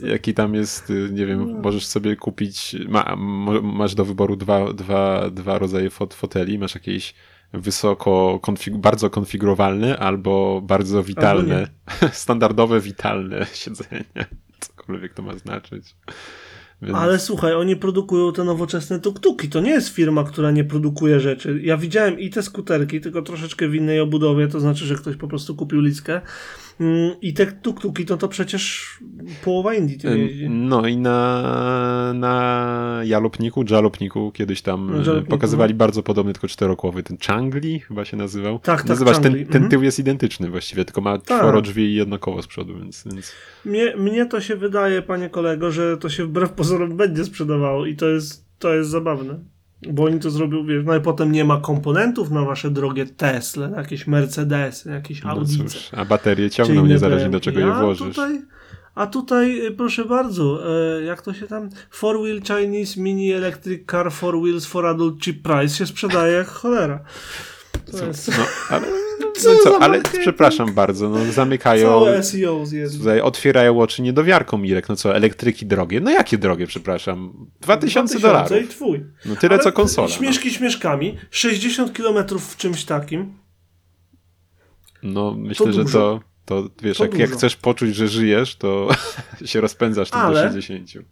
Jaki 0.04 0.34
tam 0.34 0.54
jest, 0.54 0.94
nie 1.12 1.26
wiem, 1.26 1.62
możesz 1.62 1.86
sobie 1.86 2.16
kupić, 2.16 2.76
ma, 2.90 3.16
masz 3.64 3.96
do 3.96 4.06
wyboru 4.06 4.36
dwa, 4.36 4.74
dwa, 4.74 5.30
dwa 5.30 5.58
rodzaje 5.58 5.90
fot, 5.90 6.14
foteli, 6.14 6.60
masz 6.60 6.76
jakieś 6.76 7.14
wysoko, 7.54 8.40
konfig 8.42 8.78
bardzo 8.78 9.10
konfigurowalny 9.10 10.00
albo 10.00 10.62
bardzo 10.62 11.04
witalny. 11.04 11.68
Albo 11.86 12.14
Standardowe, 12.24 12.80
witalne 12.80 13.46
siedzenie. 13.54 14.26
Cokolwiek 14.60 15.14
to 15.14 15.22
ma 15.22 15.38
znaczyć. 15.38 15.96
Więc... 16.82 16.98
Ale 16.98 17.20
słuchaj, 17.20 17.54
oni 17.54 17.76
produkują 17.76 18.34
te 18.34 18.44
nowoczesne 18.44 19.00
tuk-tuki. 19.00 19.50
To 19.50 19.62
nie 19.62 19.70
jest 19.70 19.90
firma, 19.90 20.24
która 20.24 20.52
nie 20.52 20.64
produkuje 20.64 21.20
rzeczy. 21.20 21.60
Ja 21.64 21.78
widziałem 21.78 22.20
i 22.20 22.30
te 22.30 22.44
skuterki, 22.44 23.02
tylko 23.02 23.22
troszeczkę 23.22 23.68
w 23.68 23.76
innej 23.76 24.00
obudowie, 24.00 24.48
to 24.48 24.60
znaczy, 24.60 24.86
że 24.86 24.96
ktoś 24.96 25.16
po 25.16 25.28
prostu 25.28 25.56
kupił 25.56 25.82
liskę. 25.82 26.22
Mm, 26.80 27.16
I 27.22 27.34
te 27.34 27.46
tuk-tuki 27.46 28.06
to 28.06 28.18
to 28.18 28.28
przecież 28.28 28.98
połowa 29.44 29.74
Indii 29.74 29.98
tym 29.98 30.18
jeździ. 30.18 30.50
No 30.50 30.88
i 30.88 30.98
na, 30.98 32.14
na 32.16 33.02
jalopniku, 33.06 33.64
jalopniku 33.70 34.32
kiedyś 34.32 34.62
tam 34.62 34.88
jalopniku. 34.88 35.30
pokazywali 35.30 35.74
bardzo 35.74 36.04
podobny, 36.04 36.34
tylko 36.34 36.48
czterokłowy, 36.48 37.04
ten 37.04 37.18
Changli 37.18 37.80
chyba 37.80 38.06
się 38.06 38.18
nazywał. 38.18 38.60
Tak, 38.60 38.80
tak, 38.80 38.90
Nazywasz, 38.90 39.20
ten, 39.20 39.34
ten 39.34 39.44
mhm. 39.46 39.70
tył 39.70 39.84
jest 39.84 40.00
identyczny 40.00 40.50
właściwie, 40.50 40.86
tylko 40.86 41.02
ma 41.02 41.18
tak. 41.18 41.40
czworo 41.40 41.62
drzwi 41.62 41.84
i 41.84 41.96
jedno 41.96 42.20
koło 42.20 42.42
z 42.42 42.48
przodu, 42.48 42.80
więc... 42.80 43.04
więc... 43.06 43.32
Mnie, 43.66 43.96
mnie 43.98 44.26
to 44.26 44.42
się 44.42 44.56
wydaje, 44.56 45.02
panie 45.02 45.30
kolego, 45.30 45.72
że 45.72 45.98
to 45.98 46.10
się 46.10 46.26
wbrew 46.26 46.52
pozorom 46.52 46.98
będzie 46.98 47.26
sprzedawało 47.26 47.86
i 47.86 47.96
to 47.96 48.10
jest, 48.10 48.46
to 48.60 48.74
jest 48.74 48.90
zabawne. 48.90 49.53
Bo 49.92 50.04
oni 50.04 50.20
to 50.20 50.30
zrobią, 50.30 50.66
wiesz, 50.66 50.84
no 50.86 50.96
i 50.96 51.02
potem 51.02 51.32
nie 51.32 51.46
ma 51.46 51.58
komponentów 51.58 52.32
na 52.32 52.42
wasze 52.42 52.72
drogie 52.72 53.06
Tesla, 53.06 53.70
jakieś 53.70 54.08
Mercedesy, 54.08 54.90
jakieś 54.90 55.26
Audi. 55.26 55.58
No 55.58 56.00
a 56.00 56.06
baterie 56.06 56.50
ciągną 56.50 56.86
niezależnie 56.86 57.30
do 57.30 57.40
czego 57.40 57.60
je 57.60 57.74
włożysz. 57.74 58.16
Tutaj, 58.16 58.42
a 58.96 59.08
tutaj, 59.08 59.66
y, 59.66 59.72
proszę 59.72 60.06
bardzo, 60.06 60.60
e, 60.98 61.04
jak 61.04 61.22
to 61.22 61.34
się 61.34 61.48
tam, 61.48 61.70
four 61.90 62.22
wheel 62.22 62.42
Chinese 62.42 63.02
mini 63.02 63.34
electric 63.34 63.92
car 63.92 64.12
four 64.12 64.42
wheels 64.42 64.66
for 64.66 64.86
adult 64.86 65.24
cheap 65.24 65.38
price 65.42 65.76
się 65.76 65.86
sprzedaje 65.86 66.34
jak 66.34 66.48
cholera. 66.48 67.00
To 67.92 68.06
jest... 68.06 68.28
No, 68.38 68.46
ale 68.70 68.88
co, 69.36 69.54
no 69.54 69.60
co 69.64 69.82
ale 69.82 70.02
przepraszam 70.20 70.74
bardzo, 70.74 71.10
no 71.10 71.32
zamykają. 71.32 72.06
Zjedli. 72.66 73.00
Tutaj 73.00 73.22
otwierają 73.22 73.80
oczy 73.80 74.02
niedowiarką, 74.02 74.58
Mirek. 74.58 74.90
No 74.90 74.96
co, 74.96 75.16
elektryki 75.16 75.66
drogie? 75.66 76.02
No 76.02 76.12
jakie 76.12 76.38
drogie, 76.38 76.68
przepraszam? 76.68 77.48
2000 77.62 78.20
dolarów. 78.20 78.62
i 78.62 78.68
twój. 78.68 79.06
No 79.26 79.36
tyle 79.36 79.54
ale 79.54 79.64
co 79.64 79.72
konsola. 79.72 80.08
Śmieszki 80.08 80.50
no. 80.50 80.54
śmieszkami. 80.54 81.18
60 81.32 81.98
km 81.98 82.40
w 82.40 82.58
czymś 82.58 82.86
takim. 82.86 83.34
No 85.04 85.36
myślę, 85.38 85.66
to 85.66 85.72
że 85.72 85.86
to, 85.86 86.20
to 86.46 86.70
wiesz, 86.82 86.98
to 86.98 87.04
jak, 87.04 87.18
jak, 87.18 87.32
chcesz 87.32 87.56
poczuć, 87.56 87.96
że 87.96 88.08
żyjesz, 88.08 88.56
to 88.56 88.90
się 89.46 89.62
rozpędzasz 89.62 90.10
tym 90.10 90.20
ale, 90.20 90.46
do 90.46 90.62
60. 90.62 91.06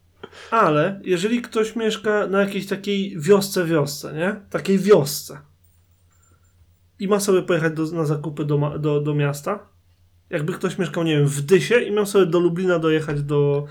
Ale 0.52 1.02
jeżeli 1.04 1.42
ktoś 1.42 1.76
mieszka 1.76 2.28
na 2.28 2.40
jakiejś 2.40 2.68
takiej 2.68 3.20
wiosce, 3.20 3.66
wiosce, 3.66 4.14
nie? 4.14 4.36
Takiej 4.50 4.80
wiosce 4.80 5.51
i 7.02 7.08
ma 7.08 7.20
sobie 7.20 7.42
pojechać 7.42 7.74
do, 7.74 7.86
na 7.86 8.06
zakupy 8.06 8.46
do, 8.46 8.80
do, 8.80 9.02
do 9.02 9.16
miasta, 9.16 9.68
jakby 10.30 10.54
ktoś 10.54 10.78
mieszkał, 10.78 11.04
nie 11.04 11.18
wiem, 11.18 11.28
w 11.28 11.42
Dysie 11.42 11.80
i 11.80 11.92
miał 11.92 12.06
sobie 12.06 12.26
do 12.26 12.40
Lublina 12.40 12.80
dojechać 12.80 13.24
do, 13.24 13.66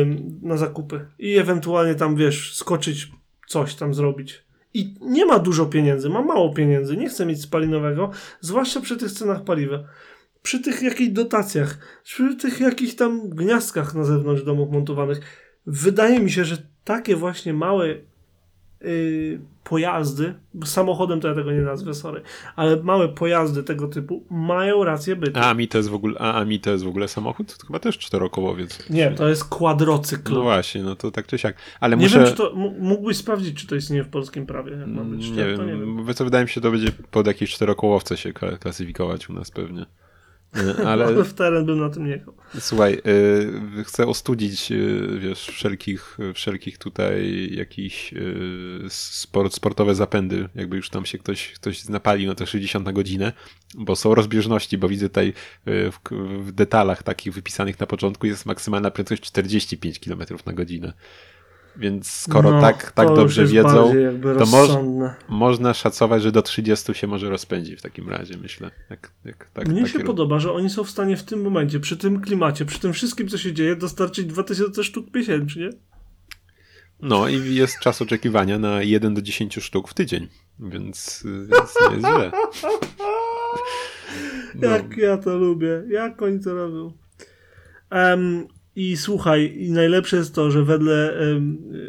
ym, 0.00 0.40
na 0.42 0.56
zakupy 0.56 1.06
i 1.18 1.36
ewentualnie 1.36 1.94
tam, 1.94 2.16
wiesz, 2.16 2.54
skoczyć, 2.54 3.12
coś 3.46 3.74
tam 3.74 3.94
zrobić. 3.94 4.44
I 4.74 4.94
nie 5.00 5.26
ma 5.26 5.38
dużo 5.38 5.66
pieniędzy, 5.66 6.08
ma 6.08 6.22
mało 6.22 6.54
pieniędzy, 6.54 6.96
nie 6.96 7.08
chce 7.08 7.26
mieć 7.26 7.42
spalinowego, 7.42 8.10
zwłaszcza 8.40 8.80
przy 8.80 8.96
tych 8.96 9.12
cenach 9.12 9.44
paliwa. 9.44 9.84
Przy 10.42 10.60
tych 10.60 10.82
jakichś 10.82 11.12
dotacjach, 11.12 11.78
przy 12.04 12.36
tych 12.36 12.60
jakichś 12.60 12.94
tam 12.94 13.28
gniazdkach 13.28 13.94
na 13.94 14.04
zewnątrz 14.04 14.42
domów 14.42 14.70
montowanych. 14.70 15.20
Wydaje 15.66 16.20
mi 16.20 16.30
się, 16.30 16.44
że 16.44 16.56
takie 16.84 17.16
właśnie 17.16 17.54
małe 17.54 17.94
yy, 18.80 19.40
pojazdy, 19.64 20.34
samochodem 20.64 21.20
to 21.20 21.28
ja 21.28 21.34
tego 21.34 21.52
nie 21.52 21.60
nazwę, 21.60 21.94
sorry, 21.94 22.22
ale 22.56 22.82
małe 22.82 23.08
pojazdy 23.08 23.62
tego 23.62 23.88
typu 23.88 24.24
mają 24.30 24.84
rację 24.84 25.16
bytu. 25.16 25.40
A 25.40 25.54
mi 25.54 25.68
to 25.68 25.78
jest 25.78 25.90
w 25.90 25.94
ogóle, 25.94 26.18
a, 26.18 26.34
a 26.34 26.44
mi 26.44 26.60
to 26.60 26.70
jest 26.70 26.84
w 26.84 26.88
ogóle 26.88 27.08
samochód? 27.08 27.58
To 27.58 27.66
chyba 27.66 27.78
też 27.78 27.98
czterokołowiec. 27.98 28.90
Nie, 28.90 29.10
to 29.10 29.28
jest 29.28 29.44
kwadrocykl. 29.44 30.34
No 30.34 30.42
właśnie, 30.42 30.82
no 30.82 30.96
to 30.96 31.10
tak 31.10 31.26
czy 31.26 31.38
siak. 31.38 31.56
Ale 31.80 31.96
nie 31.96 32.02
muszę... 32.02 32.18
wiem, 32.18 32.28
czy 32.28 32.34
to, 32.34 32.52
mógłbyś 32.78 33.16
sprawdzić, 33.16 33.60
czy 33.60 33.66
to 33.66 33.74
istnieje 33.74 34.04
w 34.04 34.08
polskim 34.08 34.46
prawie, 34.46 34.72
jak 34.72 34.88
być. 34.88 35.30
Nie, 35.30 35.46
wiem, 35.46 35.66
nie 35.66 35.72
wiem. 35.72 36.14
Co 36.14 36.24
wydaje 36.24 36.44
mi 36.44 36.50
się, 36.50 36.60
to 36.60 36.70
będzie 36.70 36.92
pod 37.10 37.26
jakieś 37.26 37.54
czterokołowce 37.54 38.16
się 38.16 38.32
klasyfikować 38.60 39.30
u 39.30 39.32
nas 39.32 39.50
pewnie. 39.50 39.86
E, 40.82 40.88
ale 40.88 41.24
w 41.24 41.34
teren 41.34 41.66
bym 41.66 41.80
na 41.80 41.90
tym 41.90 42.04
nie 42.04 42.10
jechał. 42.10 42.34
Słuchaj, 42.58 43.00
y, 43.78 43.84
chcę 43.84 44.06
ostudzić, 44.06 44.72
y, 44.72 45.18
wiesz, 45.18 45.46
wszelkich, 45.46 46.18
wszelkich 46.34 46.78
tutaj 46.78 47.48
jakichś 47.52 48.12
y, 48.12 48.80
sport, 48.88 49.54
sportowe 49.54 49.94
zapędy, 49.94 50.48
jakby 50.54 50.76
już 50.76 50.90
tam 50.90 51.06
się 51.06 51.18
ktoś, 51.18 51.52
ktoś 51.52 51.88
napalił 51.88 52.28
na 52.28 52.34
te 52.34 52.46
60 52.46 52.86
na 52.86 52.92
godzinę, 52.92 53.32
bo 53.74 53.96
są 53.96 54.14
rozbieżności, 54.14 54.78
bo 54.78 54.88
widzę 54.88 55.08
tutaj 55.08 55.32
w, 55.66 55.98
w 56.40 56.52
detalach 56.52 57.02
takich 57.02 57.32
wypisanych 57.32 57.80
na 57.80 57.86
początku 57.86 58.26
jest 58.26 58.46
maksymalna 58.46 58.90
prędkość 58.90 59.22
45 59.22 60.00
km 60.00 60.22
na 60.46 60.52
godzinę. 60.52 60.92
Więc 61.78 62.10
skoro 62.10 62.50
no, 62.50 62.60
tak, 62.60 62.92
tak 62.92 63.08
dobrze 63.14 63.46
wiedzą, 63.46 63.92
to 64.38 64.46
moż, 64.46 64.70
można 65.28 65.74
szacować, 65.74 66.22
że 66.22 66.32
do 66.32 66.42
30 66.42 66.94
się 66.94 67.06
może 67.06 67.30
rozpędzi 67.30 67.76
w 67.76 67.82
takim 67.82 68.08
razie, 68.08 68.36
myślę. 68.36 68.70
Jak, 68.90 69.12
jak, 69.24 69.50
tak, 69.50 69.68
Mnie 69.68 69.88
się 69.88 70.00
podoba, 70.00 70.38
że 70.38 70.52
oni 70.52 70.70
są 70.70 70.84
w 70.84 70.90
stanie 70.90 71.16
w 71.16 71.22
tym 71.22 71.42
momencie, 71.42 71.80
przy 71.80 71.96
tym 71.96 72.20
klimacie, 72.20 72.64
przy 72.64 72.80
tym 72.80 72.92
wszystkim, 72.92 73.28
co 73.28 73.38
się 73.38 73.52
dzieje, 73.52 73.76
dostarczyć 73.76 74.26
2000 74.26 74.84
sztuk 74.84 75.14
miesięcznie. 75.14 75.70
No 77.02 77.28
i 77.28 77.54
jest 77.54 77.78
czas 77.78 78.02
oczekiwania 78.02 78.58
na 78.58 78.82
1 78.82 79.14
do 79.14 79.22
10 79.22 79.54
sztuk 79.54 79.88
w 79.88 79.94
tydzień, 79.94 80.28
więc, 80.60 81.24
więc 81.48 81.74
nie 81.80 81.96
jest 81.96 82.06
źle. 82.06 82.32
No. 84.60 84.68
Jak 84.68 84.96
ja 84.96 85.16
to 85.16 85.36
lubię, 85.36 85.82
jak 85.90 86.22
oni 86.22 86.40
to 86.40 86.54
robią. 86.54 86.92
Um, 87.90 88.48
i 88.78 88.96
słuchaj, 88.96 89.54
i 89.58 89.70
najlepsze 89.70 90.16
jest 90.16 90.34
to, 90.34 90.50
że 90.50 90.64
wedle, 90.64 91.14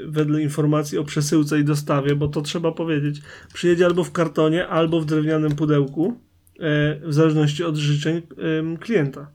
wedle 0.05 0.41
informacji 0.41 0.97
o 0.97 1.03
przesyłce 1.03 1.59
i 1.59 1.63
dostawie, 1.63 2.15
bo 2.15 2.27
to 2.27 2.41
trzeba 2.41 2.71
powiedzieć, 2.71 3.21
przyjedzie 3.53 3.85
albo 3.85 4.03
w 4.03 4.11
kartonie, 4.11 4.67
albo 4.67 5.01
w 5.01 5.05
drewnianym 5.05 5.55
pudełku, 5.55 6.19
e, 6.59 6.99
w 7.03 7.13
zależności 7.13 7.63
od 7.63 7.75
życzeń 7.75 8.21
klienta. 8.79 9.31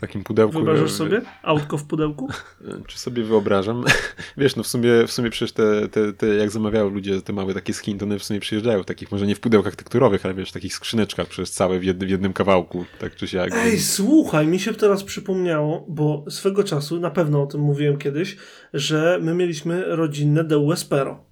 Takim 0.00 0.24
pudełku. 0.24 0.52
Wyobrażasz 0.52 0.90
sobie? 0.90 1.22
Autko 1.42 1.78
w 1.78 1.84
pudełku? 1.84 2.28
Czy 2.88 2.98
sobie 2.98 3.22
wyobrażam? 3.24 3.84
Wiesz, 4.38 4.56
no 4.56 4.62
w 4.62 4.66
sumie, 4.66 4.90
w 5.06 5.12
sumie 5.12 5.30
przecież 5.30 5.52
te, 5.52 5.88
te, 5.88 6.12
te, 6.12 6.26
jak 6.26 6.50
zamawiają 6.50 6.90
ludzie 6.90 7.22
te 7.22 7.32
małe 7.32 7.54
takie 7.54 7.74
skin, 7.74 7.98
to 7.98 8.04
one 8.04 8.18
w 8.18 8.24
sumie 8.24 8.40
przyjeżdżają 8.40 8.82
w 8.82 8.86
takich, 8.86 9.12
może 9.12 9.26
nie 9.26 9.34
w 9.34 9.40
pudełkach 9.40 9.76
tekturowych, 9.76 10.24
ale 10.24 10.34
wiesz, 10.34 10.50
w 10.50 10.52
takich 10.52 10.74
skrzyneczkach 10.74 11.26
przez 11.26 11.52
całe 11.52 11.78
w, 11.78 11.84
jednym, 11.84 12.08
w 12.08 12.10
jednym 12.10 12.32
kawałku, 12.32 12.84
tak 12.98 13.16
czy 13.16 13.28
siak. 13.28 13.52
Ej, 13.54 13.78
słuchaj, 13.78 14.46
mi 14.46 14.58
się 14.58 14.74
teraz 14.74 15.04
przypomniało, 15.04 15.86
bo 15.88 16.24
swego 16.28 16.64
czasu, 16.64 17.00
na 17.00 17.10
pewno 17.10 17.42
o 17.42 17.46
tym 17.46 17.60
mówiłem 17.60 17.98
kiedyś, 17.98 18.36
że 18.74 19.18
my 19.22 19.34
mieliśmy 19.34 19.96
rodzinne 19.96 20.44
DU 20.44 20.72
Espero. 20.72 21.24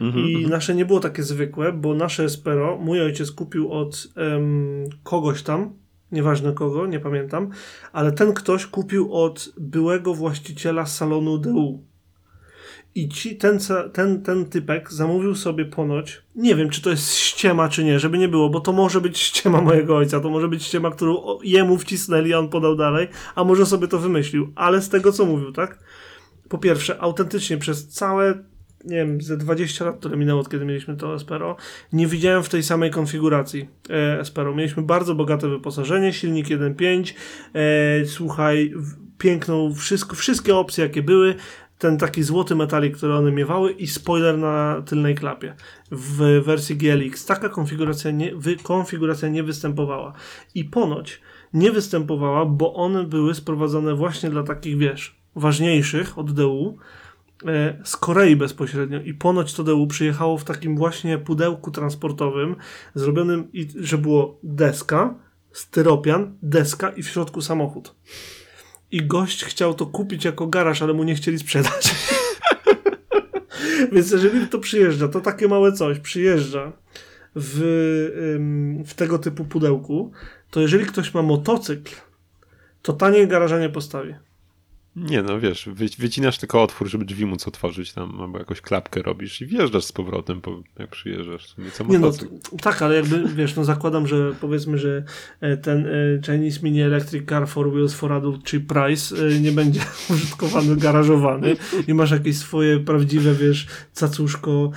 Mm-hmm, 0.00 0.28
I 0.28 0.36
mm-hmm. 0.36 0.50
nasze 0.50 0.74
nie 0.74 0.84
było 0.84 1.00
takie 1.00 1.22
zwykłe, 1.22 1.72
bo 1.72 1.94
nasze 1.94 2.24
Espero 2.24 2.78
mój 2.78 3.02
ojciec 3.02 3.32
kupił 3.32 3.72
od 3.72 4.08
um, 4.16 4.84
kogoś 5.02 5.42
tam, 5.42 5.85
nieważne 6.12 6.52
kogo, 6.52 6.86
nie 6.86 7.00
pamiętam, 7.00 7.50
ale 7.92 8.12
ten 8.12 8.32
ktoś 8.32 8.66
kupił 8.66 9.14
od 9.14 9.48
byłego 9.58 10.14
właściciela 10.14 10.86
salonu 10.86 11.38
DU. 11.38 11.84
I 12.94 13.08
ci, 13.08 13.36
ten, 13.36 13.58
ten, 13.92 14.22
ten 14.22 14.46
typek 14.46 14.92
zamówił 14.92 15.34
sobie 15.34 15.64
ponoć, 15.64 16.22
nie 16.34 16.56
wiem 16.56 16.70
czy 16.70 16.82
to 16.82 16.90
jest 16.90 17.14
ściema 17.14 17.68
czy 17.68 17.84
nie, 17.84 18.00
żeby 18.00 18.18
nie 18.18 18.28
było, 18.28 18.50
bo 18.50 18.60
to 18.60 18.72
może 18.72 19.00
być 19.00 19.18
ściema 19.18 19.60
mojego 19.60 19.96
ojca, 19.96 20.20
to 20.20 20.30
może 20.30 20.48
być 20.48 20.62
ściema, 20.62 20.90
którą 20.90 21.38
jemu 21.42 21.78
wcisnęli, 21.78 22.34
a 22.34 22.38
on 22.38 22.48
podał 22.48 22.76
dalej, 22.76 23.08
a 23.34 23.44
może 23.44 23.66
sobie 23.66 23.88
to 23.88 23.98
wymyślił, 23.98 24.52
ale 24.54 24.82
z 24.82 24.88
tego 24.88 25.12
co 25.12 25.26
mówił, 25.26 25.52
tak? 25.52 25.78
Po 26.48 26.58
pierwsze, 26.58 27.00
autentycznie 27.00 27.58
przez 27.58 27.88
całe 27.88 28.44
nie 28.86 28.96
wiem, 28.96 29.20
ze 29.20 29.36
20 29.36 29.84
lat, 29.84 29.98
które 29.98 30.16
minęło 30.16 30.40
od 30.40 30.48
kiedy 30.48 30.64
mieliśmy 30.64 30.96
to 30.96 31.14
Espero, 31.14 31.56
nie 31.92 32.06
widziałem 32.06 32.42
w 32.42 32.48
tej 32.48 32.62
samej 32.62 32.90
konfiguracji 32.90 33.68
e, 33.90 34.20
Espero. 34.20 34.54
Mieliśmy 34.54 34.82
bardzo 34.82 35.14
bogate 35.14 35.48
wyposażenie, 35.48 36.12
silnik 36.12 36.46
1.5, 36.46 37.14
e, 37.54 38.06
słuchaj, 38.06 38.74
piękną, 39.18 39.74
wszystko, 39.74 40.16
wszystkie 40.16 40.56
opcje 40.56 40.84
jakie 40.84 41.02
były, 41.02 41.34
ten 41.78 41.98
taki 41.98 42.22
złoty 42.22 42.54
metalik, 42.54 42.96
który 42.96 43.14
one 43.14 43.32
miewały 43.32 43.72
i 43.72 43.86
spoiler 43.86 44.38
na 44.38 44.82
tylnej 44.86 45.14
klapie 45.14 45.54
w 45.90 46.42
wersji 46.44 46.76
GLX. 46.76 47.26
Taka 47.26 47.48
konfiguracja 47.48 48.10
nie, 48.10 48.36
wy, 48.36 48.56
konfiguracja 48.56 49.28
nie 49.28 49.42
występowała. 49.42 50.12
I 50.54 50.64
ponoć 50.64 51.20
nie 51.52 51.72
występowała, 51.72 52.44
bo 52.44 52.74
one 52.74 53.04
były 53.04 53.34
sprowadzone 53.34 53.94
właśnie 53.94 54.30
dla 54.30 54.42
takich, 54.42 54.78
wiesz, 54.78 55.16
ważniejszych 55.34 56.18
od 56.18 56.32
DU, 56.32 56.78
z 57.84 57.96
Korei 57.96 58.36
bezpośrednio 58.36 59.00
i 59.00 59.14
ponoć 59.14 59.54
to 59.54 59.64
DU 59.64 59.86
przyjechało 59.86 60.38
w 60.38 60.44
takim 60.44 60.76
właśnie 60.76 61.18
pudełku 61.18 61.70
transportowym 61.70 62.56
zrobionym, 62.94 63.50
że 63.80 63.98
było 63.98 64.38
deska, 64.42 65.14
styropian, 65.52 66.38
deska 66.42 66.88
i 66.90 67.02
w 67.02 67.08
środku 67.08 67.40
samochód. 67.40 67.94
I 68.90 69.06
gość 69.06 69.44
chciał 69.44 69.74
to 69.74 69.86
kupić 69.86 70.24
jako 70.24 70.46
garaż, 70.46 70.82
ale 70.82 70.92
mu 70.92 71.04
nie 71.04 71.14
chcieli 71.14 71.38
sprzedać. 71.38 71.94
Więc 73.92 74.10
jeżeli 74.10 74.46
to 74.46 74.58
przyjeżdża, 74.58 75.08
to 75.08 75.20
takie 75.20 75.48
małe 75.48 75.72
coś 75.72 75.98
przyjeżdża 75.98 76.72
w, 77.36 77.58
w 78.86 78.94
tego 78.94 79.18
typu 79.18 79.44
pudełku, 79.44 80.12
to 80.50 80.60
jeżeli 80.60 80.86
ktoś 80.86 81.14
ma 81.14 81.22
motocykl, 81.22 81.94
to 82.82 82.92
taniej 82.92 83.28
garaża 83.28 83.58
nie 83.58 83.68
postawi. 83.68 84.14
Nie 84.96 85.22
no, 85.22 85.40
wiesz, 85.40 85.68
wy, 85.72 85.86
wycinasz 85.98 86.38
tylko 86.38 86.62
otwór, 86.62 86.88
żeby 86.88 87.04
drzwi 87.04 87.26
móc 87.26 87.48
otworzyć 87.48 87.92
tam, 87.92 88.20
albo 88.20 88.38
jakąś 88.38 88.60
klapkę 88.60 89.02
robisz 89.02 89.40
i 89.40 89.46
wjeżdżasz 89.46 89.84
z 89.84 89.92
powrotem, 89.92 90.40
po, 90.40 90.62
jak 90.78 90.90
przyjeżdżasz. 90.90 91.54
Nie 91.88 91.98
no, 91.98 92.10
tak, 92.62 92.82
ale 92.82 92.96
jakby, 92.96 93.24
wiesz, 93.34 93.56
no 93.56 93.64
zakładam, 93.64 94.06
że 94.06 94.32
powiedzmy, 94.40 94.78
że 94.78 95.04
e, 95.40 95.56
ten 95.56 95.86
e, 95.86 95.90
Chinese 96.26 96.62
Mini 96.62 96.82
Electric 96.82 97.28
Car 97.28 97.48
for 97.48 97.72
Wheels 97.72 97.94
for 97.94 98.12
Adult 98.12 98.50
Cheap 98.50 98.62
Price 98.66 99.16
e, 99.26 99.40
nie 99.40 99.52
będzie 99.52 99.80
użytkowany, 100.10 100.76
garażowany 100.76 101.56
i 101.88 101.94
masz 101.94 102.10
jakieś 102.10 102.36
swoje 102.36 102.80
prawdziwe, 102.80 103.34
wiesz, 103.34 103.66
cacuszko, 103.92 104.70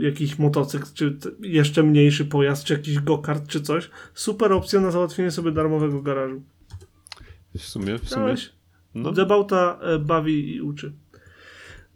jakiś 0.00 0.38
motocykl, 0.38 0.86
czy 0.94 1.16
jeszcze 1.40 1.82
mniejszy 1.82 2.24
pojazd, 2.24 2.64
czy 2.64 2.72
jakiś 2.72 2.98
go-kart, 2.98 3.46
czy 3.46 3.60
coś. 3.60 3.90
Super 4.14 4.52
opcja 4.52 4.80
na 4.80 4.90
załatwienie 4.90 5.30
sobie 5.30 5.52
darmowego 5.52 6.02
garażu. 6.02 6.42
W 7.56 7.62
sumie, 7.62 7.98
w 7.98 8.08
sumie. 8.08 8.24
Dałeś? 8.24 8.55
No. 8.96 9.12
Debauta 9.12 9.78
e, 9.82 9.98
bawi 9.98 10.56
i 10.56 10.60
uczy. 10.60 10.92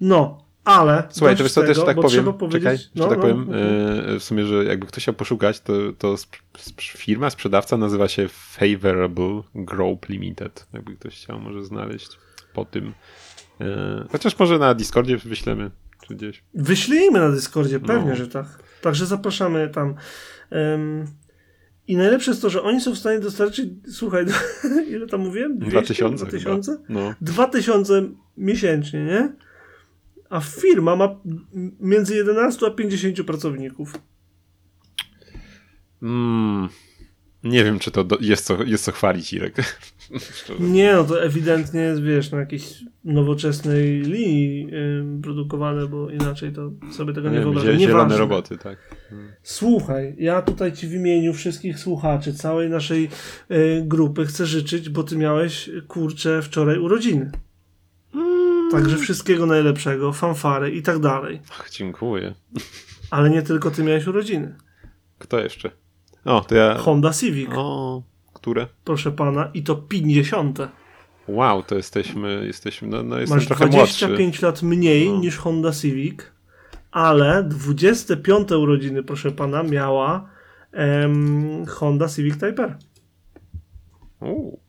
No, 0.01 0.45
ale. 0.65 1.03
Słuchaj, 1.11 1.37
to 1.37 1.43
wiesz 1.43 1.53
co, 1.53 1.63
też 1.63 1.85
tak 1.85 1.97
powiem, 1.97 2.11
trzeba 2.11 2.33
powiedzieć, 2.33 2.63
czekaj, 2.63 2.79
no, 2.95 3.09
tak 3.09 3.19
no, 3.19 3.23
powiem, 3.23 3.47
no. 3.49 3.57
e, 4.15 4.19
w 4.19 4.25
sumie, 4.25 4.47
że 4.47 4.65
jakby 4.65 4.87
ktoś 4.87 5.03
chciał 5.03 5.15
poszukać, 5.15 5.61
to, 5.61 5.73
to 5.99 6.15
firma, 6.79 7.31
sprzedawca 7.31 7.77
nazywa 7.77 8.09
się 8.09 8.29
Favorable 8.29 9.43
Group 9.55 10.09
Limited, 10.09 10.67
jakby 10.73 10.97
ktoś 10.97 11.17
chciał 11.17 11.41
może 11.41 11.65
znaleźć 11.65 12.09
po 12.55 12.65
tym. 12.65 12.93
E, 13.61 14.05
chociaż 14.13 14.39
może 14.39 14.59
na 14.59 14.75
Discordzie 14.75 15.17
wyślemy, 15.17 15.71
czy 16.07 16.15
gdzieś. 16.15 16.43
Wyślijmy 16.55 17.21
na 17.21 17.31
Discordzie, 17.31 17.81
pewnie, 17.81 18.11
No. 18.11 18.17
że 18.17 18.29
tak. 18.29 18.47
Także 18.83 19.07
zapraszamy 19.07 19.69
tam. 19.69 19.95
I 21.91 21.97
najlepsze 21.97 22.31
jest 22.31 22.43
to, 22.43 22.51
że 22.51 22.63
oni 22.63 22.81
są 22.81 22.95
w 22.95 22.99
stanie 22.99 23.21
dostarczyć, 23.21 23.71
słuchaj, 23.93 24.27
ile 24.95 25.07
tam 25.07 25.21
mówiłem? 25.21 25.59
200? 25.59 25.71
2000 25.71 26.27
2000? 26.27 26.73
chyba. 26.73 27.01
No. 27.01 27.15
2000 27.21 28.09
miesięcznie, 28.37 29.05
nie? 29.05 29.33
A 30.29 30.41
firma 30.41 30.97
ma 30.97 31.21
między 31.81 32.17
11 32.17 32.67
a 32.67 32.71
50 32.71 33.23
pracowników. 33.23 33.95
Mm, 36.03 36.69
nie 37.45 37.65
wiem, 37.65 37.79
czy 37.79 37.91
to 37.91 38.05
do, 38.05 38.19
jest, 38.21 38.45
co, 38.45 38.65
jest 38.65 38.85
co 38.85 38.93
chwalić, 38.93 39.33
Irek. 39.33 39.55
Szczerze. 40.19 40.61
Nie, 40.61 40.93
no 40.93 41.05
to 41.05 41.23
ewidentnie 41.23 41.81
jest, 41.81 42.03
wiesz, 42.03 42.31
na 42.31 42.39
jakiejś 42.39 42.85
nowoczesnej 43.05 44.01
linii 44.01 44.69
produkowane, 45.23 45.87
bo 45.87 46.11
inaczej 46.11 46.53
to 46.53 46.71
sobie 46.93 47.13
tego 47.13 47.29
nie, 47.29 47.37
Nie, 47.37 47.43
wyobrażam. 47.43 47.75
zie- 47.75 47.79
zielone 47.81 48.17
roboty, 48.19 48.59
tak. 48.59 48.79
Słuchaj, 49.43 50.15
ja 50.19 50.43
tutaj 50.43 50.73
ci 50.73 50.87
w 50.89 50.93
imieniu 50.95 51.33
wszystkich 51.35 51.79
słuchaczy, 51.79 52.35
całej 52.35 52.71
naszej 52.71 53.09
y, 53.51 53.83
grupy 53.87 54.27
chcę 54.27 54.47
życzyć, 54.47 54.89
bo 54.89 55.03
ty 55.03 55.17
miałeś, 55.17 55.71
kurczę, 55.89 56.43
wczoraj 56.43 56.79
urodziny. 56.79 57.31
Także 58.71 58.97
wszystkiego 58.97 59.47
najlepszego, 59.47 60.13
fanfary 60.13 60.71
i 60.71 60.83
tak 60.83 60.99
dalej. 60.99 61.41
Ach, 61.51 61.71
dziękuję. 61.71 62.35
Ale 63.11 63.31
nie 63.31 63.43
tylko 63.43 63.71
ty 63.71 63.83
miałeś 63.85 64.07
urodziny. 64.07 64.55
Kto 65.19 65.41
jeszcze? 65.41 65.71
O, 66.25 66.41
to 66.41 66.55
ja... 66.55 66.75
Honda 66.75 67.13
Civic, 67.13 67.49
O, 67.55 68.03
które? 68.41 68.67
proszę 68.85 69.13
pana, 69.13 69.51
i 69.55 69.63
to 69.63 69.77
50. 69.77 70.59
Wow, 71.29 71.63
to 71.63 71.75
jesteśmy, 71.75 72.43
jesteśmy 72.47 72.89
no, 72.89 73.03
no 73.03 73.19
jestem 73.19 73.39
Masz 73.39 73.47
trochę 73.47 73.67
młodszy. 73.67 74.07
25 74.07 74.43
lat 74.43 74.63
mniej 74.63 75.09
No. 75.11 75.19
niż 75.21 75.37
Honda 75.37 75.73
Civic, 75.73 76.21
ale 76.91 77.45
25 77.45 78.51
urodziny, 78.53 79.03
proszę 79.03 79.31
pana, 79.31 79.63
miała 79.63 80.29
em, 80.73 81.67
Honda 81.67 82.09
Civic 82.09 82.35
Type 82.35 82.63
R. 82.65 82.77
Uuu, 84.21 84.61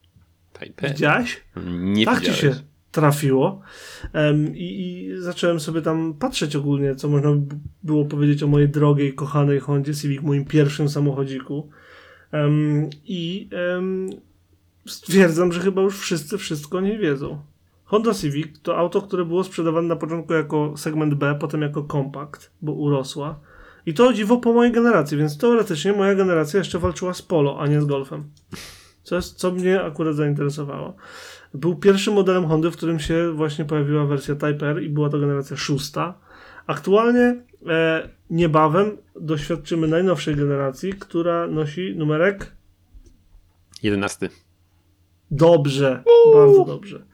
Taipei. 0.54 0.90
Widziałeś? 0.90 1.42
Nie 1.80 2.06
tak 2.06 2.22
ci 2.22 2.32
widziałeś. 2.32 2.58
się 2.58 2.64
trafiło. 2.92 3.62
I, 4.54 4.90
I 5.14 5.22
zacząłem 5.22 5.60
sobie 5.60 5.82
tam 5.82 6.14
patrzeć 6.14 6.56
ogólnie, 6.56 6.96
co 6.96 7.10
można 7.10 7.32
by 7.32 7.56
było 7.84 8.06
powiedzieć 8.06 8.44
o 8.44 8.48
mojej 8.48 8.70
drogiej, 8.70 9.14
kochanej 9.14 9.60
Hondzie 9.60 9.96
Civic, 9.96 10.22
moim 10.22 10.46
pierwszym 10.46 10.90
samochodziku. 10.90 11.70
Em, 12.32 12.90
I 13.06 13.50
em, 13.52 14.10
stwierdzam, 14.88 15.52
że 15.52 15.60
chyba 15.60 15.82
już 15.82 16.00
wszyscy 16.00 16.38
wszystko 16.38 16.82
nie 16.82 16.98
wiedzą. 16.98 17.42
Honda 17.86 18.14
Civic 18.14 18.60
to 18.64 18.78
auto, 18.78 19.02
które 19.02 19.26
było 19.26 19.44
sprzedawane 19.44 19.88
na 19.88 19.96
początku 19.96 20.34
jako 20.34 20.74
segment 20.78 21.14
B, 21.14 21.36
potem 21.40 21.62
jako 21.62 21.84
kompakt, 21.84 22.52
bo 22.62 22.72
urosła. 22.72 23.40
I 23.86 23.94
to 23.94 24.14
dziwo 24.14 24.38
po 24.38 24.54
mojej 24.54 24.72
generacji, 24.72 25.18
więc 25.18 25.38
teoretycznie 25.38 25.94
moja 25.94 26.16
generacja 26.16 26.58
jeszcze 26.58 26.80
walczyła 26.80 27.14
z 27.14 27.22
Polo, 27.22 27.60
a 27.60 27.68
nie 27.68 27.82
z 27.82 27.86
Golfem. 27.86 28.24
Co, 29.04 29.16
jest, 29.16 29.36
co 29.36 29.52
mnie 29.52 29.84
akurat 29.84 30.16
zainteresowało. 30.16 30.96
Był 31.54 31.76
pierwszym 31.76 32.14
modelem 32.14 32.48
Hondy, 32.48 32.72
w 32.72 32.78
którym 32.78 33.00
się 33.00 33.32
właśnie 33.32 33.66
pojawiła 33.66 34.06
wersja 34.06 34.36
Type 34.36 34.70
R 34.70 34.84
i 34.84 34.90
była 34.90 35.10
to 35.10 35.20
generacja 35.20 35.58
szósta. 35.58 36.14
Aktualnie 36.68 37.44
e, 37.68 38.10
niebawem 38.30 38.98
doświadczymy 39.16 39.88
najnowszej 39.88 40.36
generacji, 40.36 40.94
która 40.94 41.48
nosi 41.48 41.96
numerek 41.96 42.56
11. 43.84 44.30
dobrze, 45.32 46.04
bardzo 46.34 46.66
dobrze. 46.66 47.06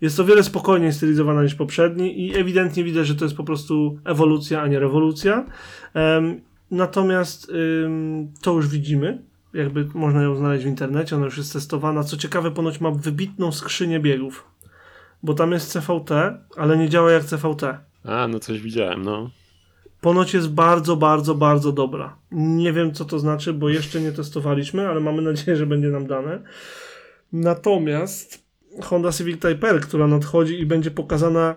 Jest 0.00 0.20
o 0.20 0.24
wiele 0.24 0.42
spokojniej 0.42 0.92
stylizowana 0.92 1.42
niż 1.42 1.54
poprzedni 1.54 2.26
i 2.26 2.36
ewidentnie 2.36 2.84
widać, 2.84 3.06
że 3.06 3.14
to 3.14 3.24
jest 3.24 3.36
po 3.36 3.44
prostu 3.44 3.98
ewolucja, 4.04 4.62
a 4.62 4.66
nie 4.66 4.78
rewolucja. 4.78 5.46
Em, 5.94 6.40
natomiast 6.70 7.50
ym, 7.84 8.32
to 8.42 8.52
już 8.52 8.68
widzimy. 8.68 9.22
Jakby 9.54 9.88
można 9.94 10.22
ją 10.22 10.36
znaleźć 10.36 10.64
w 10.64 10.68
internecie, 10.68 11.16
ona 11.16 11.24
już 11.24 11.38
jest 11.38 11.52
testowana. 11.52 12.04
Co 12.04 12.16
ciekawe, 12.16 12.50
ponoć 12.50 12.80
ma 12.80 12.90
wybitną 12.90 13.52
skrzynię 13.52 14.00
biegów. 14.00 14.44
Bo 15.22 15.34
tam 15.34 15.52
jest 15.52 15.72
CVT, 15.72 16.10
ale 16.56 16.78
nie 16.78 16.88
działa 16.88 17.12
jak 17.12 17.24
CVT. 17.24 17.62
A, 18.06 18.28
no 18.28 18.40
coś 18.40 18.60
widziałem, 18.60 19.02
no. 19.02 19.30
Ponoć 20.00 20.34
jest 20.34 20.50
bardzo, 20.50 20.96
bardzo, 20.96 21.34
bardzo 21.34 21.72
dobra. 21.72 22.16
Nie 22.30 22.72
wiem, 22.72 22.92
co 22.92 23.04
to 23.04 23.18
znaczy, 23.18 23.52
bo 23.52 23.68
jeszcze 23.68 24.00
nie 24.00 24.12
testowaliśmy, 24.12 24.88
ale 24.88 25.00
mamy 25.00 25.22
nadzieję, 25.22 25.56
że 25.56 25.66
będzie 25.66 25.88
nam 25.88 26.06
dane. 26.06 26.42
Natomiast 27.32 28.44
Honda 28.82 29.12
Civic 29.12 29.40
Type 29.40 29.68
R, 29.68 29.80
która 29.80 30.06
nadchodzi 30.06 30.60
i 30.60 30.66
będzie 30.66 30.90
pokazana 30.90 31.54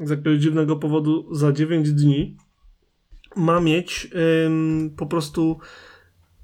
z 0.00 0.10
jakiegoś 0.10 0.38
dziwnego 0.38 0.76
powodu 0.76 1.34
za 1.34 1.52
9 1.52 1.92
dni, 1.92 2.36
ma 3.36 3.60
mieć 3.60 4.08
ym, 4.46 4.94
po 4.96 5.06
prostu 5.06 5.58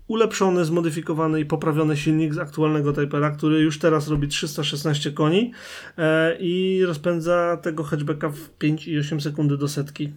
ulepszony, 0.08 0.64
zmodyfikowany 0.64 1.40
i 1.40 1.44
poprawiony 1.44 1.96
silnik 1.96 2.34
z 2.34 2.38
aktualnego 2.38 2.92
Type 2.92 3.16
R, 3.16 3.32
który 3.36 3.60
już 3.60 3.78
teraz 3.78 4.08
robi 4.08 4.28
316 4.28 5.12
koni 5.12 5.52
e, 5.98 6.36
i 6.40 6.84
rozpędza 6.86 7.56
tego 7.56 7.84
hatchbacka 7.84 8.28
w 8.28 8.58
5,8 8.58 9.20
sekundy 9.20 9.58
do 9.58 9.68
setki. 9.68 10.12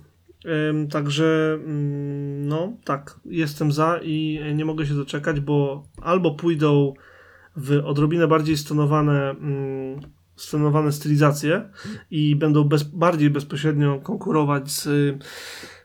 Także, 0.89 1.59
mm, 1.65 2.47
no 2.47 2.73
tak, 2.83 3.19
jestem 3.25 3.71
za 3.71 3.99
i 4.03 4.39
nie 4.55 4.65
mogę 4.65 4.85
się 4.85 4.93
doczekać, 4.93 5.39
bo 5.39 5.83
albo 6.01 6.35
pójdą 6.35 6.93
w 7.55 7.81
odrobinę 7.85 8.27
bardziej 8.27 8.57
stonowane, 8.57 9.29
mm, 9.29 9.99
stonowane 10.35 10.91
stylizacje 10.91 11.69
i 12.11 12.35
będą 12.35 12.63
bez, 12.63 12.83
bardziej 12.83 13.29
bezpośrednio 13.29 13.99
konkurować 13.99 14.71
z 14.71 14.89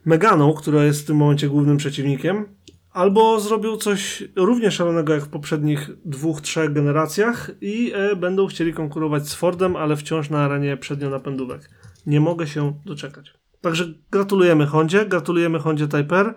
Meganą, 0.05 0.55
która 0.55 0.85
jest 0.85 1.03
w 1.03 1.07
tym 1.07 1.17
momencie 1.17 1.49
głównym 1.49 1.77
przeciwnikiem, 1.77 2.47
albo 2.93 3.41
zrobią 3.41 3.77
coś 3.77 4.25
równie 4.37 4.71
szalonego 4.71 5.15
jak 5.15 5.25
w 5.25 5.29
poprzednich 5.29 5.91
dwóch, 6.05 6.41
trzech 6.41 6.73
generacjach 6.73 7.51
i 7.61 7.93
e, 7.95 8.17
będą 8.17 8.47
chcieli 8.47 8.73
konkurować 8.73 9.29
z 9.29 9.35
Fordem, 9.35 9.77
ale 9.77 9.97
wciąż 9.97 10.31
na 10.31 10.45
arenie 10.45 10.77
przednionapędówek. 10.77 11.71
Nie 12.07 12.21
mogę 12.21 12.47
się 12.47 12.81
doczekać. 12.85 13.35
Także 13.61 13.95
gratulujemy 14.11 14.67
Hondzie, 14.67 15.07
gratulujemy 15.07 15.59
Hondzie 15.59 15.89
Type 15.89 16.17
R 16.17 16.35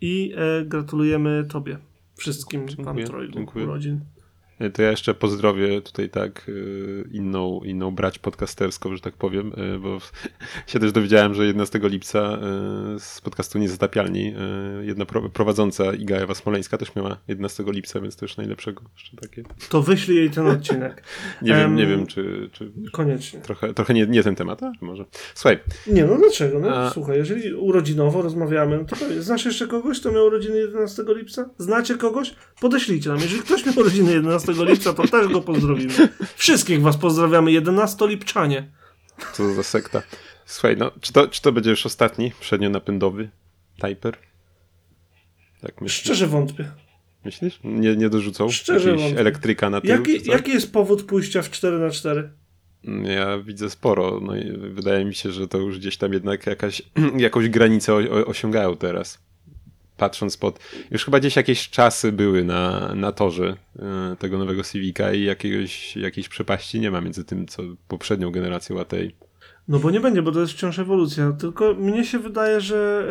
i 0.00 0.34
e, 0.36 0.64
gratulujemy 0.64 1.46
Tobie. 1.50 1.78
Wszystkim 2.16 2.68
Dziękuję, 2.68 2.86
Wam 2.86 3.04
trojgu 3.04 3.46
urodzin. 3.54 4.00
E, 4.58 4.70
To 4.70 4.82
ja 4.82 4.90
jeszcze 4.90 5.14
pozdrowię 5.14 5.80
tutaj 5.82 6.10
tak 6.10 6.48
y, 6.48 7.08
inną, 7.12 7.60
inną 7.64 7.90
brać 7.90 8.18
podcasterską, 8.18 8.94
że 8.96 9.00
tak 9.02 9.14
powiem, 9.14 9.52
y, 9.76 9.78
bo 9.78 9.98
się 10.66 10.78
też 10.78 10.92
dowiedziałem, 10.92 11.34
że 11.34 11.46
11 11.46 11.80
lipca 11.82 12.38
y, 12.96 13.00
z 13.00 13.20
podcastu 13.20 13.58
Niezatapialni 13.58 14.34
y, 14.82 14.86
jedna 14.86 15.06
pro- 15.06 15.28
prowadząca 15.30 15.92
Iga 15.94 16.16
Ewa 16.16 16.34
Smoleńska 16.34 16.78
też 16.78 16.94
miała 16.96 17.16
11 17.28 17.64
lipca, 17.66 18.00
więc 18.00 18.16
też 18.16 18.36
najlepszego 18.36 18.82
jeszcze 18.96 19.16
takie. 19.16 19.42
To 19.68 19.82
wyślij 19.82 20.16
jej 20.18 20.30
ten 20.30 20.46
odcinek. 20.46 21.02
Nie 21.42 21.48
wiem, 21.54 21.60
Em, 21.66 21.74
nie 21.76 21.86
wiem, 21.86 22.06
czy, 22.06 22.50
czy 22.52 22.72
Koniecznie. 22.92 23.40
trochę, 23.40 23.74
trochę 23.74 23.94
nie, 23.94 24.06
nie 24.06 24.22
ten 24.22 24.34
temat, 24.36 24.62
a 24.62 24.72
może. 24.80 25.04
Słuchaj, 25.34 25.58
Nie, 25.86 26.04
no 26.04 26.16
dlaczego? 26.18 26.58
No, 26.60 26.68
A- 26.76 26.90
Słuchaj, 26.90 27.16
jeżeli 27.18 27.54
urodzinowo 27.54 28.22
rozmawiamy, 28.22 28.78
no 28.78 28.84
to 28.84 28.96
pewnie. 28.96 29.22
Znasz 29.22 29.44
jeszcze 29.44 29.66
kogoś, 29.66 30.00
kto 30.00 30.12
miał 30.12 30.26
urodziny 30.26 30.58
11 30.58 31.02
lipca? 31.08 31.50
Znacie 31.58 31.94
kogoś? 31.94 32.34
Podeślijcie 32.60 33.08
nam. 33.10 33.18
Jeżeli 33.20 33.40
ktoś 33.42 33.66
miał 33.66 33.74
urodziny 33.78 34.12
11 34.12 34.45
lipca, 34.52 34.92
to 34.92 35.08
też 35.08 35.28
go 35.28 35.40
pozdrowimy. 35.40 36.08
Wszystkich 36.36 36.82
was 36.82 36.96
pozdrawiamy, 36.96 37.52
11 37.52 38.06
lipczanie. 38.08 38.70
co 39.32 39.54
za 39.54 39.62
sekta. 39.62 40.02
Słuchaj, 40.46 40.76
no, 40.76 40.90
czy 41.00 41.12
to, 41.12 41.28
czy 41.28 41.42
to 41.42 41.52
będzie 41.52 41.70
już 41.70 41.86
ostatni 41.86 42.32
przednionapędowy 42.40 43.30
Typer? 43.80 44.16
Tak 45.60 45.80
myślisz? 45.80 46.00
Szczerze 46.04 46.26
wątpię. 46.26 46.70
Myślisz? 47.24 47.60
Nie, 47.64 47.96
nie 47.96 48.08
dorzucą 48.08 48.48
Szczerze 48.50 48.78
jakiegoś 48.88 49.02
wątpię. 49.02 49.20
elektryka 49.20 49.70
na 49.70 49.80
tył? 49.80 49.90
Jaki, 49.90 50.18
coś? 50.18 50.26
jaki 50.26 50.50
jest 50.50 50.72
powód 50.72 51.02
pójścia 51.02 51.42
w 51.42 51.50
4x4? 51.50 52.28
Ja 53.04 53.38
widzę 53.38 53.70
sporo. 53.70 54.20
No 54.22 54.36
i 54.36 54.52
wydaje 54.58 55.04
mi 55.04 55.14
się, 55.14 55.32
że 55.32 55.48
to 55.48 55.58
już 55.58 55.78
gdzieś 55.78 55.96
tam 55.96 56.12
jednak 56.12 56.46
jakaś, 56.46 56.82
jakąś 57.16 57.48
granicę 57.48 57.94
o, 57.94 57.96
o, 57.96 58.26
osiągają 58.26 58.76
teraz. 58.76 59.25
Patrząc 59.96 60.36
pod. 60.36 60.60
Już 60.90 61.04
chyba 61.04 61.20
gdzieś 61.20 61.36
jakieś 61.36 61.70
czasy 61.70 62.12
były 62.12 62.44
na, 62.44 62.94
na 62.94 63.12
torze 63.12 63.56
e, 63.78 64.16
tego 64.18 64.38
nowego 64.38 64.62
Civica 64.62 65.12
i 65.12 65.22
jakiegoś, 65.22 65.96
jakiejś 65.96 66.28
przepaści 66.28 66.80
nie 66.80 66.90
ma 66.90 67.00
między 67.00 67.24
tym, 67.24 67.46
co 67.46 67.62
poprzednią 67.88 68.30
generacją 68.30 68.80
a 68.80 68.84
tej. 68.84 69.14
No 69.68 69.78
bo 69.78 69.90
nie 69.90 70.00
będzie, 70.00 70.22
bo 70.22 70.32
to 70.32 70.40
jest 70.40 70.52
wciąż 70.52 70.78
ewolucja. 70.78 71.32
Tylko 71.32 71.74
mnie 71.74 72.04
się 72.04 72.18
wydaje, 72.18 72.60
że 72.60 73.08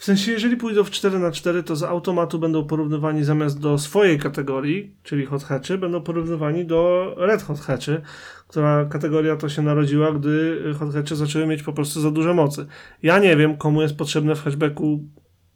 w 0.00 0.04
sensie, 0.04 0.32
jeżeli 0.32 0.56
pójdą 0.56 0.84
w 0.84 0.90
4 0.90 1.18
na 1.18 1.30
4 1.30 1.62
to 1.62 1.76
z 1.76 1.82
automatu 1.82 2.38
będą 2.38 2.64
porównywani 2.64 3.24
zamiast 3.24 3.60
do 3.60 3.78
swojej 3.78 4.18
kategorii, 4.18 4.94
czyli 5.02 5.26
hot 5.26 5.44
hatchy, 5.44 5.78
będą 5.78 6.02
porównywani 6.02 6.64
do 6.64 7.14
red 7.18 7.42
hot 7.42 7.60
hatchy, 7.60 8.00
która 8.48 8.84
kategoria 8.84 9.36
to 9.36 9.48
się 9.48 9.62
narodziła, 9.62 10.12
gdy 10.12 10.62
hot 10.78 10.92
hatchy 10.92 11.16
zaczęły 11.16 11.46
mieć 11.46 11.62
po 11.62 11.72
prostu 11.72 12.00
za 12.00 12.10
duże 12.10 12.34
mocy. 12.34 12.66
Ja 13.02 13.18
nie 13.18 13.36
wiem, 13.36 13.56
komu 13.56 13.82
jest 13.82 13.96
potrzebne 13.96 14.34
w 14.34 14.42
hatchbacku 14.42 15.04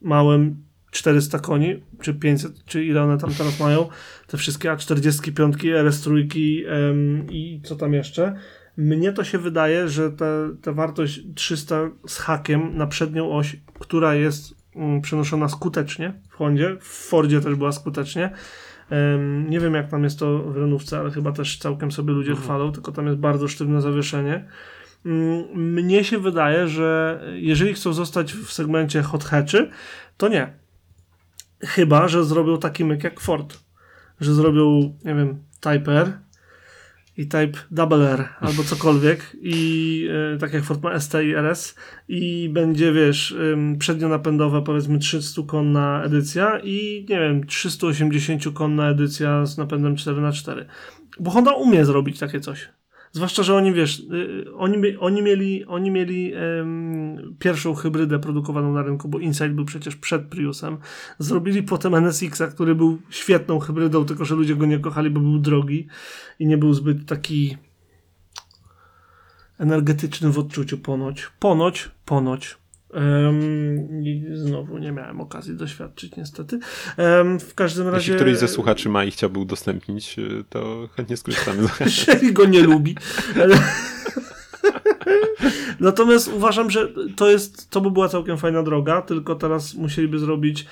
małym 0.05 0.65
400 0.91 1.39
koni, 1.39 1.83
czy 2.01 2.15
500, 2.15 2.65
czy 2.65 2.85
ile 2.85 3.03
one 3.03 3.19
tam 3.19 3.31
teraz 3.31 3.61
mają, 3.61 3.89
te 4.27 4.37
wszystkie 4.37 4.71
A45, 4.71 5.53
RS3 5.53 6.27
em, 6.69 7.27
i 7.31 7.61
co 7.65 7.77
tam 7.77 7.93
jeszcze. 7.93 8.35
Mnie 8.77 9.13
to 9.13 9.25
się 9.25 9.39
wydaje, 9.39 9.89
że 9.89 10.11
ta, 10.63 10.73
wartość 10.73 11.23
300 11.35 11.91
z 12.07 12.19
hakiem 12.19 12.77
na 12.77 12.87
przednią 12.87 13.33
oś, 13.33 13.57
która 13.79 14.15
jest 14.15 14.55
mm, 14.77 15.01
przenoszona 15.01 15.49
skutecznie 15.49 16.13
w 16.31 16.35
Hondzie, 16.35 16.77
w 16.81 17.09
Fordzie 17.09 17.41
też 17.41 17.55
była 17.55 17.73
skutecznie. 17.73 18.31
Em, 18.91 19.51
nie 19.51 19.61
wiem 19.61 19.75
jak 19.75 19.91
tam 19.91 20.05
jest 20.05 20.19
to 20.19 20.39
w 20.39 20.57
Renówce, 20.57 20.99
ale 20.99 21.11
chyba 21.11 21.33
też 21.33 21.59
całkiem 21.59 21.93
sobie 21.93 22.13
ludzie 22.13 22.35
chwalą, 22.35 22.73
tylko 22.73 22.93
tam 22.93 23.07
jest 23.07 23.19
bardzo 23.19 23.49
sztywne 23.49 23.81
zawieszenie. 23.81 24.45
Mm, 25.07 25.45
Mnie 25.55 26.05
się 26.05 26.19
wydaje, 26.19 26.69
że 26.69 27.21
jeżeli 27.35 27.75
chcą 27.75 27.93
zostać 27.93 28.33
w 28.33 28.53
segmencie 28.53 29.03
hot 29.03 29.25
hatchy, 29.25 29.71
to 30.17 30.29
nie. 30.29 30.53
Chyba, 31.61 32.09
że 32.09 32.25
zrobią 32.25 32.59
taki 32.59 32.85
myk 32.85 33.05
jak 33.05 33.21
Ford. 33.21 33.59
Że 34.21 34.35
zrobią, 34.35 34.99
nie 35.05 35.15
wiem, 35.15 35.45
Type 35.61 35.93
R 35.93 36.13
i 37.17 37.23
Type 37.29 37.59
Double 37.71 38.11
R 38.11 38.29
albo 38.41 38.63
cokolwiek 38.65 39.37
i 39.41 40.09
e, 40.35 40.39
tak 40.39 40.53
jak 40.53 40.65
Ford 40.65 40.83
ma 40.83 41.01
ST 41.01 41.15
i 41.15 41.35
RS 41.35 41.75
i 42.09 42.49
będzie, 42.53 42.93
wiesz, 42.93 43.31
ym, 43.31 43.79
przednionapędowa 43.79 44.63
powiedzmy 44.63 44.99
300-konna 44.99 46.05
edycja 46.05 46.59
i 46.65 47.07
nie 47.09 47.21
wiem, 47.21 47.45
380-konna 47.45 48.89
edycja 48.89 49.47
z 49.47 49.59
napędem 49.59 49.95
4x4. 49.97 50.65
Bo 51.21 51.31
Honda 51.31 51.53
umie 51.53 51.85
zrobić 51.85 52.19
takie 52.19 52.41
coś. 52.41 52.69
Zwłaszcza, 53.15 53.43
że 53.43 53.55
oni, 53.55 53.73
wiesz, 53.73 54.01
y, 54.01 54.45
oni, 54.57 54.97
oni 54.99 55.23
mieli, 55.23 55.65
oni 55.65 55.91
mieli 55.91 56.33
em, 56.35 57.37
pierwszą 57.39 57.75
hybrydę 57.75 58.19
produkowaną 58.19 58.73
na 58.73 58.83
rynku, 58.83 59.09
bo 59.09 59.19
Insight 59.19 59.53
był 59.53 59.65
przecież 59.65 59.97
przed 59.97 60.23
Priusem. 60.23 60.79
Zrobili 61.19 61.63
potem 61.63 61.95
NSX-a, 61.95 62.47
który 62.47 62.75
był 62.75 62.99
świetną 63.11 63.59
hybrydą, 63.59 64.05
tylko 64.05 64.25
że 64.25 64.35
ludzie 64.35 64.57
go 64.57 64.67
nie 64.67 64.79
kochali, 64.79 65.11
bo 65.11 65.21
był 65.21 65.39
drogi 65.39 65.87
i 66.39 66.47
nie 66.47 66.59
był 66.59 66.75
zbyt 66.75 67.07
taki 67.07 67.57
energetyczny 69.59 70.31
w 70.31 70.39
odczuciu 70.39 70.79
ponoć. 70.79 71.31
Ponoć, 71.39 71.91
ponoć. 72.05 72.64
Em, 72.95 74.05
I 74.07 74.25
znowu 74.35 74.79
nie 74.79 74.93
miałem 74.93 75.21
okazji 75.21 75.57
doświadczyć, 75.57 76.17
niestety. 76.17 76.59
Em, 76.97 77.41
w 77.41 77.55
każdym 77.55 77.89
razie. 77.89 77.97
Jeśli 77.97 78.15
któryś 78.15 78.39
ze 78.39 78.49
słuchaczy 78.49 78.89
ma 78.89 79.05
i 79.05 79.11
chciałby 79.11 79.39
udostępnić, 79.39 80.19
y, 80.19 80.45
to 80.49 80.89
chętnie 80.97 81.17
skorzystamy. 81.17 81.63
Jeżeli 81.81 82.33
go 82.33 82.45
nie 82.45 82.63
lubi. 82.63 82.97
Ale- 83.43 83.59
Natomiast 85.81 86.29
uważam, 86.33 86.71
że 86.71 86.89
to 87.17 87.31
jest, 87.31 87.71
to 87.71 87.81
by 87.81 87.91
była 87.91 88.09
całkiem 88.09 88.39
fajna 88.39 88.63
droga, 88.63 89.03
tylko 89.03 89.35
teraz 89.35 89.75
musieliby 89.75 90.19
zrobić 90.19 90.67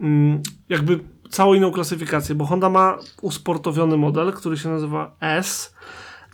mm, 0.00 0.42
jakby 0.68 1.00
całą 1.30 1.54
inną 1.54 1.70
klasyfikację, 1.72 2.34
bo 2.34 2.44
Honda 2.46 2.70
ma 2.70 2.98
usportowiony 3.22 3.96
model, 3.96 4.32
który 4.32 4.56
się 4.56 4.68
nazywa 4.68 5.16
S 5.20 5.74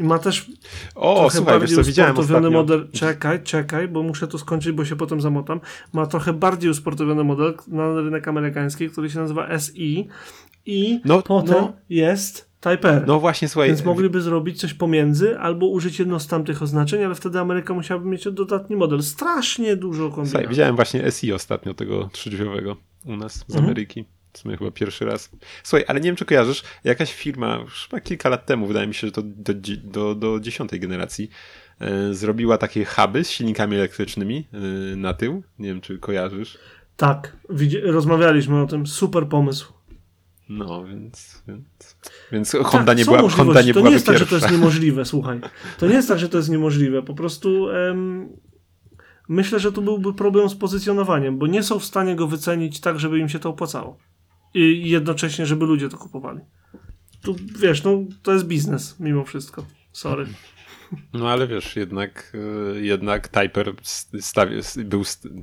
i 0.01 0.05
ma 0.05 0.18
też 0.18 0.51
O, 0.94 1.14
trochę 1.14 1.36
słuchaj, 1.36 1.55
wiesz 1.55 1.61
bardziej 1.61 1.76
co, 1.76 1.84
widziałem 1.84 2.53
model. 2.53 2.88
Czekaj, 2.92 3.42
czekaj, 3.42 3.88
bo 3.88 4.03
muszę 4.03 4.28
to 4.28 4.38
skończyć, 4.38 4.72
bo 4.72 4.84
się 4.84 4.96
potem 4.96 5.20
zamotam. 5.20 5.61
Ma 5.92 6.07
trochę 6.07 6.32
bardziej 6.32 6.70
usportowiony 6.70 7.24
model 7.24 7.55
na 7.68 7.94
rynek 7.94 8.28
amerykański, 8.28 8.90
który 8.90 9.11
się 9.11 9.18
nazywa 9.18 9.59
SI 9.59 10.09
i 10.66 11.01
No, 11.05 11.22
potem 11.22 11.55
no. 11.61 11.72
jest 11.88 12.51
Type 12.61 12.88
R. 12.88 13.05
No 13.07 13.20
właśnie, 13.20 13.48
słuchaj, 13.48 13.68
Więc 13.68 13.84
mogliby 13.84 14.20
zrobić 14.22 14.61
coś 14.61 14.74
pomiędzy, 14.74 15.38
albo 15.38 15.66
użyć 15.66 15.98
jedno 15.98 16.20
z 16.20 16.26
tamtych 16.26 16.62
oznaczeń, 16.62 17.05
ale 17.05 17.14
wtedy 17.14 17.40
Ameryka 17.40 17.74
musiałaby 17.74 18.09
mieć 18.09 18.24
dodatni 18.32 18.76
model. 18.76 19.03
Strasznie 19.03 19.76
dużo 19.76 20.11
kombinacji. 20.11 20.48
widziałem 20.48 20.76
właśnie 20.76 21.11
SI 21.11 21.32
ostatnio, 21.32 21.74
tego 21.74 22.09
trzydrzwiowego 22.12 22.76
u 23.07 23.16
nas 23.16 23.32
z 23.32 23.42
Mhm. 23.42 23.64
Ameryki. 23.64 24.05
W 24.33 24.39
sumie 24.39 24.57
chyba 24.57 24.70
pierwszy 24.70 25.05
raz. 25.05 25.31
Słuchaj, 25.62 25.85
ale 25.89 26.01
nie 26.01 26.09
wiem, 26.09 26.16
czy 26.16 26.24
kojarzysz, 26.24 26.62
jakaś 26.85 27.14
firma, 27.14 27.57
już 27.57 27.89
chyba 27.91 28.01
kilka 28.01 28.28
lat 28.28 28.47
temu, 28.47 28.66
wydaje 28.66 28.87
mi 28.87 28.95
się, 28.95 29.07
że 29.07 29.12
to 29.12 29.22
do, 29.24 29.55
do, 29.85 30.14
do 30.14 30.41
dziesiątej 30.41 30.81
generacji, 30.81 31.31
e, 31.81 32.14
zrobiła 32.14 32.59
takie 32.59 32.85
huby 32.85 33.24
z 33.24 33.31
silnikami 33.31 33.76
elektrycznymi 33.76 34.49
e, 34.53 34.97
na 34.97 35.14
tył. 35.14 35.43
Nie 35.59 35.68
wiem, 35.68 35.81
czy 35.81 35.99
kojarzysz. 35.99 36.59
Tak, 36.97 37.37
rozmawialiśmy 37.83 38.62
o 38.62 38.66
tym. 38.66 38.87
Super 38.87 39.28
pomysł. 39.28 39.72
No, 40.51 40.85
więc, 40.85 41.43
więc, 41.49 41.97
więc 42.33 42.53
Honda, 42.53 42.87
Tak, 42.87 42.99
nie 42.99 43.05
są 43.05 43.16
była. 43.16 43.31
Honda 43.31 43.62
nie 43.62 43.74
to 43.74 43.81
nie 43.81 43.91
jest 43.91 44.07
tak, 44.07 44.18
że 44.18 44.26
to 44.26 44.35
jest 44.35 44.51
niemożliwe, 44.51 45.05
słuchaj. 45.05 45.41
To 45.78 45.87
nie 45.87 45.95
jest 45.95 46.09
tak, 46.09 46.18
że 46.18 46.28
to 46.28 46.37
jest 46.37 46.51
niemożliwe. 46.51 47.03
Po 47.03 47.14
prostu 47.14 47.70
em, 47.70 48.28
myślę, 49.28 49.61
że 49.61 49.72
tu 49.72 49.83
byłby 49.83 50.14
problem 50.14 50.49
z 50.49 50.55
pozycjonowaniem, 50.55 51.39
bo 51.39 51.47
nie 51.47 51.62
są 51.62 51.78
w 51.78 51.85
stanie 51.85 52.16
go 52.16 52.26
wycenić 52.26 52.81
tak, 52.81 53.01
żeby 53.01 53.18
im 53.18 53.28
się 53.28 53.39
to 53.39 53.49
opłacało. 53.49 53.99
I 54.55 54.90
jednocześnie, 54.90 55.46
żeby 55.46 55.64
ludzie 55.66 55.88
to 55.88 55.98
kupowali. 55.98 56.40
Tu 57.22 57.36
wiesz, 57.59 57.84
no 57.84 58.05
to 58.22 58.32
jest 58.32 58.46
biznes 58.46 59.01
mimo 59.01 59.24
wszystko. 59.24 59.66
Sorry. 59.92 60.26
No 61.12 61.28
ale 61.30 61.46
wiesz, 61.46 61.76
jednak, 61.76 62.32
e, 62.74 62.80
jednak 62.80 63.28
Typer 63.28 63.74
stawi, 64.20 64.57
był, 64.84 65.03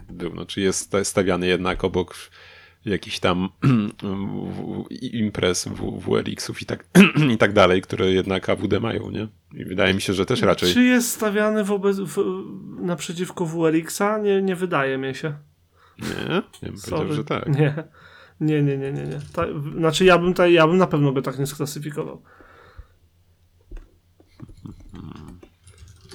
był, 0.09 0.35
no, 0.35 0.45
czy 0.45 0.61
jest 0.61 0.79
sta- 0.79 1.03
stawiany 1.03 1.47
jednak 1.47 1.83
obok 1.83 2.15
jakichś 2.85 3.19
tam 3.19 3.49
imprez 5.13 5.65
w- 5.67 5.99
WRX-ów 5.99 6.61
i 6.61 6.65
tak, 6.65 6.85
i 7.33 7.37
tak 7.37 7.53
dalej, 7.53 7.81
które 7.81 8.11
jednak 8.11 8.49
AWD 8.49 8.79
mają, 8.81 9.09
nie? 9.11 9.27
I 9.53 9.65
wydaje 9.65 9.93
mi 9.93 10.01
się, 10.01 10.13
że 10.13 10.25
też 10.25 10.41
raczej. 10.41 10.73
Czy 10.73 10.83
jest 10.83 11.11
stawiany 11.11 11.63
wobec, 11.63 11.99
w, 11.99 12.17
naprzeciwko 12.81 13.45
WRX-a? 13.45 14.17
Nie, 14.17 14.41
nie 14.41 14.55
wydaje 14.55 14.97
mi 14.97 15.15
się. 15.15 15.33
Nie? 15.99 16.33
Ja 16.61 16.69
bym 16.69 16.77
Sorry. 16.77 16.95
powiedział, 16.95 17.15
że 17.15 17.23
tak. 17.23 17.47
Nie. 17.55 17.83
Nie, 18.39 18.63
nie, 18.63 18.77
nie, 18.77 18.91
nie. 18.91 19.03
nie. 19.03 19.19
Ta, 19.33 19.45
znaczy 19.77 20.05
ja 20.05 20.17
bym, 20.17 20.33
ta, 20.33 20.47
ja 20.47 20.67
bym 20.67 20.77
na 20.77 20.87
pewno 20.87 21.11
go 21.11 21.21
tak 21.21 21.39
nie 21.39 21.47
sklasyfikował. 21.47 22.21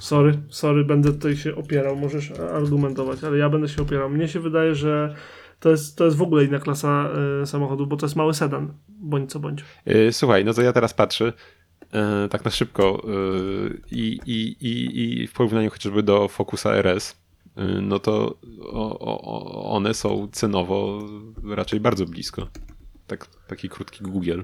Sorry, 0.00 0.38
sorry, 0.50 0.84
będę 0.84 1.12
tutaj 1.12 1.36
się 1.36 1.54
opierał, 1.54 1.96
możesz 1.96 2.30
argumentować, 2.30 3.24
ale 3.24 3.38
ja 3.38 3.48
będę 3.48 3.68
się 3.68 3.82
opierał. 3.82 4.10
Mnie 4.10 4.28
się 4.28 4.40
wydaje, 4.40 4.74
że 4.74 5.14
to 5.60 5.70
jest, 5.70 5.96
to 5.96 6.04
jest 6.04 6.16
w 6.16 6.22
ogóle 6.22 6.44
inna 6.44 6.58
klasa 6.58 7.08
y, 7.42 7.46
samochodu, 7.46 7.86
bo 7.86 7.96
to 7.96 8.06
jest 8.06 8.16
mały 8.16 8.34
sedan, 8.34 8.72
bądź 8.88 9.30
co 9.30 9.40
bądź. 9.40 9.64
E, 9.84 10.12
Słuchaj, 10.12 10.44
no 10.44 10.54
to 10.54 10.62
ja 10.62 10.72
teraz 10.72 10.94
patrzę 10.94 11.32
e, 11.92 12.28
tak 12.28 12.44
na 12.44 12.50
szybko 12.50 13.02
e, 13.04 13.10
i, 13.90 14.20
i, 14.26 14.56
i, 14.60 15.26
w 15.26 15.32
porównaniu 15.32 15.70
chociażby 15.70 16.02
do 16.02 16.28
Focusa 16.28 16.74
RS, 16.74 17.10
e, 17.10 17.21
no 17.82 17.98
to 17.98 18.34
o, 18.72 18.98
o, 18.98 19.20
o- 19.22 19.64
one 19.72 19.94
są 19.94 20.28
cenowo 20.32 21.02
raczej 21.44 21.80
bardzo 21.80 22.06
blisko. 22.06 22.46
Tak, 23.06 23.26
taki 23.46 23.68
krótki 23.68 24.04
Google 24.04 24.40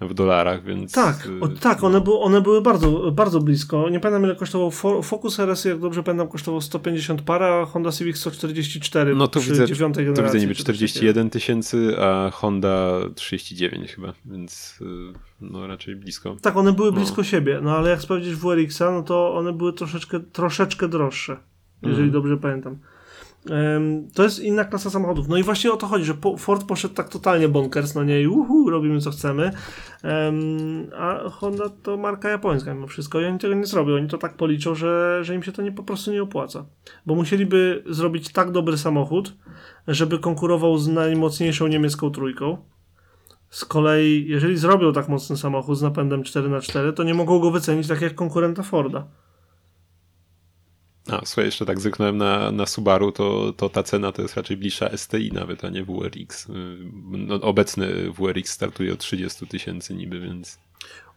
w 0.00 0.14
dolarach, 0.14 0.64
więc... 0.64 0.92
Tak, 0.92 1.28
o, 1.40 1.48
tak, 1.48 1.84
one, 1.84 2.00
były, 2.00 2.18
one 2.20 2.40
były 2.40 2.62
bardzo, 2.62 3.12
bardzo 3.12 3.40
blisko. 3.40 3.88
Nie 3.90 4.00
pamiętam 4.00 4.24
ile 4.24 4.36
kosztował 4.36 4.70
Fo- 4.70 5.02
Focus 5.04 5.40
RS, 5.40 5.64
jak 5.64 5.78
dobrze 5.80 6.02
pamiętam, 6.02 6.28
kosztował 6.28 6.60
150 6.60 7.22
para, 7.22 7.46
a 7.62 7.64
Honda 7.66 7.92
Civic 7.92 8.16
144 8.16 9.14
No 9.14 9.28
to 9.28 9.40
przy 9.40 9.50
widzę, 9.50 9.66
dziewiątej 9.66 10.04
to 10.04 10.10
widzę 10.10 10.22
generacji. 10.22 10.40
niby 10.40 10.54
czy 10.54 10.64
coś 10.64 10.66
takiego. 10.66 10.88
41 10.88 11.30
tysięcy, 11.30 11.96
a 12.00 12.30
Honda 12.30 12.90
39 13.14 13.92
chyba, 13.92 14.12
więc 14.24 14.78
e, 14.82 15.18
no 15.40 15.66
raczej 15.66 15.96
blisko. 15.96 16.36
Tak, 16.42 16.56
one 16.56 16.72
były 16.72 16.88
No. 16.90 16.96
blisko 16.96 17.24
siebie, 17.24 17.60
no 17.62 17.76
ale 17.76 17.90
jak 17.90 18.00
sprawdzisz 18.02 18.36
WRX-a, 18.36 18.90
no 18.90 19.02
to 19.02 19.34
one 19.34 19.52
były 19.52 19.72
troszeczkę, 19.72 20.20
troszeczkę 20.20 20.88
droższe, 20.88 21.36
jeżeli 21.88 22.08
Mhm. 22.08 22.10
dobrze 22.10 22.36
pamiętam. 22.36 22.78
To 24.14 24.22
jest 24.22 24.40
inna 24.40 24.64
klasa 24.64 24.90
samochodów. 24.90 25.28
No 25.28 25.36
i 25.36 25.42
właśnie 25.42 25.72
o 25.72 25.76
to 25.76 25.86
chodzi, 25.86 26.04
że 26.04 26.14
Ford 26.38 26.66
poszedł 26.66 26.94
tak 26.94 27.08
totalnie 27.08 27.48
bonkers, 27.48 27.94
no 27.94 28.04
nie, 28.04 28.22
i 28.22 28.26
uhu, 28.26 28.70
robimy 28.70 29.00
co 29.00 29.10
chcemy. 29.10 29.50
Em, 30.02 30.86
A 30.98 31.28
Honda 31.30 31.64
to 31.82 31.96
marka 31.96 32.28
japońska 32.28 32.74
mimo 32.74 32.86
wszystko 32.86 33.20
i 33.20 33.24
oni 33.24 33.38
tego 33.38 33.54
nie 33.54 33.66
zrobią. 33.66 33.94
Oni 33.94 34.08
to 34.08 34.18
tak 34.18 34.36
policzą, 34.36 34.74
że, 34.74 35.18
że 35.24 35.34
im 35.34 35.42
się 35.42 35.52
to 35.52 35.62
nie, 35.62 35.72
po 35.72 35.82
prostu 35.82 36.12
nie 36.12 36.22
opłaca. 36.22 36.64
Bo 37.06 37.14
musieliby 37.14 37.82
zrobić 37.86 38.32
tak 38.32 38.50
dobry 38.50 38.78
samochód, 38.78 39.34
żeby 39.88 40.18
konkurował 40.18 40.78
z 40.78 40.88
najmocniejszą 40.88 41.66
niemiecką 41.66 42.10
trójką. 42.10 42.56
Z 43.50 43.64
kolei, 43.64 44.24
jeżeli 44.28 44.56
zrobią 44.56 44.92
tak 44.92 45.08
mocny 45.08 45.36
samochód 45.36 45.78
z 45.78 45.82
napędem 45.82 46.22
4x4, 46.22 46.92
to 46.92 47.02
nie 47.02 47.14
mogą 47.14 47.38
go 47.38 47.50
wycenić 47.50 47.88
tak 47.88 48.00
jak 48.00 48.14
konkurenta 48.14 48.62
Forda. 48.62 49.06
A, 51.10 51.20
słuchaj, 51.24 51.44
jeszcze 51.44 51.66
tak 51.66 51.80
zerknąłem 51.80 52.16
na, 52.18 52.52
na 52.52 52.66
Subaru, 52.66 53.12
to, 53.12 53.52
to 53.56 53.68
ta 53.68 53.82
cena 53.82 54.12
to 54.12 54.22
jest 54.22 54.36
raczej 54.36 54.56
bliższa 54.56 54.96
STI 54.96 55.30
nawet, 55.32 55.64
a 55.64 55.68
nie 55.68 55.84
WRX. 55.84 56.48
Y, 56.48 56.52
No, 57.02 57.34
obecny 57.34 58.12
WRX 58.12 58.52
startuje 58.52 58.92
od 58.92 58.98
30 58.98 59.46
tysięcy 59.46 59.94
niby, 59.94 60.20
więc... 60.20 60.58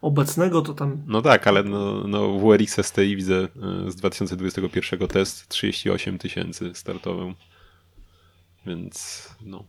Obecnego 0.02 0.62
to 0.62 0.74
tam 0.74 1.02
No 1.06 1.22
tak, 1.22 1.46
ale 1.46 1.62
no, 1.62 2.08
no 2.08 2.38
WRX 2.38 2.86
STI 2.86 3.16
widzę 3.16 3.48
y, 3.86 3.90
z 3.90 3.96
2021 3.96 5.08
test 5.08 5.48
38 5.48 6.18
tysięcy 6.18 6.70
startową. 6.74 7.34
Więc 8.66 9.28
no... 9.42 9.64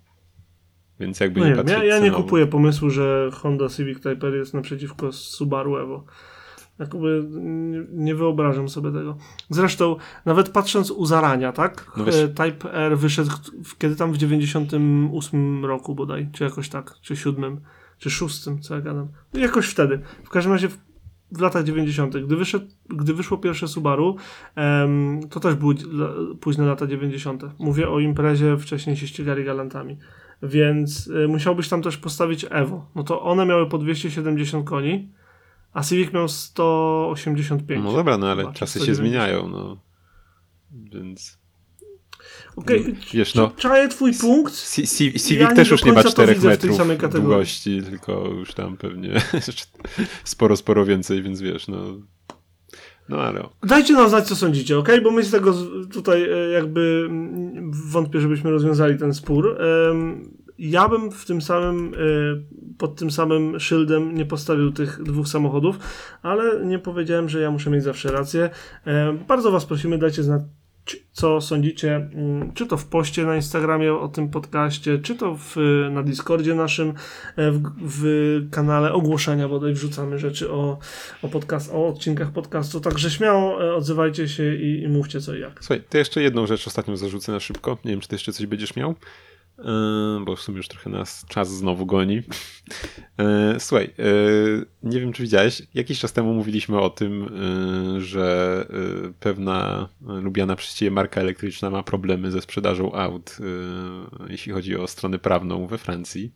Więc 0.99 1.19
jakby 1.19 1.39
No 1.39 1.45
nie 1.45 1.51
nie 1.51 1.57
patrzeć 1.57 1.77
ja, 1.77 1.83
ja 1.83 1.99
nie 1.99 2.11
kupuję 2.11 2.47
pomysłu, 2.47 2.89
że 2.89 3.29
Honda 3.33 3.69
Civic 3.69 3.97
Type 3.97 4.27
R 4.27 4.35
jest 4.35 4.53
naprzeciwko 4.53 5.11
Subaru 5.11 5.77
Evo. 5.77 6.03
Jakby 6.79 7.27
nie, 7.91 8.15
wyobrażam 8.15 8.69
sobie 8.69 8.91
tego. 8.91 9.17
Zresztą, 9.49 9.95
nawet 10.25 10.49
patrząc 10.49 10.91
u 10.91 11.05
zarania, 11.05 11.51
tak? 11.51 11.91
No 11.97 12.07
E, 12.07 12.27
Type 12.27 12.73
R 12.73 12.97
wyszedł 12.97 13.31
kiedy 13.77 13.95
tam 13.95 14.13
w 14.13 14.17
98 14.17 15.65
roku 15.65 15.95
bodaj, 15.95 16.29
czy 16.33 16.43
jakoś 16.43 16.69
tak, 16.69 16.93
czy 17.01 17.15
7, 17.15 17.61
czy 17.97 18.09
6, 18.09 18.45
co 18.61 18.75
ja 18.75 18.81
gadam. 18.81 19.07
Jakoś 19.33 19.67
wtedy. 19.67 19.99
W 20.23 20.29
każdym 20.29 20.53
razie 20.53 20.69
w, 20.69 20.77
w 21.31 21.41
latach 21.41 21.63
90. 21.63 22.17
Gdy, 22.17 22.35
wyszedł, 22.35 22.65
gdy 22.89 23.13
wyszło 23.13 23.37
pierwsze 23.37 23.67
Subaru, 23.67 24.15
em, 24.55 25.19
to 25.29 25.39
też 25.39 25.55
były 25.55 25.75
późne 26.41 26.65
lata 26.65 26.87
90. 26.87 27.43
Mówię 27.59 27.89
o 27.89 27.99
imprezie, 27.99 28.57
wcześniej 28.57 28.95
się 28.95 29.07
ścigali 29.07 29.43
galantami. 29.43 29.97
Więc 30.43 31.07
y, 31.07 31.27
musiałbyś 31.27 31.69
tam 31.69 31.81
też 31.81 31.97
postawić 31.97 32.45
Evo. 32.49 32.85
No 32.95 33.03
to 33.03 33.21
one 33.21 33.45
miały 33.45 33.69
po 33.69 33.77
270 33.77 34.69
koni, 34.69 35.09
a 35.73 35.83
Civic 35.83 36.13
miał 36.13 36.27
185. 36.27 37.83
No 37.85 37.93
dobra, 37.93 38.17
no 38.17 38.31
ale 38.31 38.43
czasy 38.53 38.79
się 38.79 38.85
190. 38.85 38.97
zmieniają, 38.97 39.49
no. 39.49 39.77
Więc... 40.71 41.39
Okej, 42.55 42.95
Wiesz, 43.13 43.35
no... 43.35 43.51
czaję 43.57 43.87
twój 43.87 44.13
punkt. 44.13 44.53
C- 44.53 44.81
C- 44.81 44.95
Civic 44.95 45.31
Ja 45.31 45.55
też 45.55 45.69
już 45.71 45.83
nie 45.85 45.91
ma 45.93 46.03
końca 46.03 46.09
to 46.09 46.23
4 46.23 46.33
widzę 46.35 46.39
w 46.39 46.41
tej 46.41 46.49
metrów 46.51 46.75
samej 46.77 46.97
kategorii. 46.97 47.25
długości, 47.27 47.81
tylko 47.89 48.27
już 48.27 48.53
tam 48.53 48.77
pewnie 48.77 49.21
sporo, 50.23 50.55
sporo 50.57 50.85
więcej, 50.85 51.21
więc 51.23 51.41
wiesz, 51.41 51.67
no... 51.67 51.77
No 53.09 53.21
ale... 53.21 53.49
Dajcie 53.63 53.93
nam 53.93 54.09
znać, 54.09 54.27
co 54.27 54.35
sądzicie, 54.35 54.77
ok? 54.77 54.89
Bo 55.03 55.11
my 55.11 55.23
z 55.23 55.31
tego 55.31 55.53
tutaj 55.91 56.23
e, 56.23 56.49
jakby 56.49 57.05
mm, 57.09 57.71
wątpię, 57.73 58.19
żebyśmy 58.21 58.51
rozwiązali 58.51 58.97
ten 58.99 59.13
spór. 59.13 59.57
Ja 60.59 60.89
bym 60.89 61.11
w 61.11 61.25
tym 61.25 61.41
samym, 61.41 61.93
e, 61.93 61.97
pod 62.77 62.95
tym 62.95 63.11
samym 63.11 63.59
szyldem 63.59 64.15
nie 64.15 64.25
postawił 64.25 64.71
tych 64.71 65.03
dwóch 65.03 65.27
samochodów, 65.27 65.79
ale 66.21 66.65
nie 66.65 66.79
powiedziałem, 66.79 67.29
że 67.29 67.41
ja 67.41 67.51
muszę 67.51 67.69
mieć 67.69 67.83
zawsze 67.83 68.11
rację. 68.11 68.49
E, 68.87 69.13
Bardzo 69.27 69.51
Was 69.51 69.65
prosimy, 69.65 69.97
dajcie 69.97 70.23
znać, 70.23 70.41
co 71.11 71.41
sądzicie, 71.41 71.95
mm, 71.95 72.53
czy 72.53 72.65
to 72.67 72.77
w 72.77 72.85
poście 72.85 73.25
na 73.25 73.35
Instagramie 73.35 73.93
o 73.93 74.07
tym 74.07 74.29
podcaście, 74.29 74.99
czy 74.99 75.15
to 75.15 75.35
w, 75.35 75.55
na 75.91 76.03
Discordzie 76.03 76.55
naszym, 76.55 76.89
e, 77.35 77.51
w, 77.51 77.61
w 77.81 78.05
kanale 78.51 78.93
ogłoszenia, 78.93 79.49
bodaj 79.49 79.73
wrzucamy 79.73 80.19
rzeczy 80.19 80.51
o, 80.51 80.79
o, 81.21 81.27
podcast, 81.27 81.71
o 81.73 81.87
odcinkach 81.87 82.31
podcastu, 82.31 82.81
także 82.81 83.11
śmiało 83.11 83.63
e, 83.63 83.75
odzywajcie 83.75 84.27
się 84.27 84.55
i, 84.55 84.83
i 84.83 84.87
mówcie 84.87 85.21
co 85.21 85.35
i 85.35 85.39
jak. 85.39 85.59
Słuchaj, 85.59 85.83
to 85.89 85.97
jeszcze 85.97 86.21
jedną 86.21 86.47
rzecz 86.47 86.67
ostatnio 86.67 86.97
zarzucę 86.97 87.31
na 87.31 87.39
szybko. 87.39 87.77
Nie 87.85 87.91
wiem, 87.91 87.99
czy 87.99 88.07
ty 88.07 88.15
jeszcze 88.15 88.33
coś 88.33 88.45
będziesz 88.45 88.75
miał, 88.75 88.95
bo 90.25 90.35
w 90.35 90.41
sumie 90.41 90.57
już 90.57 90.67
trochę 90.67 90.89
nas 90.89 91.25
czas 91.27 91.57
znowu 91.57 91.85
goni. 91.85 92.15
Yy, 92.15 93.59
Słuchaj, 93.59 93.93
yy, 93.97 94.65
nie 94.83 94.99
wiem, 94.99 95.13
czy 95.13 95.23
widziałeś, 95.23 95.61
jakiś 95.73 95.99
czas 95.99 96.13
temu 96.13 96.33
mówiliśmy 96.33 96.79
o 96.79 96.89
tym, 96.89 97.29
że 97.97 98.65
pewna 99.19 99.89
lubiana 100.01 100.55
przez 100.55 100.75
ciebie 100.75 100.91
marka 100.91 101.21
elektryczna 101.21 101.69
ma 101.69 101.83
problemy 101.83 102.31
ze 102.31 102.41
sprzedażą 102.41 102.93
aut, 102.93 103.37
jeśli 104.29 104.51
chodzi 104.51 104.75
o 104.75 104.87
stronę 104.87 105.19
prawną 105.19 105.67
we 105.67 105.77
Francji. 105.77 106.33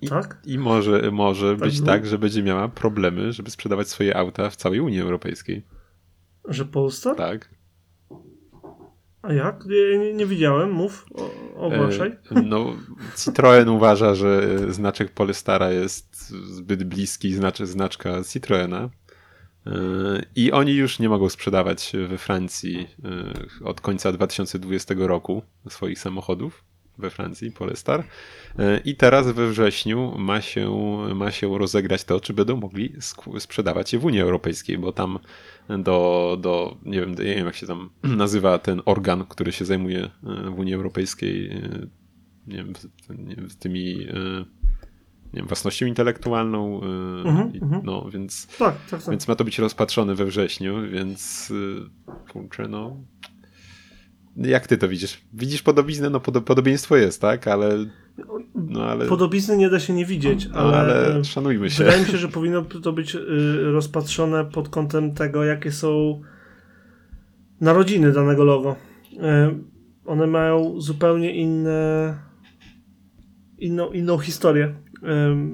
I, 0.00 0.08
Tak? 0.08 0.40
I 0.44 0.58
może, 0.58 1.10
może 1.10 1.50
Tak 1.50 1.58
być 1.60 1.80
tak, 1.80 2.06
że 2.06 2.18
będzie 2.18 2.42
miała 2.42 2.68
problemy, 2.68 3.32
żeby 3.32 3.50
sprzedawać 3.50 3.88
swoje 3.88 4.16
auta 4.16 4.50
w 4.50 4.56
całej 4.56 4.80
Unii 4.80 5.00
Europejskiej. 5.00 5.62
Że 6.48 6.64
Polstar? 6.64 7.16
Tak. 7.16 7.48
A 9.28 9.32
jak? 9.32 9.64
Nie, 9.66 10.14
nie, 10.14 10.26
widziałem, 10.26 10.72
mów, 10.72 11.06
o, 11.14 11.30
ogłaszaj. 11.66 12.08
E, 12.08 12.42
No, 12.42 12.76
Citroen 13.16 13.68
uważa, 13.68 14.14
że 14.14 14.58
znaczek 14.72 15.12
Polestara 15.12 15.70
jest 15.70 16.28
zbyt 16.30 16.84
bliski 16.84 17.34
znaczy, 17.34 17.66
znaczka 17.66 18.24
Citroena. 18.32 18.88
E, 19.66 19.70
I 20.36 20.52
oni 20.52 20.72
już 20.72 20.98
nie 20.98 21.08
mogą 21.08 21.28
sprzedawać 21.28 21.92
we 22.08 22.18
Francji 22.18 22.88
e, 23.04 23.64
od 23.64 23.80
końca 23.80 24.12
2020 24.12 24.94
roku 24.98 25.42
swoich 25.68 25.98
samochodów 25.98 26.64
we 26.98 27.10
Francji, 27.10 27.52
Polestar. 27.52 28.04
E, 28.58 28.80
I 28.84 28.96
teraz 28.96 29.30
we 29.30 29.48
wrześniu 29.50 30.14
ma 30.18 30.40
się, 30.40 30.70
ma 31.14 31.30
się 31.30 31.58
rozegrać 31.58 32.04
to, 32.04 32.20
czy 32.20 32.32
będą 32.34 32.56
mogli 32.56 32.92
sprzedawać 33.38 33.92
je 33.92 33.98
w 33.98 34.04
Unii 34.04 34.20
Europejskiej, 34.20 34.78
bo 34.78 34.92
tam 34.92 35.18
do, 35.78 36.38
do 36.40 36.76
nie, 36.84 37.00
wiem, 37.00 37.10
nie 37.10 37.34
wiem 37.34 37.46
jak 37.46 37.54
się 37.56 37.66
tam 37.66 37.90
nazywa 38.02 38.58
ten 38.58 38.82
organ, 38.84 39.24
który 39.24 39.52
się 39.52 39.64
zajmuje 39.64 40.04
e, 40.04 40.50
w 40.50 40.58
Unii 40.58 40.74
Europejskiej 40.74 41.50
e, 41.50 41.86
nie 42.46 42.56
wiem, 42.56 42.72
z- 43.48 43.56
tymi 43.56 44.06
nie 45.32 45.40
wiem, 45.40 45.46
własnością 45.46 45.86
intelektualną. 45.86 46.80
Mhm, 47.24 47.54
i, 47.54 47.58
mhm. 47.62 47.82
no, 47.84 48.10
więc, 48.12 48.46
Tak, 48.46 48.74
tak, 48.90 49.00
tak. 49.02 49.10
więc 49.10 49.28
ma 49.28 49.34
to 49.34 49.44
być 49.44 49.58
rozpatrzone 49.58 50.14
we 50.14 50.24
wrześniu, 50.24 50.74
więc 50.90 51.52
kurczę, 52.32 52.68
no. 52.68 52.96
Jak 54.38 54.66
ty 54.66 54.78
to 54.78 54.88
widzisz? 54.88 55.20
Widzisz 55.32 55.62
podobiznę? 55.62 56.10
No 56.10 56.18
podo- 56.18 56.40
podobieństwo 56.40 56.96
jest, 56.96 57.20
tak? 57.20 57.48
Ale 57.48 57.86
no 58.54 58.84
ale, 58.84 59.06
Podobizny 59.06 59.56
nie 59.56 59.70
da 59.70 59.80
się 59.80 59.92
nie 59.92 60.06
widzieć, 60.06 60.48
ale, 60.54 60.76
ale 60.76 61.24
szanujmy 61.24 61.70
się. 61.70 61.84
wydaje 61.84 62.02
mi 62.02 62.08
się, 62.10 62.16
że 62.18 62.28
powinno 62.28 62.62
to 62.62 62.92
być 62.92 63.14
y, 63.14 63.20
rozpatrzone 63.72 64.44
pod 64.44 64.68
kątem 64.68 65.14
tego, 65.14 65.44
jakie 65.44 65.72
są 65.72 66.20
narodziny 67.60 68.12
danego 68.12 68.44
logo. 68.44 68.76
Y, 69.12 69.18
one 70.06 70.26
mają 70.26 70.80
zupełnie 70.80 71.34
inne 71.34 72.18
inną, 73.58 73.92
inną 73.92 74.18
historię. 74.18 74.74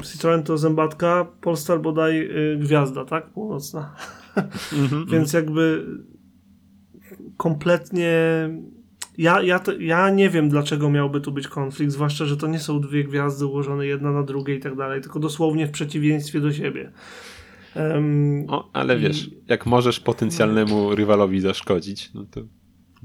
Y, 0.01 0.03
Citroen 0.05 0.43
to 0.43 0.59
zębatka, 0.59 1.27
Polestar 1.41 1.81
bodaj 1.81 2.31
gwiazda, 2.59 3.05
tak? 3.05 3.31
Północna. 3.31 3.95
Mhm, 4.73 5.07
Więc 5.13 5.33
jakby 5.33 5.87
kompletnie. 7.37 8.11
Ja, 9.19 9.43
ja, 9.43 9.61
ja 9.79 10.11
nie 10.11 10.31
wiem, 10.31 10.49
dlaczego 10.49 10.91
miałby 10.91 11.21
tu 11.21 11.33
być 11.33 11.49
konflikt, 11.49 11.93
zwłaszcza, 11.93 12.25
że 12.25 12.37
to 12.37 12.47
nie 12.47 12.59
są 12.59 12.81
dwie 12.81 13.05
gwiazdy 13.05 13.47
ułożone 13.47 13.87
jedna 13.87 14.13
na 14.13 14.23
drugiej 14.23 14.57
i 14.57 14.61
tak 14.61 14.77
dalej, 14.77 15.01
tylko 15.01 15.21
dosłownie 15.21 15.67
w 15.67 15.71
przeciwieństwie 15.71 16.41
do 16.41 16.53
siebie. 16.53 16.93
Em, 17.75 18.45
O, 18.49 18.71
ale 18.73 18.97
I- 18.97 19.01
wiesz, 19.01 19.31
jak 19.49 19.67
możesz 19.67 20.01
potencjalnemu 20.01 20.95
rywalowi 20.95 21.41
zaszkodzić, 21.41 22.11
no 22.15 22.25
to 22.31 22.41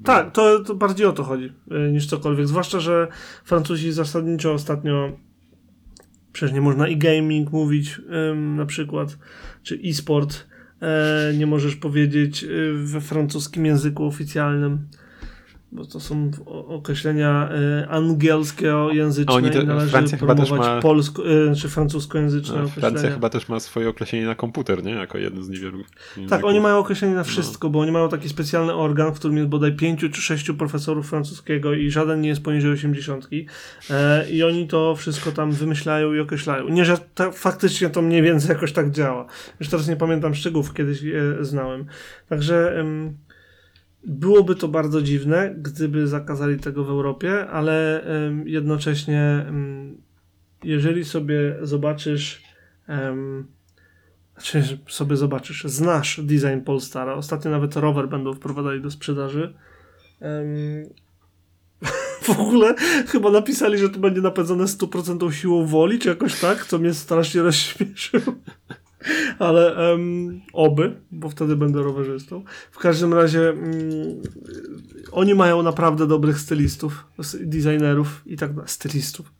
Tak, 0.04 0.32
to, 0.34 0.60
to 0.64 0.76
bardziej 0.76 1.08
o 1.08 1.12
to 1.12 1.24
chodzi 1.24 1.46
y, 1.88 1.92
niż 1.92 2.08
cokolwiek. 2.08 2.48
Zwłaszcza, 2.48 2.80
że 2.80 3.08
Francuzi 3.46 3.92
zasadniczo 3.92 4.54
ostatnio 4.54 5.12
przecież 6.34 6.54
nie 6.54 6.62
można 6.62 6.88
i 6.88 6.98
gaming 6.98 7.52
mówić 7.52 8.02
ym, 8.32 8.56
na 8.56 8.66
przykład, 8.66 9.18
czy 9.64 9.80
e-sport 9.86 10.34
e, 10.34 10.59
nie 11.38 11.48
możesz 11.48 11.76
powiedzieć 11.76 12.44
y, 12.44 12.74
we 12.74 13.02
francuskim 13.02 13.66
języku 13.66 14.06
oficjalnym. 14.06 14.88
Bo 15.72 15.86
to 15.86 16.00
są 16.00 16.32
określenia 16.68 17.50
y, 17.84 17.90
angielskojęzyczne 17.90 19.34
Oni 19.34 19.50
te- 19.50 19.62
i 19.62 19.66
należy 19.66 19.88
Francja 19.88 20.18
chyba 20.18 20.36
też 20.36 20.48
promować 20.48 20.70
ma- 20.70 20.82
polsko, 20.82 21.32
y, 21.52 21.56
czy 21.56 21.70
francuskojęzyczne 21.70 22.56
no, 22.56 22.62
określenia. 22.62 22.90
Francja 22.90 23.12
chyba 23.12 23.30
też 23.30 23.50
ma 23.50 23.60
swoje 23.60 23.90
określenie 23.90 24.26
na 24.26 24.36
komputer, 24.36 24.84
nie? 24.84 24.92
Jako 24.92 25.18
jeden 25.18 25.44
z 25.44 25.50
niewielu. 25.50 25.84
Tak, 25.84 26.18
języków. 26.18 26.46
oni 26.46 26.60
mają 26.60 26.78
określenie 26.78 27.16
na 27.16 27.24
wszystko, 27.24 27.70
bo 27.70 27.80
oni 27.80 27.92
mają 27.92 28.10
taki 28.10 28.30
specjalny 28.30 28.74
organ, 28.74 29.14
w 29.14 29.20
którym 29.20 29.38
jest 29.38 29.50
bodaj 29.50 29.76
pięciu 29.76 30.10
czy 30.10 30.22
sześciu 30.22 30.56
profesorów 30.56 31.10
francuskiego 31.10 31.74
i 31.74 31.92
żaden 31.92 32.22
nie 32.22 32.30
jest 32.30 32.44
poniżej 32.44 32.72
80. 32.72 33.30
E, 33.90 34.30
I 34.30 34.44
oni 34.44 34.68
to 34.68 34.96
wszystko 34.96 35.32
tam 35.32 35.52
wymyślają 35.52 36.14
i 36.14 36.20
określają. 36.20 36.70
Nie, 36.70 36.86
że 36.86 36.98
ta, 37.16 37.32
faktycznie 37.32 37.90
to 37.90 38.02
mniej 38.02 38.22
więcej 38.22 38.50
jakoś 38.50 38.74
tak 38.74 38.92
działa. 38.92 39.26
Już 39.60 39.70
teraz 39.70 39.88
nie 39.88 39.96
pamiętam 39.96 40.36
szczegółów, 40.36 40.74
kiedyś 40.74 41.02
je 41.02 41.22
znałem. 41.42 41.86
Także 42.30 42.86
byłoby 44.04 44.56
to 44.56 44.68
bardzo 44.68 45.02
dziwne, 45.02 45.56
gdyby 45.58 46.08
zakazali 46.08 46.60
tego 46.60 46.84
w 46.84 46.90
Europie, 46.90 47.48
ale 47.48 48.06
jednocześnie, 48.46 49.46
jeżeli 50.64 51.06
sobie 51.06 51.58
zobaczysz, 51.62 52.44
znaczy 54.34 54.80
sobie 54.88 55.18
zobaczysz, 55.18 55.64
znasz 55.64 56.22
design 56.24 56.60
Polestara, 56.66 57.14
ostatnio 57.14 57.52
nawet 57.52 57.76
rower 57.76 58.10
będą 58.10 58.34
wprowadzali 58.34 58.82
do 58.82 58.92
sprzedaży. 58.92 59.54
w 62.22 62.30
ogóle 62.30 62.76
chyba 63.08 63.32
napisali, 63.32 63.78
że 63.78 63.90
to 63.90 64.00
będzie 64.00 64.22
napędzane 64.22 64.64
100% 64.64 65.32
siłą 65.32 65.66
woli, 65.66 66.00
czy 66.00 66.10
jakoś 66.10 66.40
tak, 66.40 66.66
co 66.66 66.80
mnie 66.80 66.94
strasznie 66.94 67.42
rozśmieszyło. 67.42 68.34
Ale 69.40 69.92
em, 69.94 70.42
oby, 70.54 71.02
bo 71.12 71.30
wtedy 71.30 71.56
będę 71.56 71.84
rowerzystą. 71.84 72.44
W 72.72 72.80
każdym 72.80 73.14
razie 73.14 73.50
mm, 73.50 74.22
oni 75.12 75.36
mają 75.36 75.64
naprawdę 75.64 76.08
dobrych 76.08 76.40
stylistów, 76.40 77.08
designerów 77.40 78.22
i 78.26 78.38
tak 78.38 78.54
dalej. 78.54 78.70
Stylistów. 78.70 79.32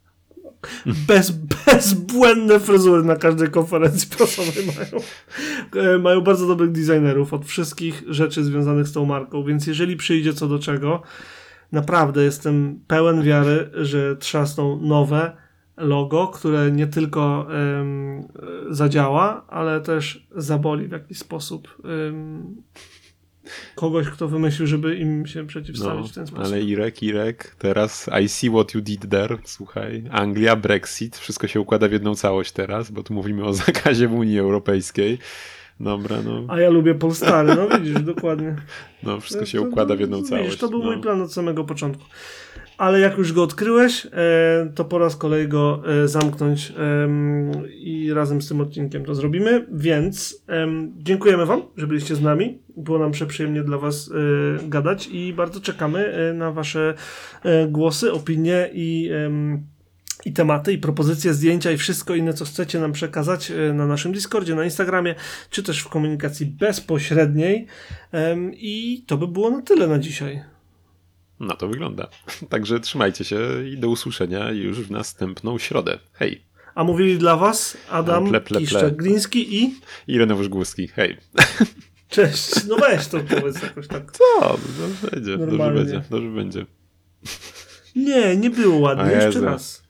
Bez, 1.08 1.32
bezbłędne 1.66 2.60
fryzury 2.60 3.04
na 3.04 3.16
każdej 3.16 3.50
konferencji 3.50 4.10
prasowej 4.18 4.66
mają. 4.66 5.04
E, 5.96 5.98
Mają 5.98 6.22
bardzo 6.22 6.48
dobrych 6.48 6.72
designerów 6.72 7.34
od 7.34 7.46
wszystkich 7.46 8.04
rzeczy 8.08 8.44
związanych 8.44 8.88
z 8.88 8.92
tą 8.92 9.06
marką, 9.06 9.44
więc 9.44 9.68
jeżeli 9.68 9.98
przyjdzie 9.98 10.34
co 10.34 10.48
do 10.48 10.60
czego, 10.60 11.02
naprawdę 11.72 12.24
jestem 12.24 12.80
pełen 12.88 13.24
wiary, 13.24 13.70
że 13.74 14.16
trzasną 14.18 14.82
nowe 14.82 15.38
logo, 15.80 16.28
które 16.28 16.72
nie 16.72 16.88
tylko 16.88 17.48
e, 17.54 17.86
zadziała, 18.70 19.46
ale 19.48 19.82
też 19.82 20.28
zaboli 20.36 20.88
w 20.88 20.92
jakiś 20.92 21.18
sposób 21.18 21.78
em, 22.10 22.56
kogoś, 23.76 24.08
kto 24.10 24.28
wymyślił, 24.28 24.68
żeby 24.68 24.96
im 24.96 25.26
się 25.26 25.48
przeciwstawić 25.48 26.02
No, 26.02 26.08
w 26.08 26.14
ten 26.14 26.28
sposób. 26.28 26.46
ale 26.46 26.62
Irek, 26.62 27.04
Irek, 27.04 27.56
teraz 27.60 28.10
I 28.24 28.30
see 28.30 28.50
what 28.50 28.74
you 28.76 28.82
did 28.82 29.10
there, 29.10 29.38
słuchaj, 29.44 30.04
Anglia, 30.12 30.56
Brexit, 30.56 31.18
wszystko 31.18 31.48
się 31.48 31.62
układa 31.62 31.88
w 31.88 31.92
jedną 31.92 32.16
całość 32.16 32.52
teraz, 32.52 32.92
bo 32.92 33.04
tu 33.04 33.14
mówimy 33.14 33.46
o 33.46 33.54
zakazie 33.66 34.08
w 34.08 34.14
Unii 34.14 34.40
Europejskiej. 34.40 35.18
Dobra, 35.80 36.18
no, 36.26 36.44
A 36.48 36.60
ja 36.60 36.70
lubię 36.70 36.96
Polstary, 36.96 37.56
no 37.56 37.80
widzisz, 37.80 38.02
dokładnie. 38.04 38.56
no 39.04 39.20
wszystko 39.20 39.46
się 39.46 39.58
To- 39.58 39.64
układa 39.68 39.96
w 39.96 40.00
jedną 40.00 40.18
widzisz, 40.18 40.30
całość. 40.30 40.58
To 40.58 40.70
był 40.70 40.80
no. 40.80 40.86
mój 40.86 41.02
plan 41.02 41.22
od 41.22 41.34
samego 41.34 41.64
początku. 41.64 42.04
Ale 42.80 43.00
jak 43.00 43.18
już 43.18 43.34
go 43.34 43.44
odkryłeś, 43.44 44.06
e, 44.06 44.10
to 44.76 44.86
po 44.86 44.98
raz 44.98 45.16
kolei 45.16 45.48
go 45.48 45.84
e, 46.04 46.08
zamknąć 46.08 46.74
i 47.70 48.14
razem 48.14 48.42
z 48.42 48.48
tym 48.48 48.62
odcinkiem 48.62 49.06
to 49.06 49.16
zrobimy. 49.16 49.66
Więc 49.72 50.44
em, 50.48 50.94
dziękujemy 50.98 51.46
Wam, 51.46 51.62
że 51.78 51.88
byliście 51.88 52.16
z 52.16 52.22
nami. 52.22 52.62
Było 52.78 53.00
nam 53.00 53.12
przeprzyjemnie 53.12 53.64
dla 53.64 53.78
Was 53.78 54.12
e, 54.12 54.70
gadać 54.70 55.08
i 55.08 55.34
bardzo 55.34 55.62
czekamy 55.62 56.34
na 56.34 56.52
Wasze 56.52 56.94
głosy, 57.68 58.12
opinie 58.12 58.70
i. 58.74 59.10
i 60.26 60.34
tematy, 60.34 60.74
i 60.74 60.78
propozycje, 60.78 61.34
zdjęcia 61.34 61.72
i 61.72 61.78
wszystko 61.78 62.16
inne, 62.16 62.34
co 62.34 62.46
chcecie 62.46 62.80
nam 62.80 62.92
przekazać 62.92 63.52
na 63.74 63.88
naszym 63.88 64.12
Discordzie, 64.12 64.56
na 64.56 64.64
Instagramie, 64.64 65.16
czy 65.50 65.64
też 65.64 65.80
w 65.80 65.90
komunikacji 65.90 66.46
bezpośredniej. 66.46 67.68
I 68.54 69.04
to 69.08 69.18
by 69.18 69.28
było 69.28 69.50
na 69.50 69.62
tyle 69.62 69.88
na 69.88 70.00
dzisiaj. 70.00 70.44
No 71.40 71.56
to 71.56 71.68
wygląda. 71.68 72.08
Także 72.50 72.80
trzymajcie 72.80 73.24
się 73.26 73.40
i 73.68 73.78
do 73.78 73.90
usłyszenia 73.90 74.52
już 74.52 74.80
w 74.82 74.92
następną 74.92 75.58
środę. 75.58 76.00
Hej. 76.14 76.42
A 76.76 76.84
mówili 76.84 77.18
dla 77.18 77.38
Was 77.38 77.78
Adam 77.90 78.24
No, 78.24 78.30
ple, 78.30 78.42
ple, 78.42 78.60
ple. 78.60 78.68
Kiszczak-Gliński 78.68 79.56
i 79.56 79.76
I 80.08 80.18
Reneusz 80.18 80.48
Głuski. 80.50 80.88
Hej. 80.88 81.18
cześć. 82.10 82.66
No 82.68 82.78
weź 82.78 83.08
to 83.08 83.20
powiedz 83.20 83.62
jakoś 83.62 83.88
tak. 83.88 84.12
Co? 84.12 84.58
Dobrze 84.80 85.10
będzie, 85.12 85.38
dobrze 85.38 85.74
będzie, 85.74 86.02
dobrze 86.10 86.30
będzie. 86.30 86.66
Nie, 87.96 88.38
nie 88.38 88.50
było 88.50 88.80
ładnie. 88.80 89.12
Jeszcze 89.12 89.42
raz. 89.42 89.84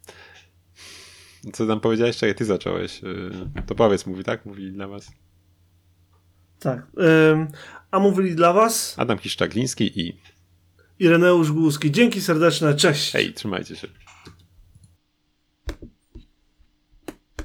Co 1.53 1.67
tam 1.67 1.79
powiedziałeś? 1.79 2.17
Czekaj, 2.17 2.35
ty 2.35 2.45
zacząłeś. 2.45 3.01
Yy, 3.01 3.63
To 3.67 3.75
powiedz, 3.75 4.05
mówi 4.05 4.23
tak? 4.23 4.45
Mówi 4.45 4.71
dla 4.71 4.87
was. 4.87 5.11
Tak. 6.59 6.87
A 7.91 7.99
mówili 7.99 8.35
dla 8.35 8.53
Was 8.53 8.95
Adam 8.97 9.17
Kiszczagliński 9.17 9.99
i 10.01 10.21
Ireneusz 10.99 11.51
Głuski. 11.51 11.91
Dzięki 11.91 12.21
serdeczne. 12.21 12.75
Cześć. 12.75 13.11
hej, 13.11 13.33
trzymajcie 13.33 13.75
się. 13.75 13.87